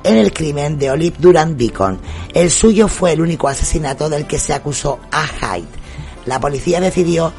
en 0.05 0.17
el 0.17 0.33
crimen 0.33 0.79
de 0.79 0.91
Olive 0.91 1.17
Durant 1.19 1.57
Beacon. 1.57 2.01
El 2.35 2.51
suyo 2.51 2.89
fue 2.89 3.13
el 3.13 3.21
único 3.21 3.49
asesinato 3.49 4.09
del 4.09 4.27
que 4.27 4.39
se 4.39 4.53
acusó 4.53 4.99
a 5.11 5.27
Hyde. 5.27 5.69
La 6.27 6.41
policía 6.41 6.81
decidió 6.81 7.33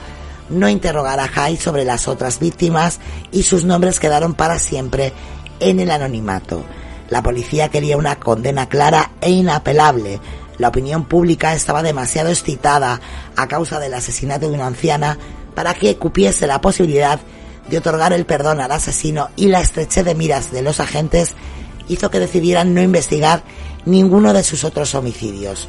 no 0.50 0.68
interrogar 0.68 1.20
a 1.20 1.28
Hyde 1.28 1.60
sobre 1.60 1.86
las 1.86 2.08
otras 2.08 2.39
víctimas 2.39 3.00
y 3.32 3.44
sus 3.44 3.65
nombres 3.65 4.00
quedaron 4.00 4.34
para 4.34 4.60
siempre 4.60 5.13
en 5.60 5.80
el 5.80 5.92
anonimato. 5.92 6.63
La 7.10 7.24
policía 7.24 7.70
quería 7.70 7.98
una 7.98 8.18
condena 8.18 8.70
clara 8.70 9.12
e 9.22 9.32
inapelable. 9.32 10.20
La 10.58 10.70
opinión 10.70 11.06
pública 11.06 11.54
estaba 11.54 11.82
demasiado 11.84 12.30
excitada 12.30 13.00
a 13.36 13.48
causa 13.48 13.80
del 13.80 13.94
asesinato 13.94 14.48
de 14.48 14.56
una 14.56 14.68
anciana 14.68 15.18
para 15.56 15.74
que 15.74 15.98
cupiese 15.98 16.48
la 16.48 16.62
posibilidad 16.62 17.20
de 17.69 17.77
otorgar 17.77 18.13
el 18.13 18.25
perdón 18.25 18.62
al 18.62 18.71
asesino 18.71 19.29
y 19.36 19.47
la 19.47 19.62
estrechez 19.62 20.05
de 20.05 20.15
miras 20.15 20.51
de 20.51 20.62
los 20.62 20.79
agentes 20.79 21.36
hizo 21.88 22.10
que 22.10 22.19
decidieran 22.19 22.73
no 22.73 22.82
investigar 22.82 23.43
ninguno 23.86 24.34
de 24.34 24.43
sus 24.43 24.63
otros 24.63 24.95
homicidios. 24.95 25.67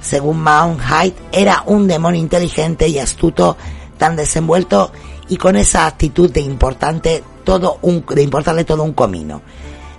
Según 0.00 0.42
Mount 0.42 0.80
Hyde, 0.80 1.16
era 1.32 1.62
un 1.66 1.86
demonio 1.86 2.20
inteligente 2.20 2.88
y 2.88 2.98
astuto 2.98 3.56
tan 3.96 4.16
desenvuelto 4.16 4.92
y 5.28 5.36
con 5.36 5.56
esa 5.56 5.86
actitud 5.86 6.30
de 6.30 6.40
importante 6.40 7.22
todo 7.44 7.78
de 7.82 8.22
importarle 8.22 8.64
todo 8.64 8.82
un 8.82 8.92
comino. 8.92 9.42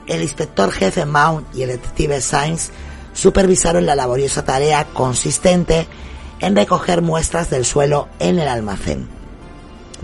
El 0.07 0.21
inspector 0.21 0.71
jefe 0.71 1.05
Mount 1.05 1.53
y 1.55 1.63
el 1.63 1.69
detective 1.69 2.21
Sainz 2.21 2.71
supervisaron 3.13 3.85
la 3.85 3.95
laboriosa 3.95 4.43
tarea 4.43 4.85
consistente 4.85 5.87
en 6.39 6.55
recoger 6.55 7.01
muestras 7.01 7.49
del 7.49 7.65
suelo 7.65 8.07
en 8.19 8.39
el 8.39 8.47
almacén. 8.47 9.07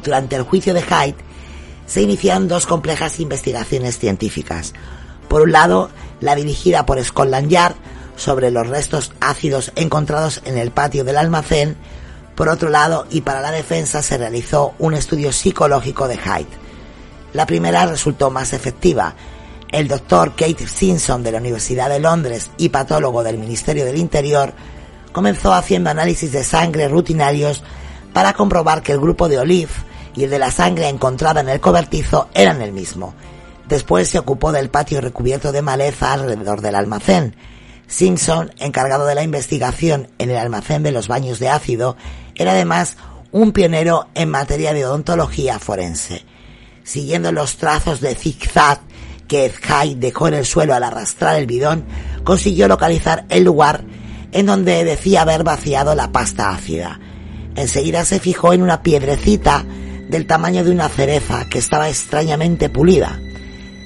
Durante 0.03 0.35
el 0.35 0.43
juicio 0.43 0.73
de 0.73 0.81
Hyde 0.81 1.24
se 1.85 2.01
iniciaron 2.01 2.47
dos 2.47 2.65
complejas 2.65 3.19
investigaciones 3.19 3.99
científicas. 3.99 4.73
Por 5.27 5.41
un 5.41 5.51
lado, 5.51 5.89
la 6.21 6.35
dirigida 6.35 6.85
por 6.85 7.03
Scotland 7.03 7.49
Yard 7.49 7.75
sobre 8.15 8.51
los 8.51 8.67
restos 8.67 9.11
ácidos 9.19 9.71
encontrados 9.75 10.41
en 10.45 10.57
el 10.57 10.71
patio 10.71 11.03
del 11.03 11.17
almacén 11.17 11.77
por 12.35 12.49
otro 12.49 12.69
lado, 12.69 13.07
y 13.09 13.21
para 13.21 13.39
la 13.39 13.51
defensa 13.51 14.01
se 14.01 14.17
realizó 14.17 14.73
un 14.77 14.93
estudio 14.93 15.31
psicológico 15.31 16.07
de 16.07 16.17
Hyde. 16.17 16.65
La 17.33 17.45
primera 17.45 17.85
resultó 17.85 18.29
más 18.29 18.51
efectiva. 18.51 19.15
El 19.71 19.87
doctor 19.87 20.35
Kate 20.35 20.67
Simpson 20.67 21.23
de 21.23 21.31
la 21.31 21.39
Universidad 21.39 21.89
de 21.89 21.99
Londres 21.99 22.51
y 22.57 22.69
patólogo 22.69 23.23
del 23.23 23.37
Ministerio 23.37 23.85
del 23.85 23.97
Interior 23.97 24.53
comenzó 25.13 25.53
haciendo 25.53 25.89
análisis 25.89 26.31
de 26.33 26.43
sangre 26.43 26.89
rutinarios 26.89 27.63
para 28.13 28.33
comprobar 28.33 28.81
que 28.81 28.91
el 28.91 28.99
grupo 28.99 29.29
de 29.29 29.39
Olive 29.39 29.71
y 30.15 30.23
el 30.23 30.29
de 30.29 30.39
la 30.39 30.51
sangre 30.51 30.87
encontrada 30.87 31.41
en 31.41 31.49
el 31.49 31.59
cobertizo 31.59 32.29
eran 32.33 32.61
el 32.61 32.71
mismo. 32.71 33.13
Después 33.67 34.07
se 34.09 34.19
ocupó 34.19 34.51
del 34.51 34.69
patio 34.69 35.01
recubierto 35.01 35.51
de 35.51 35.61
maleza 35.61 36.13
alrededor 36.13 36.61
del 36.61 36.75
almacén. 36.75 37.35
Simpson, 37.87 38.51
encargado 38.57 39.05
de 39.05 39.15
la 39.15 39.23
investigación 39.23 40.09
en 40.17 40.29
el 40.29 40.37
almacén 40.37 40.83
de 40.83 40.91
los 40.91 41.07
baños 41.07 41.39
de 41.39 41.49
ácido, 41.49 41.97
era 42.35 42.51
además 42.51 42.97
un 43.31 43.51
pionero 43.51 44.07
en 44.13 44.29
materia 44.29 44.73
de 44.73 44.85
odontología 44.85 45.59
forense. 45.59 46.23
Siguiendo 46.83 47.31
los 47.31 47.57
trazos 47.57 48.01
de 48.01 48.15
zigzag 48.15 48.81
que 49.27 49.51
Hyde 49.51 49.95
dejó 49.95 50.27
en 50.27 50.35
el 50.35 50.45
suelo 50.45 50.75
al 50.75 50.83
arrastrar 50.83 51.35
el 51.35 51.47
bidón, 51.47 51.85
consiguió 52.23 52.67
localizar 52.67 53.25
el 53.29 53.43
lugar 53.43 53.83
en 54.31 54.45
donde 54.45 54.83
decía 54.83 55.21
haber 55.21 55.43
vaciado 55.43 55.95
la 55.95 56.11
pasta 56.11 56.51
ácida. 56.51 56.99
Enseguida 57.55 58.05
se 58.05 58.19
fijó 58.19 58.53
en 58.53 58.61
una 58.61 58.83
piedrecita 58.83 59.65
del 60.15 60.27
tamaño 60.27 60.63
de 60.63 60.71
una 60.71 60.87
cereza 60.87 61.45
que 61.49 61.59
estaba 61.59 61.89
extrañamente 61.89 62.69
pulida. 62.69 63.19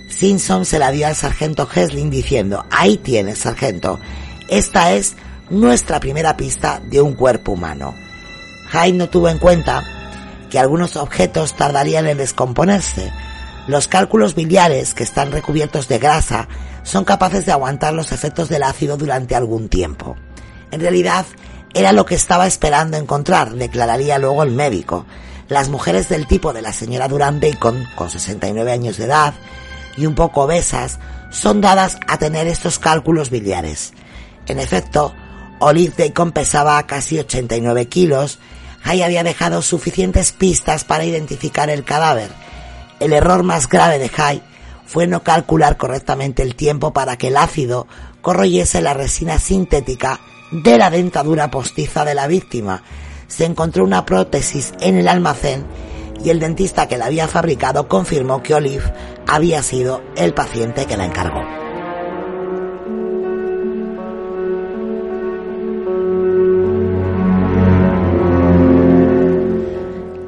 Simpson 0.10 0.64
se 0.64 0.78
la 0.78 0.92
dio 0.92 1.08
al 1.08 1.16
sargento 1.16 1.68
Hesling 1.74 2.12
diciendo, 2.12 2.66
ahí 2.70 2.98
tienes, 2.98 3.40
sargento, 3.40 4.00
esta 4.48 4.94
es 4.94 5.16
nuestra 5.50 6.00
primera 6.00 6.38
pista 6.38 6.82
de 6.86 7.02
un 7.02 7.16
cuerpo 7.16 7.54
humano. 7.54 7.96
Hyde 8.72 8.94
no 8.94 9.10
tuvo 9.10 9.30
en 9.30 9.40
cuenta 9.40 9.84
que 10.52 10.60
algunos 10.60 10.98
objetos 10.98 11.56
tardarían 11.56 12.06
en 12.06 12.20
descomponerse. 12.20 13.12
Los 13.68 13.88
cálculos 13.88 14.36
biliares, 14.36 14.94
que 14.94 15.04
están 15.04 15.32
recubiertos 15.32 15.88
de 15.88 15.98
grasa, 15.98 16.48
son 16.84 17.06
capaces 17.06 17.48
de 17.48 17.54
aguantar 17.54 17.94
los 17.94 18.12
efectos 18.12 18.50
del 18.50 18.62
ácido 18.62 18.98
durante 18.98 19.34
algún 19.34 19.68
tiempo. 19.68 20.16
En 20.70 20.80
realidad, 20.80 21.26
era 21.74 21.92
lo 21.92 22.06
que 22.06 22.14
estaba 22.14 22.46
esperando 22.46 22.98
encontrar, 22.98 23.54
declararía 23.54 24.20
luego 24.20 24.44
el 24.44 24.52
médico. 24.52 25.08
Las 25.50 25.70
mujeres 25.70 26.10
del 26.10 26.28
tipo 26.28 26.54
de 26.54 26.62
la 26.62 26.72
señora 26.72 27.08
Durant 27.08 27.42
Bacon, 27.42 27.88
con 27.96 28.12
69 28.12 28.72
años 28.72 28.98
de 28.98 29.06
edad 29.06 29.34
y 29.98 30.06
un 30.06 30.14
poco 30.14 30.44
obesas, 30.44 31.00
son 31.32 31.60
dadas 31.60 31.98
a 32.08 32.18
tener 32.18 32.48
estos 32.48 32.78
cálculos 32.78 33.32
biliares. 33.32 33.94
En 34.46 34.60
efecto, 34.60 35.14
Olive 35.60 35.96
Bacon 35.98 36.32
pesaba 36.32 36.82
casi 36.84 37.18
89 37.18 37.88
kilos 37.88 38.40
Hay 38.84 39.02
había 39.02 39.24
dejado 39.24 39.62
suficientes 39.62 40.32
pistas 40.32 40.84
para 40.84 41.04
identificar 41.04 41.70
el 41.70 41.84
cadáver. 41.84 42.30
El 43.00 43.12
error 43.12 43.44
más 43.44 43.68
grave 43.68 43.98
de 43.98 44.12
Hay 44.18 44.44
fue 44.86 45.08
no 45.08 45.24
calcular 45.24 45.78
correctamente 45.78 46.44
el 46.44 46.56
tiempo 46.56 46.94
para 46.94 47.18
que 47.18 47.28
el 47.28 47.38
ácido 47.38 47.88
corroyese 48.22 48.82
la 48.82 48.94
resina 48.94 49.40
sintética 49.40 50.20
de 50.52 50.78
la 50.78 50.90
dentadura 50.90 51.50
postiza 51.50 52.06
de 52.06 52.16
la 52.16 52.28
víctima. 52.28 52.84
Se 53.30 53.46
encontró 53.46 53.86
una 53.86 54.06
prótesis 54.06 54.74
en 54.82 54.98
el 54.98 55.08
almacén 55.08 55.64
y 56.22 56.32
el 56.32 56.40
dentista 56.40 56.88
que 56.88 56.98
la 56.98 57.06
había 57.06 57.28
fabricado 57.28 57.88
confirmó 57.88 58.44
que 58.44 58.56
Olive 58.56 58.92
había 59.28 59.64
sido 59.64 60.02
el 60.18 60.34
paciente 60.34 60.86
que 60.86 60.98
la 60.98 61.06
encargó. 61.06 61.42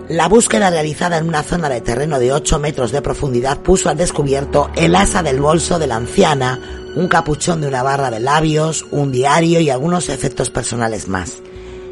La 0.09 0.27
búsqueda 0.27 0.69
realizada 0.69 1.17
en 1.17 1.27
una 1.27 1.41
zona 1.41 1.69
de 1.69 1.81
terreno 1.81 2.19
de 2.19 2.31
8 2.31 2.59
metros 2.59 2.91
de 2.91 3.01
profundidad 3.01 3.57
puso 3.59 3.89
al 3.89 3.97
descubierto 3.97 4.69
el 4.75 4.95
asa 4.95 5.23
del 5.23 5.41
bolso 5.41 5.79
de 5.79 5.87
la 5.87 5.95
anciana, 5.95 6.59
un 6.95 7.07
capuchón 7.07 7.61
de 7.61 7.67
una 7.67 7.81
barra 7.81 8.11
de 8.11 8.19
labios, 8.19 8.85
un 8.91 9.11
diario 9.11 9.59
y 9.59 9.71
algunos 9.71 10.09
efectos 10.09 10.51
personales 10.51 11.07
más. 11.07 11.41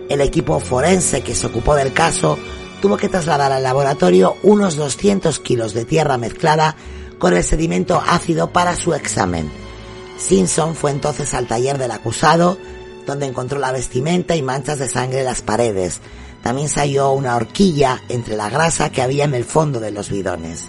El 0.10 0.22
equipo 0.22 0.60
forense 0.60 1.22
que 1.22 1.36
se 1.36 1.48
ocupó 1.48 1.76
del 1.76 1.94
caso 1.94 2.38
tuvo 2.82 2.98
que 2.98 3.10
trasladar 3.10 3.52
al 3.52 3.64
laboratorio 3.64 4.36
unos 4.44 4.76
200 4.76 5.40
kilos 5.40 5.74
de 5.74 5.86
tierra 5.86 6.18
mezclada 6.18 6.76
con 7.20 7.36
el 7.36 7.44
sedimento 7.44 8.02
ácido 8.06 8.52
para 8.52 8.76
su 8.76 8.94
examen. 8.94 9.52
Simpson 10.18 10.76
fue 10.76 10.92
entonces 10.92 11.34
al 11.34 11.48
taller 11.48 11.78
del 11.78 11.92
acusado, 11.92 12.58
donde 13.06 13.26
encontró 13.26 13.60
la 13.60 13.72
vestimenta 13.72 14.36
y 14.36 14.42
manchas 14.42 14.80
de 14.80 14.90
sangre 14.90 15.20
en 15.20 15.26
las 15.26 15.42
paredes, 15.42 16.02
también 16.42 16.70
se 16.70 16.80
halló 16.80 17.12
una 17.12 17.36
horquilla 17.36 18.02
entre 18.10 18.38
la 18.38 18.50
grasa 18.50 18.92
que 18.92 19.02
había 19.02 19.26
en 19.26 19.34
el 19.34 19.44
fondo 19.44 19.80
de 19.80 19.92
los 19.92 20.10
bidones. 20.10 20.66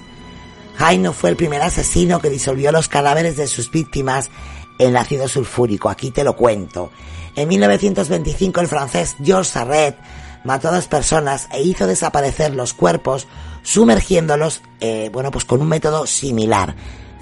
no 0.98 1.12
fue 1.12 1.30
el 1.30 1.36
primer 1.36 1.62
asesino 1.62 2.20
que 2.20 2.30
disolvió 2.30 2.72
los 2.72 2.88
cadáveres 2.88 3.36
de 3.36 3.46
sus 3.46 3.70
víctimas 3.70 4.30
en 4.78 4.96
ácido 4.96 5.28
sulfúrico, 5.28 5.88
aquí 5.88 6.10
te 6.10 6.24
lo 6.24 6.36
cuento. 6.36 6.90
En 7.36 7.48
1925 7.48 8.60
el 8.60 8.68
francés 8.68 9.16
Georges 9.22 9.52
Sarret 9.52 9.96
mató 10.44 10.68
a 10.68 10.72
dos 10.72 10.86
personas 10.86 11.48
e 11.52 11.62
hizo 11.62 11.86
desaparecer 11.86 12.54
los 12.54 12.74
cuerpos 12.74 13.26
sumergiéndolos, 13.62 14.62
eh, 14.80 15.10
bueno, 15.12 15.30
pues 15.30 15.44
con 15.44 15.60
un 15.60 15.68
método 15.68 16.06
similar. 16.06 16.74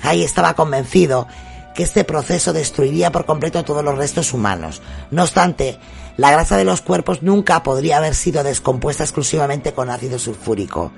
Hay 0.02 0.22
estaba 0.22 0.54
convencido 0.54 1.26
que 1.74 1.82
este 1.82 2.04
proceso 2.04 2.52
destruiría 2.52 3.12
por 3.12 3.26
completo 3.26 3.64
todos 3.64 3.84
los 3.84 3.96
restos 3.96 4.32
humanos. 4.32 4.82
No 5.10 5.22
obstante, 5.22 5.78
la 6.16 6.32
grasa 6.32 6.56
de 6.56 6.64
los 6.64 6.80
cuerpos 6.80 7.22
nunca 7.22 7.62
podría 7.62 7.98
haber 7.98 8.14
sido 8.14 8.42
descompuesta 8.42 9.04
exclusivamente 9.04 9.72
con 9.72 9.90
ácido 9.90 10.18
sulfúrico. 10.18 10.90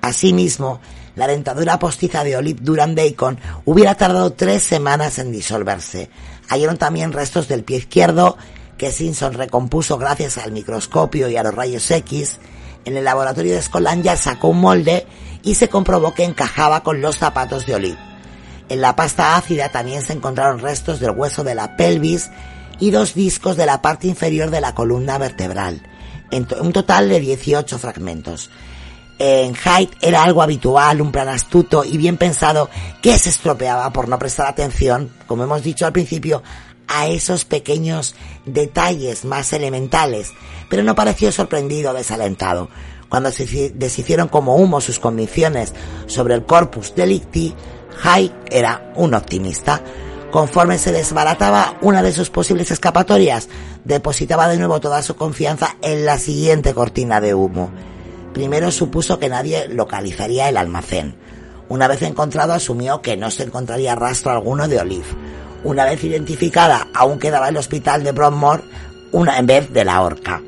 Asimismo, 0.00 0.80
la 1.16 1.26
dentadura 1.26 1.78
postiza 1.78 2.24
de 2.24 2.36
Olive 2.36 2.60
Duran 2.62 2.94
Bacon 2.94 3.38
hubiera 3.64 3.94
tardado 3.94 4.32
tres 4.32 4.62
semanas 4.62 5.18
en 5.18 5.32
disolverse. 5.32 6.10
Hallaron 6.48 6.76
también 6.76 7.12
restos 7.12 7.48
del 7.48 7.64
pie 7.64 7.78
izquierdo 7.78 8.36
que 8.78 8.90
Simpson 8.90 9.34
recompuso 9.34 9.98
gracias 9.98 10.38
al 10.38 10.52
microscopio 10.52 11.28
y 11.28 11.36
a 11.36 11.42
los 11.42 11.54
rayos 11.54 11.90
X. 11.90 12.38
En 12.84 12.96
el 12.96 13.04
laboratorio 13.04 13.54
de 13.54 13.62
Scotland 13.62 14.04
Yard 14.04 14.18
sacó 14.18 14.48
un 14.48 14.60
molde 14.60 15.06
y 15.42 15.54
se 15.54 15.68
comprobó 15.68 16.14
que 16.14 16.24
encajaba 16.24 16.82
con 16.82 17.00
los 17.00 17.16
zapatos 17.16 17.66
de 17.66 17.74
Olive. 17.76 17.98
En 18.68 18.80
la 18.80 18.96
pasta 18.96 19.36
ácida 19.36 19.68
también 19.68 20.02
se 20.02 20.14
encontraron 20.14 20.58
restos 20.58 21.00
del 21.00 21.10
hueso 21.10 21.44
de 21.44 21.54
la 21.54 21.76
pelvis 21.76 22.30
y 22.80 22.90
dos 22.90 23.14
discos 23.14 23.56
de 23.56 23.66
la 23.66 23.82
parte 23.82 24.06
inferior 24.06 24.50
de 24.50 24.60
la 24.60 24.74
columna 24.74 25.18
vertebral, 25.18 25.82
en 26.30 26.46
un 26.60 26.72
total 26.72 27.08
de 27.08 27.20
18 27.20 27.78
fragmentos. 27.78 28.50
En 29.18 29.54
Hyde 29.54 29.90
era 30.00 30.24
algo 30.24 30.42
habitual, 30.42 31.00
un 31.00 31.12
plan 31.12 31.28
astuto 31.28 31.84
y 31.84 31.96
bien 31.96 32.16
pensado 32.16 32.68
que 33.00 33.16
se 33.16 33.30
estropeaba 33.30 33.92
por 33.92 34.08
no 34.08 34.18
prestar 34.18 34.46
atención, 34.46 35.10
como 35.26 35.44
hemos 35.44 35.62
dicho 35.62 35.86
al 35.86 35.92
principio, 35.92 36.42
a 36.88 37.06
esos 37.06 37.44
pequeños 37.44 38.14
detalles 38.44 39.24
más 39.24 39.52
elementales, 39.52 40.32
pero 40.68 40.82
no 40.82 40.94
pareció 40.94 41.30
sorprendido 41.32 41.92
o 41.92 41.94
desalentado. 41.94 42.68
Cuando 43.08 43.30
se 43.30 43.72
deshicieron 43.74 44.28
como 44.28 44.56
humo 44.56 44.80
sus 44.80 44.98
convicciones 44.98 45.72
sobre 46.06 46.34
el 46.34 46.44
corpus 46.44 46.94
delicti, 46.96 47.54
Hyde 48.02 48.34
era 48.50 48.92
un 48.96 49.14
optimista. 49.14 49.80
Conforme 50.32 50.78
se 50.78 50.90
desbarataba 50.90 51.78
una 51.80 52.02
de 52.02 52.10
sus 52.10 52.28
posibles 52.28 52.72
escapatorias, 52.72 53.48
depositaba 53.84 54.48
de 54.48 54.56
nuevo 54.56 54.80
toda 54.80 55.00
su 55.02 55.14
confianza 55.14 55.76
en 55.80 56.04
la 56.04 56.18
siguiente 56.18 56.74
cortina 56.74 57.20
de 57.20 57.34
humo. 57.34 57.70
Primero 58.34 58.72
supuso 58.72 59.20
que 59.20 59.28
nadie 59.28 59.68
localizaría 59.68 60.48
el 60.48 60.56
almacén. 60.56 61.14
Una 61.68 61.86
vez 61.88 62.02
encontrado 62.02 62.52
asumió 62.52 63.00
que 63.00 63.16
no 63.16 63.30
se 63.30 63.44
encontraría 63.44 63.94
rastro 63.94 64.32
alguno 64.32 64.66
de 64.66 64.80
Olive. 64.80 65.06
Una 65.62 65.84
vez 65.84 66.02
identificada, 66.02 66.88
aún 66.92 67.20
quedaba 67.20 67.48
el 67.48 67.56
hospital 67.56 68.02
de 68.02 68.10
Broadmoor 68.12 68.62
una 69.12 69.38
en 69.38 69.46
vez 69.46 69.72
de 69.72 69.84
la 69.84 70.02
horca. 70.02 70.42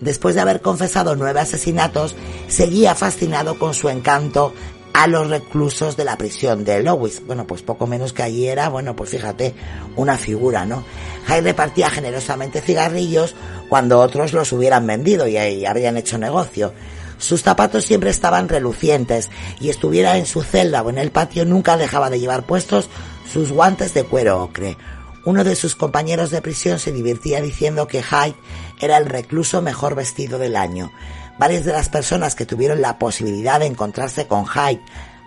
Después 0.00 0.34
de 0.34 0.40
haber 0.40 0.60
confesado 0.60 1.14
nueve 1.14 1.38
asesinatos, 1.38 2.16
seguía 2.48 2.96
fascinado 2.96 3.56
con 3.56 3.72
su 3.72 3.88
encanto 3.88 4.52
a 4.92 5.06
los 5.06 5.30
reclusos 5.30 5.96
de 5.96 6.04
la 6.04 6.18
prisión 6.18 6.64
de 6.64 6.82
Lowis. 6.82 7.24
Bueno, 7.24 7.46
pues 7.46 7.62
poco 7.62 7.86
menos 7.86 8.12
que 8.12 8.24
allí 8.24 8.48
era, 8.48 8.68
bueno, 8.68 8.96
pues 8.96 9.10
fíjate, 9.10 9.54
una 9.94 10.18
figura, 10.18 10.66
¿no? 10.66 10.82
Hyde 11.28 11.42
repartía 11.42 11.88
generosamente 11.88 12.60
cigarrillos 12.60 13.36
cuando 13.68 14.00
otros 14.00 14.32
los 14.32 14.52
hubieran 14.52 14.86
vendido 14.88 15.28
y, 15.28 15.36
y 15.36 15.66
habrían 15.66 15.96
hecho 15.96 16.18
negocio. 16.18 16.72
Sus 17.18 17.42
zapatos 17.42 17.84
siempre 17.84 18.10
estaban 18.10 18.48
relucientes 18.48 19.30
y 19.60 19.70
estuviera 19.70 20.16
en 20.16 20.26
su 20.26 20.42
celda 20.42 20.82
o 20.82 20.90
en 20.90 20.98
el 20.98 21.10
patio 21.10 21.44
nunca 21.44 21.76
dejaba 21.76 22.10
de 22.10 22.20
llevar 22.20 22.44
puestos 22.44 22.88
sus 23.30 23.52
guantes 23.52 23.92
de 23.94 24.04
cuero 24.04 24.42
ocre. 24.42 24.76
Uno 25.24 25.44
de 25.44 25.56
sus 25.56 25.74
compañeros 25.74 26.30
de 26.30 26.40
prisión 26.40 26.78
se 26.78 26.92
divertía 26.92 27.42
diciendo 27.42 27.86
que 27.86 28.02
Hyde 28.02 28.36
era 28.80 28.96
el 28.96 29.06
recluso 29.06 29.60
mejor 29.60 29.94
vestido 29.94 30.38
del 30.38 30.56
año. 30.56 30.90
Varias 31.38 31.64
de 31.64 31.72
las 31.72 31.88
personas 31.88 32.34
que 32.34 32.46
tuvieron 32.46 32.80
la 32.80 32.98
posibilidad 32.98 33.60
de 33.60 33.66
encontrarse 33.66 34.26
con 34.26 34.46
Hyde 34.46 34.80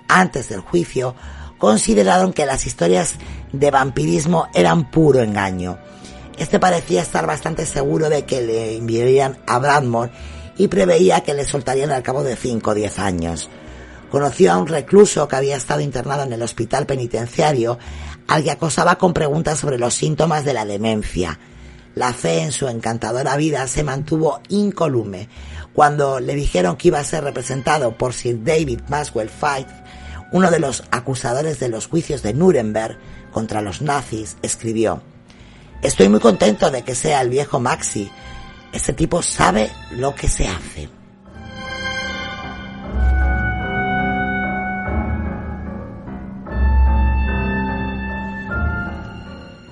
antes 0.07 0.49
del 0.49 0.61
juicio 0.61 1.13
consideraron 1.57 2.33
que 2.33 2.45
las 2.45 2.65
historias 2.65 3.15
de 3.51 3.69
vampirismo 3.69 4.47
eran 4.53 4.89
puro 4.89 5.21
engaño. 5.21 5.77
Este 6.37 6.59
parecía 6.59 7.01
estar 7.03 7.27
bastante 7.27 7.65
seguro 7.65 8.09
de 8.09 8.25
que 8.25 8.41
le 8.41 8.77
enviarían 8.77 9.37
a 9.45 9.59
Bradmore 9.59 10.11
y 10.57 10.67
preveía 10.67 11.21
que 11.21 11.33
le 11.33 11.45
soltarían 11.45 11.91
al 11.91 12.03
cabo 12.03 12.23
de 12.23 12.35
5 12.35 12.71
o 12.71 12.73
10 12.73 12.99
años. 12.99 13.49
Conoció 14.09 14.51
a 14.51 14.57
un 14.57 14.67
recluso 14.67 15.27
que 15.27 15.35
había 15.35 15.55
estado 15.55 15.81
internado 15.81 16.23
en 16.23 16.33
el 16.33 16.41
hospital 16.41 16.85
penitenciario 16.85 17.79
al 18.27 18.43
que 18.43 18.51
acosaba 18.51 18.97
con 18.97 19.13
preguntas 19.13 19.59
sobre 19.59 19.77
los 19.77 19.93
síntomas 19.93 20.43
de 20.43 20.53
la 20.53 20.65
demencia. 20.65 21.39
La 21.95 22.13
fe 22.13 22.41
en 22.41 22.51
su 22.51 22.67
encantadora 22.67 23.35
vida 23.37 23.67
se 23.67 23.83
mantuvo 23.83 24.41
incolume 24.49 25.27
cuando 25.73 26.19
le 26.19 26.35
dijeron 26.35 26.75
que 26.75 26.89
iba 26.89 26.99
a 26.99 27.03
ser 27.03 27.23
representado 27.23 27.97
por 27.97 28.13
Sir 28.13 28.43
David 28.43 28.81
Maxwell 28.89 29.29
Fyfe, 29.29 29.73
uno 30.31 30.51
de 30.51 30.59
los 30.59 30.83
acusadores 30.91 31.59
de 31.59 31.69
los 31.69 31.87
juicios 31.87 32.21
de 32.21 32.33
Nuremberg 32.33 32.97
contra 33.31 33.61
los 33.61 33.81
nazis, 33.81 34.37
escribió, 34.41 35.01
Estoy 35.81 36.09
muy 36.09 36.19
contento 36.19 36.69
de 36.69 36.83
que 36.83 36.95
sea 36.95 37.21
el 37.21 37.29
viejo 37.29 37.59
Maxi. 37.59 38.11
Este 38.73 38.93
tipo 38.93 39.21
sabe 39.21 39.69
lo 39.91 40.15
que 40.15 40.27
se 40.27 40.47
hace. 40.47 40.89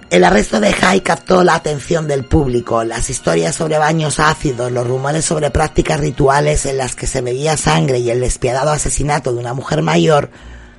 El 0.09 0.23
arresto 0.23 0.59
de 0.59 0.73
Jai 0.73 1.01
captó 1.01 1.43
la 1.43 1.53
atención 1.53 2.07
del 2.07 2.25
público. 2.25 2.83
Las 2.83 3.11
historias 3.11 3.55
sobre 3.55 3.77
baños 3.77 4.19
ácidos, 4.19 4.71
los 4.71 4.87
rumores 4.87 5.23
sobre 5.23 5.51
prácticas 5.51 5.99
rituales 5.99 6.65
en 6.65 6.77
las 6.77 6.95
que 6.95 7.05
se 7.05 7.21
bebía 7.21 7.55
sangre 7.57 7.99
y 7.99 8.09
el 8.09 8.19
despiadado 8.19 8.71
asesinato 8.71 9.31
de 9.31 9.39
una 9.39 9.53
mujer 9.53 9.83
mayor 9.83 10.31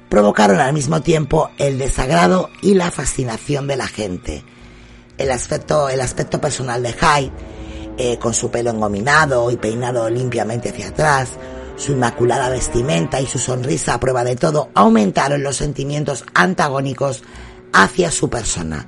provocaron 0.08 0.58
al 0.58 0.72
mismo 0.72 1.00
tiempo 1.00 1.48
el 1.58 1.78
desagrado 1.78 2.50
y 2.60 2.74
la 2.74 2.90
fascinación 2.90 3.68
de 3.68 3.76
la 3.76 3.86
gente. 3.86 4.44
El 5.16 5.30
aspecto, 5.30 5.88
el 5.88 6.00
aspecto 6.00 6.40
personal 6.40 6.82
de 6.82 6.92
Hyde, 6.92 7.30
eh, 8.00 8.18
con 8.18 8.34
su 8.34 8.50
pelo 8.50 8.70
engominado 8.70 9.50
y 9.50 9.56
peinado 9.56 10.08
limpiamente 10.08 10.70
hacia 10.70 10.88
atrás, 10.88 11.30
su 11.76 11.92
inmaculada 11.92 12.48
vestimenta 12.48 13.20
y 13.20 13.26
su 13.26 13.38
sonrisa 13.38 13.94
a 13.94 14.00
prueba 14.00 14.24
de 14.24 14.36
todo 14.36 14.70
aumentaron 14.74 15.42
los 15.42 15.56
sentimientos 15.56 16.24
antagónicos 16.34 17.22
hacia 17.72 18.10
su 18.10 18.30
persona 18.30 18.86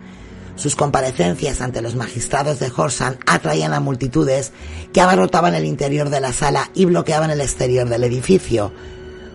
sus 0.57 0.77
comparecencias 0.77 1.61
ante 1.61 1.83
los 1.83 1.95
magistrados 1.95 2.61
de 2.61 2.71
Horsan 2.75 3.19
atraían 3.27 3.73
a 3.73 3.81
multitudes 3.81 4.53
que 4.93 5.01
abarrotaban 5.01 5.55
el 5.55 5.65
interior 5.65 6.11
de 6.11 6.21
la 6.21 6.33
sala 6.33 6.71
y 6.75 6.85
bloqueaban 6.85 7.31
el 7.31 7.41
exterior 7.41 7.89
del 7.89 8.05
edificio. 8.05 8.73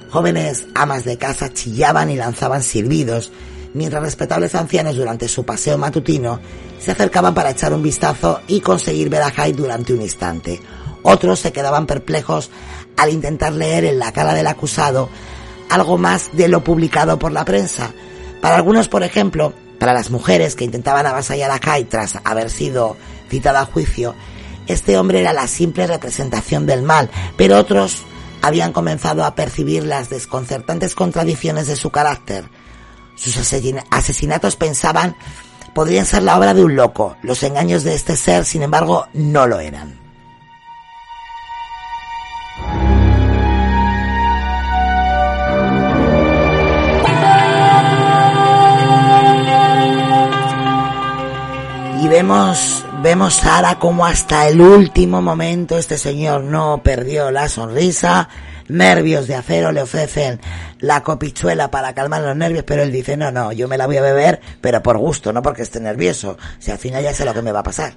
Jóvenes 0.09 0.67
amas 0.75 1.03
de 1.03 1.17
casa 1.17 1.51
chillaban 1.51 2.09
y 2.11 2.15
lanzaban 2.15 2.63
silbidos, 2.63 3.31
mientras 3.73 4.03
respetables 4.03 4.55
ancianos 4.55 4.95
durante 4.95 5.27
su 5.27 5.43
paseo 5.43 5.77
matutino 5.77 6.39
se 6.79 6.91
acercaban 6.91 7.33
para 7.33 7.51
echar 7.51 7.73
un 7.73 7.83
vistazo 7.83 8.41
y 8.47 8.61
conseguir 8.61 9.09
ver 9.09 9.23
a 9.23 9.31
Hyde 9.31 9.53
durante 9.53 9.93
un 9.93 10.01
instante. 10.01 10.61
Otros 11.03 11.39
se 11.39 11.51
quedaban 11.51 11.85
perplejos 11.85 12.49
al 12.97 13.11
intentar 13.11 13.53
leer 13.53 13.85
en 13.85 13.99
la 13.99 14.11
cara 14.11 14.33
del 14.33 14.47
acusado 14.47 15.09
algo 15.69 15.97
más 15.97 16.29
de 16.33 16.47
lo 16.47 16.63
publicado 16.63 17.19
por 17.19 17.31
la 17.31 17.45
prensa. 17.45 17.91
Para 18.41 18.55
algunos, 18.55 18.87
por 18.87 19.03
ejemplo, 19.03 19.53
para 19.79 19.93
las 19.93 20.09
mujeres 20.09 20.55
que 20.55 20.65
intentaban 20.65 21.05
avasallar 21.05 21.51
a 21.51 21.59
Kai 21.59 21.85
tras 21.85 22.17
haber 22.23 22.49
sido 22.49 22.97
citada 23.29 23.61
a 23.61 23.65
juicio, 23.65 24.15
este 24.67 24.97
hombre 24.97 25.21
era 25.21 25.33
la 25.33 25.47
simple 25.47 25.87
representación 25.87 26.65
del 26.65 26.83
mal, 26.83 27.09
pero 27.37 27.57
otros 27.57 28.03
habían 28.41 28.73
comenzado 28.73 29.23
a 29.23 29.35
percibir 29.35 29.83
las 29.83 30.09
desconcertantes 30.09 30.95
contradicciones 30.95 31.67
de 31.67 31.75
su 31.75 31.89
carácter. 31.89 32.49
Sus 33.15 33.37
asesinatos 33.37 34.55
pensaban 34.55 35.15
podrían 35.77 36.07
ser 36.07 36.23
la 36.23 36.39
obra 36.39 36.55
de 36.55 36.63
un 36.63 36.75
loco. 36.75 37.17
Los 37.21 37.43
engaños 37.43 37.83
de 37.83 37.93
este 37.93 38.15
ser, 38.15 38.45
sin 38.45 38.63
embargo, 38.63 39.05
no 39.13 39.45
lo 39.45 39.59
eran. 39.59 39.93
Y 52.01 52.07
vemos, 52.07 52.83
vemos 53.03 53.35
Sara 53.35 53.77
como 53.77 54.03
hasta 54.03 54.47
el 54.47 54.59
último 54.59 55.21
momento 55.21 55.77
este 55.77 55.99
señor 55.99 56.41
no 56.41 56.81
perdió 56.81 57.29
la 57.29 57.47
sonrisa, 57.47 58.29
nervios 58.67 59.27
de 59.27 59.35
acero 59.35 59.71
le 59.71 59.81
ofrecen 59.81 60.39
la 60.79 61.03
copichuela 61.03 61.71
para 61.71 61.93
calmar 61.93 62.21
los 62.21 62.35
nervios, 62.35 62.63
pero 62.63 62.83
él 62.83 62.91
dice, 62.91 63.17
no, 63.17 63.31
no, 63.31 63.51
yo 63.51 63.67
me 63.67 63.77
la 63.77 63.87
voy 63.87 63.97
a 63.97 64.01
beber, 64.01 64.41
pero 64.61 64.83
por 64.83 64.97
gusto, 64.97 65.33
no 65.33 65.41
porque 65.41 65.61
esté 65.61 65.79
nervioso. 65.79 66.37
Sea, 66.59 66.75
al 66.75 66.79
final 66.79 67.03
ya 67.03 67.13
sé 67.13 67.25
lo 67.25 67.33
que 67.33 67.41
me 67.41 67.51
va 67.51 67.59
a 67.59 67.63
pasar. 67.63 67.93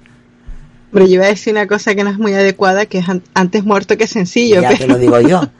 Pero 0.91 1.05
yo 1.05 1.13
iba 1.13 1.25
a 1.25 1.29
decir 1.29 1.53
una 1.53 1.67
cosa 1.67 1.95
que 1.95 2.03
no 2.03 2.09
es 2.09 2.17
muy 2.17 2.33
adecuada, 2.33 2.85
que 2.85 2.99
es 2.99 3.05
antes 3.33 3.63
muerto 3.63 3.97
que 3.97 4.07
sencillo. 4.07 4.61
Ya 4.61 4.77
te 4.77 4.87
lo 4.87 4.97
digo 4.97 5.19
yo. 5.21 5.41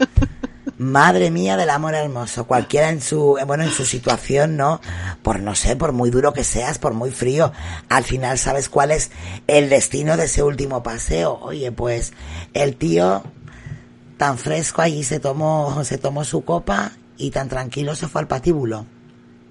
Madre 0.78 1.30
mía 1.30 1.57
del 1.57 1.70
amor 1.70 1.93
hermoso, 1.93 2.47
cualquiera 2.47 2.89
en 2.89 3.01
su, 3.01 3.38
bueno, 3.45 3.64
en 3.64 3.70
su 3.70 3.86
situación, 3.86 4.57
¿no? 4.57 4.82
Por 5.22 5.39
no 5.39 5.53
sé, 5.53 5.76
por 5.76 5.91
muy 5.91 6.09
duro 6.09 6.34
que 6.34 6.43
seas, 6.43 6.80
por 6.80 6.93
muy 6.93 7.12
frío, 7.12 7.51
al 7.88 8.03
final 8.03 8.39
sabes 8.39 8.68
cuál 8.68 8.89
es 8.89 9.12
el 9.47 9.70
destino 9.70 10.18
de 10.18 10.26
ese 10.26 10.41
último 10.41 10.82
paseo. 10.82 11.38
Oye, 11.43 11.72
pues 11.72 12.14
el 12.53 12.76
tío 12.78 13.24
tan 14.22 14.38
fresco 14.38 14.84
allí 14.84 15.03
se 15.03 15.19
tomó, 15.19 15.84
se 15.84 15.97
tomó 15.97 16.24
su 16.24 16.43
copa 16.45 16.91
y 17.17 17.32
tan 17.32 17.49
tranquilo 17.49 17.95
se 17.95 18.07
fue 18.07 18.22
al 18.22 18.28
patíbulo. 18.28 18.86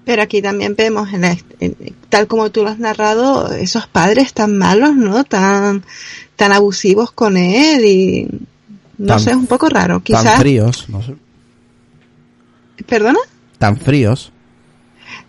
Pero 0.05 0.21
aquí 0.21 0.41
también 0.41 0.75
vemos, 0.77 1.11
en, 1.11 1.21
la, 1.23 1.37
en 1.59 1.75
tal 2.07 2.25
como 2.27 2.51
tú 2.51 2.63
lo 2.63 2.69
has 2.69 2.79
narrado, 2.79 3.51
esos 3.51 3.87
padres 3.87 4.33
tan 4.33 4.57
malos, 4.57 4.95
¿no? 4.95 5.25
Tan, 5.25 5.83
tan 6.37 6.53
abusivos 6.53 7.11
con 7.11 7.35
él 7.35 7.83
y 7.83 8.27
no 8.97 9.07
Tan- 9.07 9.19
sé, 9.19 9.31
es 9.31 9.35
un 9.35 9.47
poco 9.47 9.67
raro. 9.67 9.95
Tan 9.95 10.03
Quizás, 10.03 10.39
fríos, 10.39 10.87
no 10.87 11.03
sé. 11.03 11.15
perdona, 12.87 13.19
Tan 13.57 13.75
fríos. 13.75 14.31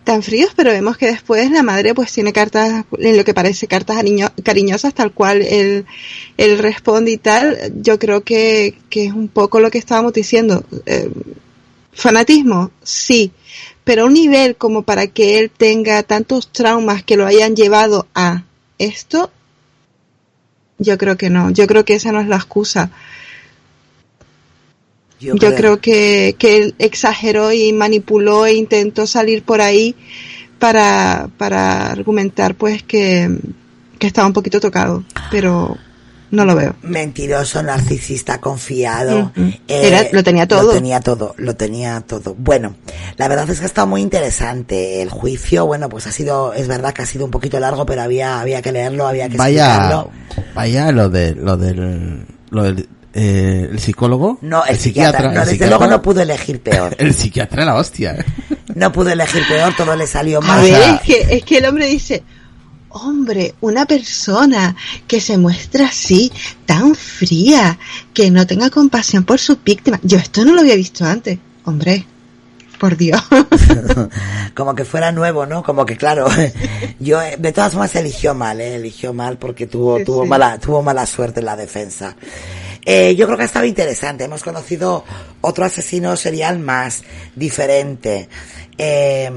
Tan 0.03 0.21
fríos, 0.23 0.51
pero 0.55 0.71
vemos 0.71 0.97
que 0.97 1.07
después 1.07 1.49
la 1.51 1.63
madre 1.63 1.93
pues 1.93 2.11
tiene 2.11 2.33
cartas, 2.33 2.85
en 2.97 3.17
lo 3.17 3.23
que 3.23 3.33
parece 3.33 3.67
cartas 3.67 3.97
cariño- 3.97 4.31
cariñosas, 4.43 4.93
tal 4.93 5.11
cual 5.11 5.41
él, 5.41 5.85
él 6.37 6.57
responde 6.59 7.11
y 7.11 7.17
tal. 7.17 7.57
Yo 7.81 7.99
creo 7.99 8.23
que, 8.23 8.75
que 8.89 9.05
es 9.05 9.13
un 9.13 9.27
poco 9.27 9.59
lo 9.59 9.71
que 9.71 9.77
estábamos 9.77 10.13
diciendo. 10.13 10.63
Eh, 10.85 11.09
fanatismo, 11.91 12.71
sí, 12.81 13.31
pero 13.83 14.03
a 14.03 14.05
un 14.05 14.13
nivel 14.13 14.55
como 14.55 14.81
para 14.83 15.07
que 15.07 15.37
él 15.39 15.51
tenga 15.55 16.01
tantos 16.03 16.47
traumas 16.51 17.03
que 17.03 17.17
lo 17.17 17.25
hayan 17.25 17.55
llevado 17.55 18.07
a 18.15 18.43
esto, 18.79 19.31
yo 20.79 20.97
creo 20.97 21.17
que 21.17 21.29
no. 21.29 21.51
Yo 21.51 21.67
creo 21.67 21.85
que 21.85 21.95
esa 21.95 22.11
no 22.11 22.19
es 22.19 22.27
la 22.27 22.37
excusa. 22.37 22.91
Yo, 25.19 25.35
creo 25.55 25.79
que, 25.79 26.35
que 26.37 26.57
él 26.57 26.75
exageró 26.79 27.53
y 27.53 27.71
manipuló 27.71 28.45
e 28.45 28.53
intentó 28.55 29.07
salir 29.07 29.43
por 29.43 29.61
ahí 29.61 29.95
para, 30.59 31.29
para 31.37 31.91
argumentar 31.91 32.55
pues 32.55 32.83
que, 32.83 33.29
que 33.99 34.07
estaba 34.07 34.27
un 34.27 34.33
poquito 34.33 34.59
tocado, 34.59 35.03
pero 35.31 35.77
no 36.31 36.45
lo 36.45 36.55
veo. 36.55 36.75
Mentiroso, 36.81 37.61
narcisista, 37.63 38.41
confiado. 38.41 39.31
Eh, 39.37 39.59
Era- 39.67 40.07
lo 40.11 40.23
tenía 40.23 40.47
todo. 40.47 40.63
Lo 40.63 40.71
tenía 40.73 40.99
todo, 40.99 41.35
lo 41.37 41.55
tenía 41.55 42.01
todo. 42.01 42.35
Bueno, 42.37 42.75
la 43.17 43.27
verdad 43.27 43.49
es 43.49 43.59
que 43.59 43.65
ha 43.65 43.67
estado 43.67 43.87
muy 43.87 44.01
interesante 44.01 45.01
el 45.01 45.09
juicio. 45.09 45.65
Bueno, 45.67 45.89
pues 45.89 46.07
ha 46.07 46.11
sido, 46.11 46.53
es 46.53 46.67
verdad 46.67 46.91
que 46.93 47.03
ha 47.03 47.05
sido 47.05 47.25
un 47.25 47.31
poquito 47.31 47.59
largo, 47.59 47.85
pero 47.85 48.01
había, 48.01 48.39
había 48.41 48.61
que 48.61 48.71
leerlo, 48.71 49.07
había 49.07 49.29
que 49.29 49.37
Vaya, 49.37 49.67
explicarlo. 49.75 50.11
vaya 50.55 50.91
lo 50.91 51.09
de, 51.09 51.35
lo 51.35 51.55
del, 51.55 52.25
lo 52.49 52.63
del, 52.63 52.87
eh, 53.13 53.69
el 53.71 53.79
psicólogo. 53.79 54.39
No, 54.41 54.65
el, 54.65 54.77
psiquiatra, 54.77 55.21
no, 55.23 55.29
el 55.29 55.35
desde 55.35 55.51
psiquiatra- 55.51 55.69
luego 55.69 55.87
no 55.87 56.01
pudo 56.01 56.21
elegir 56.21 56.61
peor. 56.61 56.95
El 56.99 57.13
psiquiatra 57.13 57.63
era 57.63 57.73
la 57.73 57.79
hostia. 57.79 58.15
¿eh? 58.15 58.25
No 58.75 58.91
pudo 58.91 59.09
elegir 59.09 59.43
peor, 59.47 59.73
todo 59.77 59.95
le 59.95 60.07
salió 60.07 60.39
A 60.39 60.41
mal. 60.41 60.61
ver, 60.63 60.95
es 60.95 61.01
que, 61.01 61.35
es 61.35 61.43
que 61.43 61.57
el 61.59 61.65
hombre 61.65 61.87
dice, 61.87 62.23
hombre, 62.89 63.53
una 63.61 63.85
persona 63.85 64.75
que 65.07 65.21
se 65.21 65.37
muestra 65.37 65.85
así, 65.87 66.31
tan 66.65 66.95
fría, 66.95 67.77
que 68.13 68.31
no 68.31 68.45
tenga 68.47 68.69
compasión 68.69 69.23
por 69.23 69.39
sus 69.39 69.63
víctimas. 69.63 69.99
Yo 70.03 70.17
esto 70.17 70.43
no 70.45 70.53
lo 70.53 70.61
había 70.61 70.75
visto 70.75 71.05
antes. 71.05 71.37
Hombre, 71.65 72.05
por 72.79 72.97
Dios. 72.97 73.21
como 74.55 74.75
que 74.75 74.85
fuera 74.85 75.11
nuevo, 75.11 75.45
¿no? 75.45 75.63
Como 75.63 75.85
que 75.85 75.95
claro, 75.97 76.27
yo 76.99 77.21
eh, 77.21 77.35
de 77.37 77.51
todas 77.51 77.73
formas 77.73 77.95
eligió 77.95 78.33
mal, 78.33 78.59
¿eh? 78.59 78.75
eligió 78.75 79.13
mal 79.13 79.37
porque 79.37 79.67
tuvo 79.67 79.99
Sí, 79.99 80.05
tuvo 80.05 80.23
sí. 80.23 80.29
mala 80.29 80.57
tuvo 80.59 80.81
mala 80.81 81.05
suerte 81.05 81.39
en 81.41 81.45
la 81.45 81.55
defensa. 81.55 82.15
Eh, 82.85 83.15
yo 83.15 83.25
creo 83.25 83.37
que 83.37 83.43
ha 83.43 83.47
estado 83.47 83.65
interesante. 83.65 84.25
Hemos 84.25 84.43
conocido 84.43 85.03
otro 85.41 85.65
asesino 85.65 86.15
serial 86.15 86.59
más 86.59 87.03
diferente, 87.35 88.29
Eh, 88.77 89.29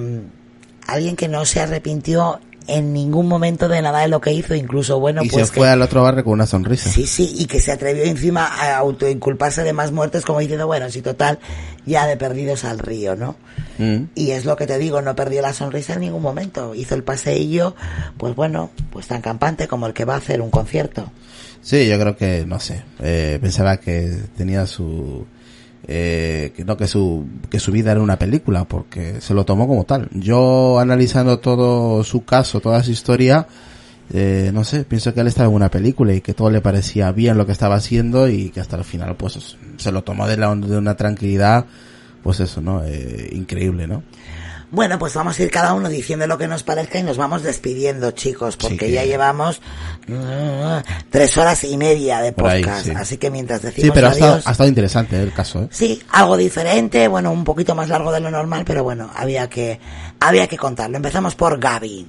alguien 0.87 1.15
que 1.17 1.29
no 1.29 1.45
se 1.45 1.61
arrepintió 1.61 2.41
en 2.69 2.93
ningún 2.93 3.29
momento 3.29 3.69
de 3.69 3.81
nada 3.83 4.01
de 4.01 4.09
lo 4.09 4.21
que 4.21 4.33
hizo, 4.33 4.55
incluso 4.55 4.99
bueno, 4.99 5.23
y 5.23 5.29
pues 5.29 5.49
se 5.49 5.53
fue 5.55 5.67
que- 5.67 5.71
al 5.73 5.83
otro 5.83 6.03
barrio 6.03 6.25
con 6.25 6.33
una 6.33 6.47
sonrisa. 6.47 6.91
Sí, 6.91 7.07
sí, 7.07 7.33
y 7.39 7.47
que 7.47 7.61
se 7.61 7.71
atrevió 7.71 8.03
encima 8.05 8.47
a 8.47 8.77
autoinculparse 8.79 9.63
de 9.63 9.73
más 9.73 9.93
muertes 9.93 10.25
como 10.25 10.41
diciendo, 10.41 10.67
bueno, 10.67 10.91
si 10.91 11.03
total, 11.03 11.39
ya 11.85 12.07
de 12.07 12.17
perdidos 12.17 12.65
al 12.65 12.79
río, 12.81 13.15
¿no? 13.15 13.37
Mm. 13.79 14.05
Y 14.17 14.31
es 14.33 14.45
lo 14.47 14.57
que 14.57 14.67
te 14.67 14.79
digo, 14.79 15.01
no 15.03 15.15
perdió 15.15 15.43
la 15.43 15.53
sonrisa 15.53 15.93
en 15.93 16.01
ningún 16.01 16.23
momento. 16.23 16.75
Hizo 16.75 16.95
el 16.97 17.05
paseillo, 17.05 17.77
pues 18.17 18.35
bueno, 18.35 18.71
pues 18.91 19.07
tan 19.07 19.21
campante 19.21 19.69
como 19.69 19.87
el 19.87 19.93
que 19.93 20.05
va 20.05 20.15
a 20.15 20.19
hacer 20.19 20.41
un 20.41 20.51
concierto. 20.51 21.13
Sí, 21.67 21.89
yo 21.89 21.99
creo 21.99 22.17
que, 22.17 22.47
no 22.47 22.61
sé, 22.61 22.85
eh, 23.01 23.41
pensaba 23.43 23.79
que 23.79 24.17
tenía 24.37 24.69
su, 24.69 25.27
eh, 25.89 26.53
que 26.55 26.65
no, 26.65 26.77
que 26.77 26.87
su, 26.87 27.27
que 27.51 27.59
su 27.59 27.73
vida 27.73 27.91
era 27.91 28.01
una 28.01 28.21
película, 28.21 28.67
porque 28.67 29.21
se 29.21 29.35
lo 29.35 29.45
tomó 29.45 29.67
como 29.67 29.83
tal. 29.83 30.09
Yo, 30.13 30.79
analizando 30.79 31.41
todo 31.41 32.05
su 32.05 32.25
caso, 32.25 32.61
toda 32.61 32.85
su 32.85 32.93
historia, 32.93 33.49
eh, 34.15 34.53
no 34.55 34.63
sé, 34.63 34.85
pienso 34.85 35.13
que 35.13 35.23
él 35.23 35.27
estaba 35.27 35.49
en 35.49 35.57
una 35.57 35.69
película 35.69 36.15
y 36.15 36.21
que 36.21 36.35
todo 36.35 36.51
le 36.51 36.61
parecía 36.61 37.11
bien 37.11 37.37
lo 37.37 37.47
que 37.47 37.53
estaba 37.53 37.75
haciendo 37.75 38.29
y 38.29 38.51
que 38.51 38.61
hasta 38.61 38.77
el 38.77 38.85
final, 38.85 39.17
pues, 39.17 39.57
se 39.77 39.91
lo 39.91 40.05
tomó 40.05 40.29
de, 40.29 40.37
la, 40.37 40.55
de 40.55 40.79
una 40.79 40.97
tranquilidad, 40.97 41.67
pues 42.23 42.39
eso, 42.39 42.61
¿no? 42.61 42.85
Eh, 42.85 43.31
increíble, 43.33 43.89
¿no? 43.89 44.05
Bueno, 44.71 44.99
pues 44.99 45.15
vamos 45.15 45.39
a 45.39 45.43
ir 45.45 45.51
cada 45.51 45.75
uno 45.75 45.89
diciendo 45.89 46.27
lo 46.27 46.37
que 46.37 46.49
nos 46.49 46.63
parezca 46.65 46.99
y 46.99 47.03
nos 47.05 47.17
vamos 47.17 47.43
despidiendo, 47.45 48.11
chicos, 48.11 48.57
porque 48.57 48.87
Sí. 48.87 48.93
ya 48.93 49.05
llevamos 49.05 49.61
mm, 50.09 50.79
tres 51.09 51.37
horas 51.39 51.63
y 51.65 51.77
media 51.77 52.19
de 52.21 52.27
ahí, 52.29 52.33
podcast. 52.33 52.85
sí. 52.87 52.91
Así 52.95 53.17
que 53.17 53.31
mientras 53.31 53.61
Sí, 53.61 53.67
decimos 53.69 53.95
pero 53.95 54.09
ha 54.09 54.11
estado, 54.11 54.33
adiós, 54.33 54.47
ha 54.47 54.51
estado 54.51 54.69
interesante 54.69 55.17
eh, 55.17 55.23
el 55.23 55.33
caso, 55.33 55.63
¿eh? 55.63 55.69
Sí, 55.71 56.03
algo 56.11 56.37
diferente, 56.37 57.07
bueno, 57.09 57.31
un 57.31 57.45
poquito 57.45 57.75
más 57.77 57.89
largo 57.89 58.11
de 58.13 58.21
lo 58.21 58.31
normal, 58.31 58.65
pero 58.67 58.83
bueno, 58.83 59.11
había 59.15 59.49
que, 59.49 59.79
había 60.21 60.47
que 60.49 60.57
contarlo. 60.57 60.97
Empezamos 60.97 61.37
por 61.37 61.59
Gaby. 61.61 62.07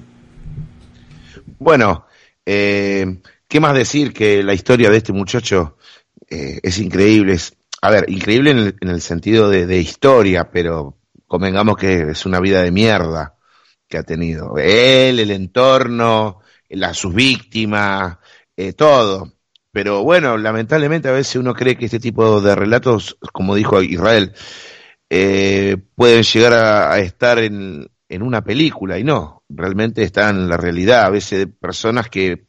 Bueno, 1.59 2.05
eh, 2.45 3.19
¿qué 3.47 3.59
más 3.59 3.75
decir 3.75 4.13
que 4.13 4.43
la 4.43 4.53
historia 4.53 4.89
de 4.89 4.97
este 4.97 5.13
muchacho 5.13 5.77
eh, 6.29 6.59
es 6.63 6.79
increíble? 6.79 7.33
Es, 7.33 7.53
a 7.81 7.91
ver, 7.91 8.09
increíble 8.09 8.51
en 8.51 8.57
el, 8.57 8.75
en 8.81 8.89
el 8.89 9.01
sentido 9.01 9.49
de, 9.49 9.65
de 9.65 9.77
historia, 9.79 10.49
pero 10.51 10.97
convengamos 11.27 11.77
que 11.77 12.11
es 12.11 12.25
una 12.25 12.39
vida 12.39 12.61
de 12.61 12.71
mierda 12.71 13.35
que 13.87 13.97
ha 13.97 14.03
tenido. 14.03 14.57
Él, 14.57 15.19
el 15.19 15.31
entorno, 15.31 16.41
las, 16.69 16.97
sus 16.97 17.13
víctimas, 17.13 18.17
eh, 18.55 18.73
todo. 18.73 19.33
Pero 19.71 20.03
bueno, 20.03 20.37
lamentablemente 20.37 21.09
a 21.09 21.13
veces 21.13 21.35
uno 21.35 21.53
cree 21.53 21.77
que 21.77 21.85
este 21.85 21.99
tipo 21.99 22.41
de 22.41 22.55
relatos, 22.55 23.17
como 23.31 23.55
dijo 23.55 23.81
Israel, 23.81 24.33
eh, 25.09 25.77
pueden 25.95 26.23
llegar 26.23 26.53
a, 26.53 26.93
a 26.93 26.99
estar 26.99 27.39
en, 27.39 27.87
en 28.09 28.21
una 28.23 28.43
película 28.43 28.97
y 28.97 29.03
no, 29.03 29.43
realmente 29.49 30.03
están 30.03 30.37
en 30.37 30.49
la 30.49 30.57
realidad, 30.57 31.05
a 31.05 31.09
veces 31.09 31.39
de 31.39 31.47
personas 31.47 32.09
que 32.09 32.47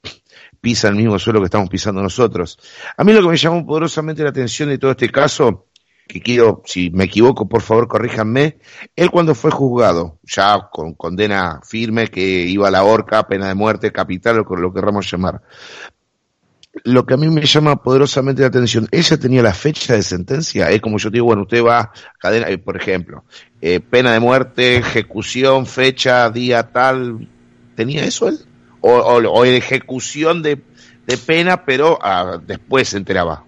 pisan 0.61 0.93
el 0.93 1.03
mismo 1.03 1.19
suelo 1.19 1.41
que 1.41 1.47
estamos 1.47 1.69
pisando 1.69 2.03
nosotros. 2.03 2.59
A 2.97 3.05
mí 3.05 3.13
lo 3.13 3.23
que 3.23 3.29
me 3.29 3.37
llamó 3.37 3.65
poderosamente 3.67 4.23
la 4.23 4.31
atención 4.31 4.69
de 4.69 4.79
todo 4.79 4.93
este 4.93 5.11
caso, 5.11 5.68
que 6.09 6.23
quiero, 6.23 6.63
si 6.65 6.91
me 6.91 7.05
equivoco, 7.05 7.49
por 7.49 7.61
favor 7.61 7.87
corríjanme, 7.87 8.59
él 8.97 9.11
cuando 9.11 9.35
fue 9.35 9.51
juzgado, 9.51 10.19
ya 10.25 10.69
con 10.73 10.95
condena 10.95 11.61
firme 11.63 12.09
que 12.09 12.21
iba 12.21 12.67
a 12.67 12.71
la 12.71 12.83
horca, 12.83 13.29
pena 13.29 13.47
de 13.47 13.55
muerte, 13.55 13.93
capital, 13.93 14.41
o 14.41 14.57
lo 14.57 14.73
querramos 14.73 15.09
llamar, 15.11 15.43
lo 16.85 17.05
que 17.05 17.15
a 17.15 17.17
mí 17.19 17.29
me 17.29 17.45
llama 17.45 17.83
poderosamente 17.83 18.41
la 18.41 18.49
atención, 18.49 18.89
ella 18.91 19.19
tenía 19.19 19.43
la 19.43 19.53
fecha 19.53 19.95
de 19.95 20.03
sentencia, 20.03 20.71
es 20.71 20.81
como 20.81 20.97
yo 20.99 21.11
digo, 21.11 21.27
bueno, 21.27 21.43
usted 21.43 21.63
va 21.63 21.81
a 21.81 21.93
cadena, 22.19 22.49
eh, 22.49 22.57
por 22.57 22.77
ejemplo, 22.77 23.25
eh, 23.61 23.81
pena 23.81 24.13
de 24.13 24.21
muerte, 24.21 24.77
ejecución, 24.79 25.67
fecha, 25.67 26.31
día 26.31 26.73
tal, 26.73 27.29
¿tenía 27.75 28.05
eso 28.05 28.29
él? 28.29 28.39
O, 28.81 28.93
o, 28.93 29.17
o 29.17 29.45
ejecución 29.45 30.43
de, 30.43 30.63
de 31.07 31.17
pena, 31.19 31.67
pero 31.67 31.99
ah, 32.01 32.41
después 32.47 32.89
se 32.89 32.97
enteraba. 32.97 33.45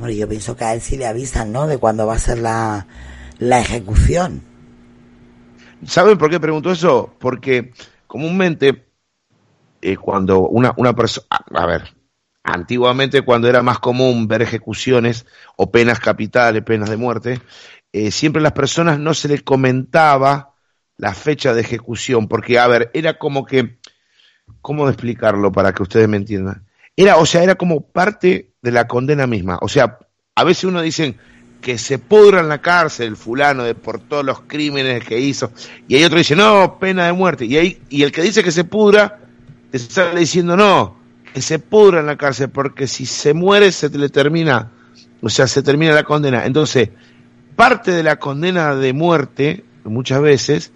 Hombre, 0.00 0.16
yo 0.16 0.26
pienso 0.26 0.56
que 0.56 0.64
a 0.64 0.72
él 0.72 0.80
sí 0.80 0.96
le 0.96 1.04
avisan, 1.04 1.52
¿no? 1.52 1.66
De 1.66 1.76
cuándo 1.76 2.06
va 2.06 2.14
a 2.14 2.18
ser 2.18 2.38
la, 2.38 2.86
la 3.38 3.60
ejecución. 3.60 4.40
¿Saben 5.84 6.16
por 6.16 6.30
qué 6.30 6.40
pregunto 6.40 6.72
eso? 6.72 7.14
Porque 7.20 7.74
comúnmente 8.06 8.86
eh, 9.82 9.98
cuando 9.98 10.48
una, 10.48 10.72
una 10.78 10.94
persona, 10.94 11.26
a 11.52 11.66
ver, 11.66 11.94
antiguamente 12.42 13.20
cuando 13.20 13.46
era 13.46 13.62
más 13.62 13.78
común 13.78 14.26
ver 14.26 14.40
ejecuciones 14.40 15.26
o 15.56 15.70
penas 15.70 16.00
capitales, 16.00 16.62
penas 16.62 16.88
de 16.88 16.96
muerte, 16.96 17.42
eh, 17.92 18.10
siempre 18.10 18.40
a 18.40 18.44
las 18.44 18.52
personas 18.52 18.98
no 18.98 19.12
se 19.12 19.28
les 19.28 19.42
comentaba 19.42 20.54
la 20.96 21.12
fecha 21.12 21.52
de 21.52 21.60
ejecución, 21.60 22.26
porque, 22.26 22.58
a 22.58 22.66
ver, 22.68 22.90
era 22.94 23.18
como 23.18 23.44
que, 23.44 23.78
¿cómo 24.62 24.88
explicarlo 24.88 25.52
para 25.52 25.74
que 25.74 25.82
ustedes 25.82 26.08
me 26.08 26.16
entiendan? 26.16 26.66
Era, 26.96 27.18
o 27.18 27.26
sea, 27.26 27.42
era 27.42 27.56
como 27.56 27.86
parte 27.86 28.49
de 28.62 28.72
la 28.72 28.86
condena 28.86 29.26
misma. 29.26 29.58
O 29.62 29.68
sea, 29.68 29.98
a 30.34 30.44
veces 30.44 30.64
uno 30.64 30.82
dice 30.82 31.16
que 31.60 31.78
se 31.78 31.98
pudra 31.98 32.40
en 32.40 32.48
la 32.48 32.60
cárcel 32.60 33.08
el 33.08 33.16
fulano 33.16 33.64
de 33.64 33.74
por 33.74 34.00
todos 34.00 34.24
los 34.24 34.40
crímenes 34.42 35.04
que 35.04 35.20
hizo, 35.20 35.52
y 35.88 35.96
hay 35.96 36.04
otro 36.04 36.16
que 36.16 36.20
dice, 36.20 36.36
no, 36.36 36.78
pena 36.78 37.06
de 37.06 37.12
muerte. 37.12 37.44
Y, 37.44 37.56
ahí, 37.56 37.82
y 37.88 38.02
el 38.02 38.12
que 38.12 38.22
dice 38.22 38.42
que 38.42 38.52
se 38.52 38.64
pudra, 38.64 39.18
te 39.70 39.78
diciendo, 40.16 40.56
no, 40.56 40.96
que 41.32 41.42
se 41.42 41.58
pudra 41.58 42.00
en 42.00 42.06
la 42.06 42.16
cárcel, 42.16 42.50
porque 42.50 42.86
si 42.86 43.06
se 43.06 43.34
muere 43.34 43.72
se 43.72 43.88
le 43.90 44.08
termina, 44.08 44.70
o 45.22 45.28
sea, 45.28 45.46
se 45.46 45.62
termina 45.62 45.92
la 45.92 46.04
condena. 46.04 46.46
Entonces, 46.46 46.90
parte 47.56 47.90
de 47.92 48.02
la 48.02 48.16
condena 48.16 48.74
de 48.74 48.92
muerte, 48.92 49.64
muchas 49.84 50.22
veces, 50.22 50.72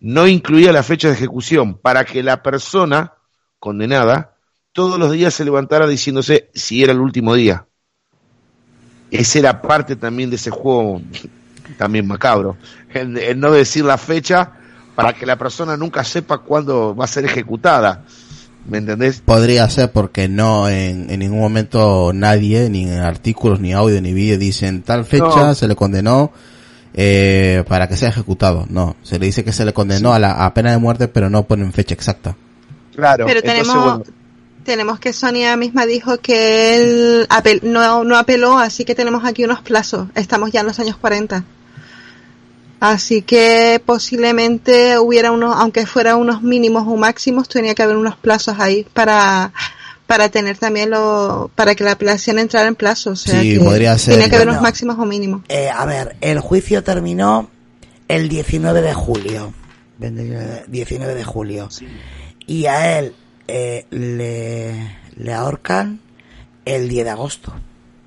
no 0.00 0.28
incluía 0.28 0.72
la 0.72 0.82
fecha 0.82 1.08
de 1.08 1.14
ejecución, 1.14 1.74
para 1.78 2.04
que 2.04 2.22
la 2.22 2.42
persona 2.42 3.14
condenada 3.58 4.36
todos 4.78 4.96
los 4.96 5.10
días 5.10 5.34
se 5.34 5.44
levantara 5.44 5.88
diciéndose 5.88 6.50
si 6.54 6.84
era 6.84 6.92
el 6.92 7.00
último 7.00 7.34
día. 7.34 7.66
esa 9.10 9.40
era 9.40 9.60
parte 9.60 9.96
también 9.96 10.30
de 10.30 10.36
ese 10.36 10.50
juego 10.50 11.02
también 11.76 12.06
macabro, 12.06 12.56
el, 12.94 13.40
no 13.40 13.50
decir 13.50 13.84
la 13.84 13.98
fecha 13.98 14.52
para 14.94 15.14
que 15.14 15.26
la 15.26 15.36
persona 15.36 15.76
nunca 15.76 16.04
sepa 16.04 16.38
cuándo 16.38 16.94
va 16.94 17.06
a 17.06 17.08
ser 17.08 17.24
ejecutada. 17.24 18.04
¿Me 18.68 18.78
entendés? 18.78 19.20
Podría 19.20 19.68
ser 19.68 19.90
porque 19.90 20.28
no 20.28 20.68
en, 20.68 21.08
ningún 21.08 21.40
momento 21.40 22.12
nadie, 22.14 22.70
ni 22.70 22.84
en 22.84 23.00
artículos, 23.00 23.58
ni 23.58 23.72
audio, 23.72 24.00
ni 24.00 24.12
vídeo, 24.12 24.38
dicen 24.38 24.82
tal 24.82 25.04
fecha 25.04 25.56
se 25.56 25.66
le 25.66 25.74
condenó 25.74 26.30
eh, 26.94 27.64
para 27.66 27.88
que 27.88 27.96
sea 27.96 28.10
ejecutado. 28.10 28.64
No, 28.70 28.94
se 29.02 29.18
le 29.18 29.26
dice 29.26 29.42
que 29.42 29.52
se 29.52 29.64
le 29.64 29.72
condenó 29.72 30.14
a 30.14 30.20
la 30.20 30.54
pena 30.54 30.70
de 30.70 30.78
muerte, 30.78 31.08
pero 31.08 31.28
no 31.28 31.48
ponen 31.48 31.72
fecha 31.72 31.94
exacta. 31.94 32.36
Claro. 32.98 33.26
Pero 33.26 33.42
tenemos, 33.42 34.02
tenemos 34.68 35.00
que 35.00 35.14
Sonia 35.14 35.56
misma 35.56 35.86
dijo 35.86 36.18
que 36.18 36.76
él 36.76 37.26
no, 37.62 38.04
no 38.04 38.18
apeló, 38.18 38.58
así 38.58 38.84
que 38.84 38.94
tenemos 38.94 39.24
aquí 39.24 39.42
unos 39.42 39.62
plazos. 39.62 40.08
Estamos 40.14 40.52
ya 40.52 40.60
en 40.60 40.66
los 40.66 40.78
años 40.78 40.98
40. 40.98 41.42
Así 42.78 43.22
que 43.22 43.80
posiblemente 43.86 44.98
hubiera 44.98 45.32
unos, 45.32 45.56
aunque 45.56 45.86
fuera 45.86 46.16
unos 46.16 46.42
mínimos 46.42 46.86
o 46.86 46.96
máximos, 46.96 47.48
tenía 47.48 47.74
que 47.74 47.82
haber 47.82 47.96
unos 47.96 48.16
plazos 48.16 48.60
ahí 48.60 48.86
para, 48.92 49.54
para 50.06 50.28
tener 50.28 50.58
también 50.58 50.90
lo, 50.90 51.50
para 51.54 51.74
que 51.74 51.82
la 51.82 51.92
apelación 51.92 52.38
entrara 52.38 52.68
en 52.68 52.74
plazo. 52.74 53.12
O 53.12 53.16
sea 53.16 53.40
sí, 53.40 53.58
podría 53.58 53.96
ser. 53.96 54.16
Tenía 54.16 54.28
que 54.28 54.36
haber 54.36 54.48
unos 54.48 54.60
máximos 54.60 54.98
o 54.98 55.06
mínimos. 55.06 55.40
Eh, 55.48 55.70
a 55.74 55.86
ver, 55.86 56.16
el 56.20 56.40
juicio 56.40 56.84
terminó 56.84 57.48
el 58.06 58.28
19 58.28 58.82
de 58.82 58.92
julio. 58.92 59.54
19 59.98 61.14
de 61.14 61.24
julio. 61.24 61.70
Y 62.46 62.66
a 62.66 62.98
él 62.98 63.14
eh, 63.48 63.86
le, 63.90 64.96
le 65.16 65.34
ahorcan 65.34 66.00
el 66.64 66.88
10 66.88 67.04
de 67.04 67.10
agosto. 67.10 67.52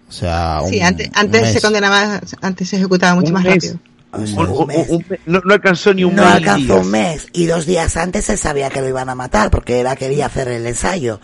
O 0.07 0.11
sea, 0.11 0.61
sí, 0.67 0.81
antes, 0.81 1.09
antes 1.13 1.53
se 1.53 1.61
condenaba, 1.61 2.21
antes 2.41 2.69
se 2.69 2.77
ejecutaba 2.77 3.15
mucho 3.15 3.33
más 3.33 3.43
rápido 3.43 3.79
no, 5.25 5.41
alcanzó 5.53 5.93
ni 5.93 6.03
un 6.03 6.15
no 6.15 6.23
mes. 6.23 6.33
alcanzó 6.33 6.75
un 6.77 6.91
mes. 6.91 7.27
Y 7.33 7.45
dos 7.45 7.65
días 7.65 7.95
antes 7.97 8.29
él 8.29 8.37
sabía 8.37 8.69
que 8.69 8.81
lo 8.81 8.87
iban 8.87 9.09
a 9.09 9.15
matar 9.15 9.49
porque 9.49 9.79
era 9.79 9.95
quería 9.95 10.25
hacer 10.25 10.47
el 10.49 10.65
ensayo. 10.67 11.19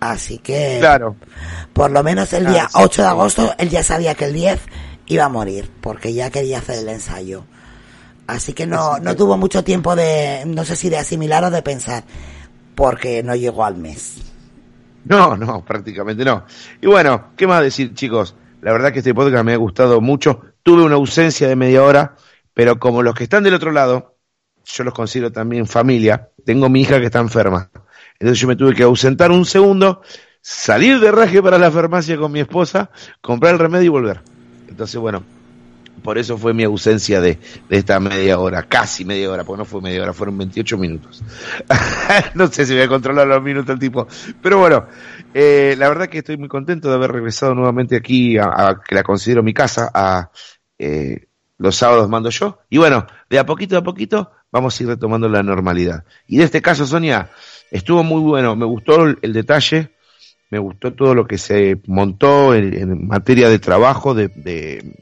Así 0.00 0.38
que. 0.38 0.78
Claro. 0.80 1.16
Por 1.72 1.90
lo 1.90 2.02
menos 2.02 2.32
el 2.32 2.46
día 2.46 2.68
8 2.72 3.02
de 3.02 3.08
agosto 3.08 3.54
él 3.58 3.68
ya 3.68 3.82
sabía 3.82 4.14
que 4.14 4.26
el 4.26 4.32
10 4.32 4.60
iba 5.06 5.24
a 5.24 5.28
morir 5.28 5.70
porque 5.80 6.14
ya 6.14 6.30
quería 6.30 6.58
hacer 6.58 6.78
el 6.78 6.88
ensayo. 6.88 7.44
Así 8.26 8.52
que 8.52 8.66
no, 8.66 8.98
no 8.98 9.16
tuvo 9.16 9.36
mucho 9.36 9.64
tiempo 9.64 9.96
de, 9.96 10.44
no 10.46 10.64
sé 10.64 10.76
si 10.76 10.88
de 10.88 10.98
asimilar 10.98 11.42
o 11.44 11.50
de 11.50 11.62
pensar, 11.62 12.04
porque 12.80 13.22
no 13.22 13.36
llegó 13.36 13.66
al 13.66 13.76
mes. 13.76 14.22
No, 15.04 15.36
no, 15.36 15.62
prácticamente 15.62 16.24
no. 16.24 16.46
Y 16.80 16.86
bueno, 16.86 17.32
¿qué 17.36 17.46
más 17.46 17.62
decir, 17.62 17.92
chicos? 17.92 18.34
La 18.62 18.72
verdad 18.72 18.90
que 18.90 19.00
este 19.00 19.12
podcast 19.12 19.44
me 19.44 19.52
ha 19.52 19.58
gustado 19.58 20.00
mucho. 20.00 20.40
Tuve 20.62 20.84
una 20.84 20.94
ausencia 20.94 21.46
de 21.46 21.56
media 21.56 21.84
hora, 21.84 22.16
pero 22.54 22.78
como 22.78 23.02
los 23.02 23.14
que 23.14 23.24
están 23.24 23.42
del 23.42 23.52
otro 23.52 23.70
lado, 23.70 24.16
yo 24.64 24.82
los 24.84 24.94
considero 24.94 25.30
también 25.30 25.66
familia, 25.66 26.30
tengo 26.42 26.70
mi 26.70 26.80
hija 26.80 26.98
que 27.00 27.04
está 27.04 27.18
enferma. 27.18 27.70
Entonces 28.18 28.40
yo 28.40 28.48
me 28.48 28.56
tuve 28.56 28.74
que 28.74 28.84
ausentar 28.84 29.30
un 29.30 29.44
segundo, 29.44 30.00
salir 30.40 31.00
de 31.00 31.12
raje 31.12 31.42
para 31.42 31.58
la 31.58 31.70
farmacia 31.70 32.16
con 32.16 32.32
mi 32.32 32.40
esposa, 32.40 32.90
comprar 33.20 33.52
el 33.52 33.58
remedio 33.58 33.84
y 33.84 33.88
volver. 33.88 34.22
Entonces, 34.68 34.98
bueno, 34.98 35.22
por 36.02 36.18
eso 36.18 36.36
fue 36.38 36.54
mi 36.54 36.64
ausencia 36.64 37.20
de, 37.20 37.38
esta 37.68 38.00
media 38.00 38.38
hora, 38.38 38.62
casi 38.64 39.04
media 39.04 39.30
hora, 39.30 39.44
porque 39.44 39.58
no 39.58 39.64
fue 39.64 39.80
media 39.80 40.02
hora, 40.02 40.12
fueron 40.12 40.38
28 40.38 40.78
minutos. 40.78 41.22
no 42.34 42.46
sé 42.48 42.66
si 42.66 42.74
voy 42.74 42.82
a 42.82 42.88
controlar 42.88 43.26
los 43.26 43.42
minutos 43.42 43.70
el 43.70 43.78
tipo. 43.78 44.06
Pero 44.42 44.58
bueno, 44.58 44.86
eh, 45.34 45.74
la 45.78 45.88
verdad 45.88 46.08
que 46.08 46.18
estoy 46.18 46.36
muy 46.36 46.48
contento 46.48 46.88
de 46.88 46.94
haber 46.94 47.12
regresado 47.12 47.54
nuevamente 47.54 47.96
aquí, 47.96 48.38
a, 48.38 48.80
que 48.86 48.94
la 48.94 49.02
considero 49.02 49.42
mi 49.42 49.54
casa, 49.54 49.90
a 49.92 50.30
eh, 50.78 51.26
los 51.58 51.76
sábados 51.76 52.08
mando 52.08 52.30
yo. 52.30 52.60
Y 52.70 52.78
bueno, 52.78 53.06
de 53.28 53.38
a 53.38 53.46
poquito 53.46 53.76
a 53.76 53.82
poquito 53.82 54.30
vamos 54.50 54.78
a 54.78 54.82
ir 54.82 54.88
retomando 54.88 55.28
la 55.28 55.42
normalidad. 55.42 56.04
Y 56.26 56.38
de 56.38 56.44
este 56.44 56.62
caso, 56.62 56.86
Sonia, 56.86 57.30
estuvo 57.70 58.02
muy 58.02 58.20
bueno, 58.20 58.56
me 58.56 58.66
gustó 58.66 59.04
el, 59.04 59.32
detalle, 59.32 59.90
me 60.50 60.58
gustó 60.58 60.92
todo 60.92 61.14
lo 61.14 61.26
que 61.26 61.38
se 61.38 61.80
montó 61.86 62.54
en, 62.54 63.06
materia 63.06 63.48
de 63.48 63.58
trabajo, 63.58 64.14
de, 64.14 64.28
de, 64.28 64.94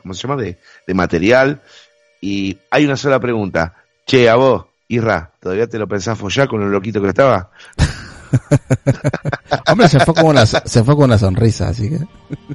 ¿cómo 0.00 0.14
se 0.14 0.26
llama? 0.26 0.40
De, 0.40 0.58
de 0.86 0.94
material. 0.94 1.60
Y 2.20 2.58
hay 2.70 2.84
una 2.84 2.96
sola 2.96 3.20
pregunta. 3.20 3.74
Che, 4.06 4.28
a 4.28 4.36
vos, 4.36 4.66
Irra, 4.88 5.32
¿todavía 5.40 5.66
te 5.66 5.78
lo 5.78 5.88
pensás 5.88 6.18
follar 6.18 6.48
con 6.48 6.62
el 6.62 6.70
loquito 6.70 7.00
que 7.00 7.08
estaba? 7.08 7.50
Hombre, 9.66 9.88
se 9.88 10.00
fue, 10.00 10.14
con 10.14 10.26
una, 10.26 10.46
se 10.46 10.84
fue 10.84 10.94
con 10.94 11.04
una 11.04 11.18
sonrisa, 11.18 11.68
así 11.68 11.90
que. 11.90 11.98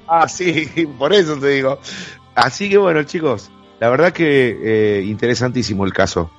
Ah, 0.07 0.27
sí, 0.27 0.69
por 0.97 1.13
eso 1.13 1.38
te 1.38 1.49
digo. 1.49 1.80
Así 2.36 2.69
que 2.69 2.77
bueno, 2.77 3.03
chicos, 3.03 3.51
la 3.80 3.89
verdad 3.89 4.13
que 4.13 4.57
eh, 4.61 5.03
interesantísimo 5.03 5.86
el 5.86 5.93
caso. 5.93 6.32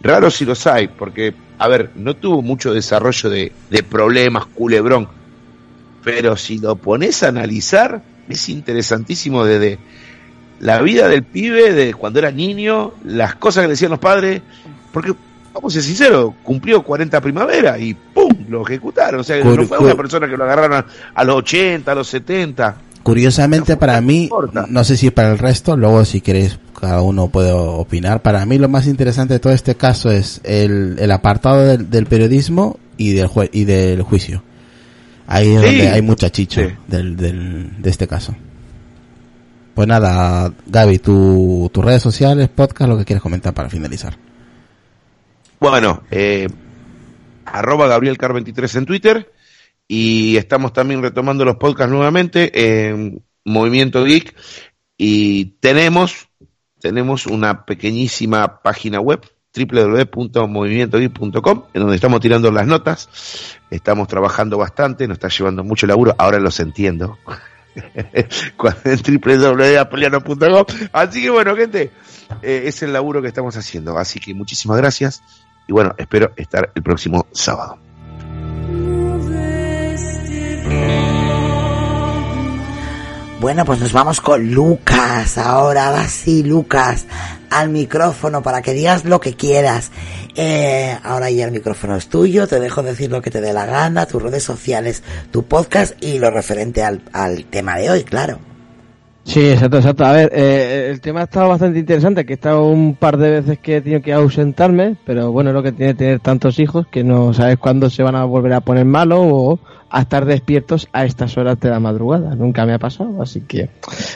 Raro 0.00 0.30
si 0.30 0.44
los 0.44 0.66
hay, 0.66 0.88
porque, 0.88 1.34
a 1.58 1.66
ver, 1.66 1.90
no 1.96 2.14
tuvo 2.14 2.40
mucho 2.40 2.72
desarrollo 2.72 3.30
de, 3.30 3.52
de 3.70 3.82
problemas, 3.82 4.46
culebrón. 4.46 5.08
Pero 6.04 6.36
si 6.36 6.58
lo 6.58 6.76
pones 6.76 7.22
a 7.22 7.28
analizar, 7.28 8.02
es 8.28 8.48
interesantísimo 8.48 9.44
desde 9.44 9.78
la 10.60 10.80
vida 10.82 11.08
del 11.08 11.22
pibe, 11.22 11.72
de 11.72 11.94
cuando 11.94 12.18
era 12.18 12.30
niño, 12.30 12.92
las 13.04 13.34
cosas 13.36 13.62
que 13.62 13.68
le 13.68 13.72
decían 13.72 13.90
los 13.90 14.00
padres, 14.00 14.42
porque, 14.92 15.14
vamos 15.52 15.72
a 15.72 15.74
ser 15.74 15.82
sinceros, 15.82 16.34
cumplió 16.42 16.82
40 16.82 17.20
primavera 17.20 17.78
y 17.78 17.94
¡pum! 17.94 18.32
lo 18.48 18.62
ejecutaron. 18.62 19.20
O 19.20 19.24
sea, 19.24 19.42
no 19.42 19.64
fue 19.64 19.78
una 19.78 19.94
persona 19.94 20.28
que 20.28 20.36
lo 20.36 20.44
agarraron 20.44 20.84
a 21.14 21.24
los 21.24 21.36
80, 21.36 21.92
a 21.92 21.94
los 21.94 22.08
70. 22.08 22.76
Curiosamente 23.02 23.76
para 23.76 24.00
mí, 24.00 24.28
no 24.68 24.84
sé 24.84 24.96
si 24.96 25.10
para 25.10 25.30
el 25.30 25.38
resto, 25.38 25.76
luego 25.76 26.04
si 26.04 26.20
queréis 26.20 26.58
cada 26.78 27.02
uno 27.02 27.28
puede 27.28 27.52
opinar. 27.52 28.22
Para 28.22 28.44
mí 28.46 28.58
lo 28.58 28.68
más 28.68 28.86
interesante 28.86 29.34
de 29.34 29.40
todo 29.40 29.52
este 29.52 29.76
caso 29.76 30.10
es 30.10 30.40
el, 30.44 30.96
el 30.98 31.10
apartado 31.10 31.76
del, 31.76 32.06
periodismo 32.06 32.78
y 32.96 33.12
del, 33.12 33.30
y 33.52 33.64
del 33.64 34.02
juicio. 34.02 34.42
Ahí 35.26 35.54
es 35.54 35.62
donde 35.62 35.88
hay 35.88 36.02
mucha 36.02 36.30
chicha 36.30 36.62
del, 36.86 37.16
del, 37.16 37.82
de 37.82 37.90
este 37.90 38.06
caso. 38.06 38.34
Pues 39.78 39.86
nada, 39.86 40.50
Gaby, 40.66 40.98
tu, 40.98 41.70
tus 41.72 41.84
redes 41.84 42.02
sociales, 42.02 42.48
podcast, 42.48 42.90
lo 42.90 42.98
que 42.98 43.04
quieres 43.04 43.22
comentar 43.22 43.54
para 43.54 43.70
finalizar. 43.70 44.18
Bueno, 45.60 46.02
eh, 46.10 46.48
arroba 47.44 47.86
GabrielCar23 47.86 48.78
en 48.78 48.86
Twitter 48.86 49.32
y 49.86 50.36
estamos 50.36 50.72
también 50.72 51.00
retomando 51.00 51.44
los 51.44 51.58
podcasts 51.58 51.92
nuevamente 51.92 52.88
en 52.88 53.22
Movimiento 53.44 54.02
Geek 54.02 54.34
y 54.96 55.44
tenemos, 55.60 56.28
tenemos 56.80 57.26
una 57.26 57.64
pequeñísima 57.64 58.60
página 58.60 58.98
web 58.98 59.20
www.movimientogeek.com 59.56 61.64
en 61.72 61.80
donde 61.80 61.94
estamos 61.94 62.18
tirando 62.18 62.50
las 62.50 62.66
notas, 62.66 63.08
estamos 63.70 64.08
trabajando 64.08 64.58
bastante, 64.58 65.06
nos 65.06 65.18
está 65.18 65.28
llevando 65.28 65.62
mucho 65.62 65.86
laburo, 65.86 66.16
ahora 66.18 66.40
los 66.40 66.58
entiendo. 66.58 67.16
en 68.84 69.20
www.apeliano.com 69.20 70.64
Así 70.92 71.22
que 71.22 71.30
bueno, 71.30 71.56
gente, 71.56 71.90
eh, 72.42 72.62
es 72.66 72.82
el 72.82 72.92
laburo 72.92 73.22
que 73.22 73.28
estamos 73.28 73.56
haciendo. 73.56 73.98
Así 73.98 74.20
que 74.20 74.34
muchísimas 74.34 74.78
gracias 74.78 75.22
y 75.66 75.72
bueno, 75.72 75.94
espero 75.98 76.32
estar 76.36 76.70
el 76.74 76.82
próximo 76.82 77.26
sábado. 77.32 77.78
Bueno, 83.40 83.64
pues 83.64 83.78
nos 83.78 83.92
vamos 83.92 84.20
con 84.20 84.50
Lucas. 84.52 85.38
Ahora, 85.38 85.92
va 85.92 86.08
sí, 86.08 86.42
Lucas, 86.42 87.06
al 87.50 87.68
micrófono 87.68 88.42
para 88.42 88.62
que 88.62 88.72
digas 88.72 89.04
lo 89.04 89.20
que 89.20 89.34
quieras. 89.34 89.92
Eh, 90.34 90.98
ahora 91.04 91.30
ya 91.30 91.44
el 91.44 91.52
micrófono 91.52 91.94
es 91.94 92.08
tuyo, 92.08 92.48
te 92.48 92.58
dejo 92.58 92.82
decir 92.82 93.12
lo 93.12 93.22
que 93.22 93.30
te 93.30 93.40
dé 93.40 93.52
la 93.52 93.64
gana, 93.64 94.06
tus 94.06 94.20
redes 94.20 94.42
sociales, 94.42 95.04
tu 95.30 95.44
podcast 95.44 95.94
y 96.02 96.18
lo 96.18 96.32
referente 96.32 96.82
al, 96.82 97.00
al 97.12 97.44
tema 97.44 97.76
de 97.76 97.90
hoy, 97.90 98.02
claro. 98.02 98.47
Sí, 99.28 99.50
exacto, 99.50 99.76
exacto. 99.76 100.06
A 100.06 100.12
ver, 100.12 100.30
eh, 100.32 100.88
el 100.90 101.02
tema 101.02 101.20
ha 101.20 101.24
estado 101.24 101.50
bastante 101.50 101.78
interesante, 101.78 102.24
que 102.24 102.32
he 102.32 102.34
estado 102.36 102.64
un 102.64 102.94
par 102.94 103.18
de 103.18 103.30
veces 103.30 103.58
que 103.58 103.76
he 103.76 103.80
tenido 103.82 104.00
que 104.00 104.14
ausentarme, 104.14 104.96
pero 105.04 105.30
bueno, 105.30 105.52
lo 105.52 105.62
que 105.62 105.70
tiene 105.72 105.92
tener 105.92 106.20
tantos 106.20 106.58
hijos 106.58 106.86
que 106.86 107.04
no 107.04 107.34
sabes 107.34 107.58
cuándo 107.58 107.90
se 107.90 108.02
van 108.02 108.16
a 108.16 108.24
volver 108.24 108.54
a 108.54 108.62
poner 108.62 108.86
malos 108.86 109.20
o 109.22 109.60
a 109.90 110.00
estar 110.00 110.24
despiertos 110.24 110.88
a 110.94 111.04
estas 111.04 111.36
horas 111.36 111.60
de 111.60 111.68
la 111.68 111.78
madrugada. 111.78 112.34
Nunca 112.36 112.64
me 112.64 112.72
ha 112.72 112.78
pasado, 112.78 113.20
así 113.20 113.42
que 113.42 113.68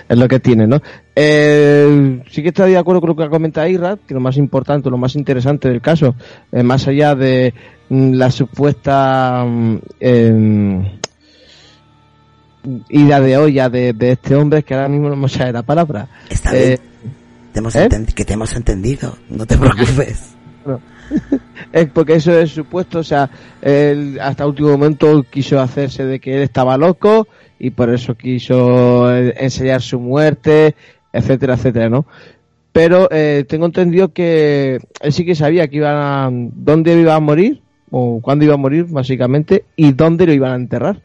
es 0.08 0.18
lo 0.18 0.26
que 0.28 0.40
tiene, 0.40 0.66
¿no? 0.66 0.80
Eh, 1.14 2.22
sí 2.30 2.42
que 2.42 2.48
estoy 2.48 2.70
de 2.70 2.78
acuerdo 2.78 3.02
con 3.02 3.10
lo 3.10 3.16
que 3.16 3.24
ha 3.24 3.28
comentado 3.28 3.68
Irra, 3.68 3.98
que 3.98 4.14
lo 4.14 4.20
más 4.20 4.38
importante, 4.38 4.88
lo 4.88 4.96
más 4.96 5.14
interesante 5.14 5.68
del 5.68 5.82
caso, 5.82 6.14
eh, 6.52 6.62
más 6.62 6.88
allá 6.88 7.14
de 7.14 7.52
mm, 7.90 8.14
la 8.14 8.30
supuesta... 8.30 9.44
Mm, 9.46 9.78
em, 10.00 11.01
ida 12.88 13.20
de 13.20 13.36
olla 13.36 13.68
de, 13.68 13.94
este 14.00 14.34
hombre 14.34 14.62
que 14.62 14.74
ahora 14.74 14.88
mismo 14.88 15.08
no 15.08 15.16
me 15.16 15.28
sale 15.28 15.52
la 15.52 15.62
palabra. 15.62 16.08
Está 16.28 16.52
bien. 16.52 16.72
Eh, 16.72 16.78
te 17.52 17.58
hemos 17.58 17.76
¿eh? 17.76 17.88
que 18.14 18.24
te 18.24 18.32
hemos 18.32 18.54
entendido, 18.56 19.16
no 19.28 19.46
te 19.46 19.58
preocupes. 19.58 20.34
es 21.72 21.86
porque 21.90 22.14
eso 22.14 22.32
es 22.38 22.50
supuesto, 22.50 23.00
o 23.00 23.04
sea, 23.04 23.28
él 23.60 24.18
hasta 24.20 24.46
último 24.46 24.70
momento 24.70 25.24
quiso 25.28 25.60
hacerse 25.60 26.04
de 26.04 26.18
que 26.18 26.36
él 26.36 26.42
estaba 26.42 26.76
loco 26.76 27.28
y 27.58 27.70
por 27.70 27.90
eso 27.90 28.14
quiso 28.14 29.14
eh, 29.14 29.34
enseñar 29.38 29.82
su 29.82 30.00
muerte, 30.00 30.74
etcétera, 31.12 31.54
etcétera, 31.54 31.88
¿no? 31.88 32.06
Pero 32.72 33.08
eh, 33.10 33.44
tengo 33.46 33.66
entendido 33.66 34.12
que 34.12 34.80
él 35.00 35.12
sí 35.12 35.26
que 35.26 35.34
sabía 35.34 35.68
que 35.68 35.76
iban 35.76 35.96
a, 35.96 36.30
dónde 36.32 36.98
iba 36.98 37.14
a 37.14 37.20
morir 37.20 37.60
o 37.90 38.20
cuándo 38.22 38.46
iba 38.46 38.54
a 38.54 38.58
morir, 38.58 38.86
básicamente, 38.88 39.66
y 39.76 39.92
dónde 39.92 40.26
lo 40.26 40.32
iban 40.32 40.52
a 40.52 40.56
enterrar. 40.56 41.02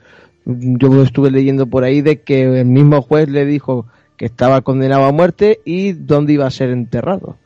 Yo 0.47 1.03
estuve 1.03 1.29
leyendo 1.29 1.67
por 1.67 1.83
ahí 1.83 2.01
de 2.01 2.21
que 2.21 2.43
el 2.43 2.65
mismo 2.65 3.01
juez 3.01 3.27
le 3.27 3.45
dijo 3.45 3.85
que 4.15 4.25
estaba 4.25 4.61
condenado 4.61 5.03
a 5.03 5.11
muerte 5.11 5.59
y 5.65 5.91
dónde 5.91 6.33
iba 6.33 6.47
a 6.47 6.51
ser 6.51 6.69
enterrado. 6.69 7.37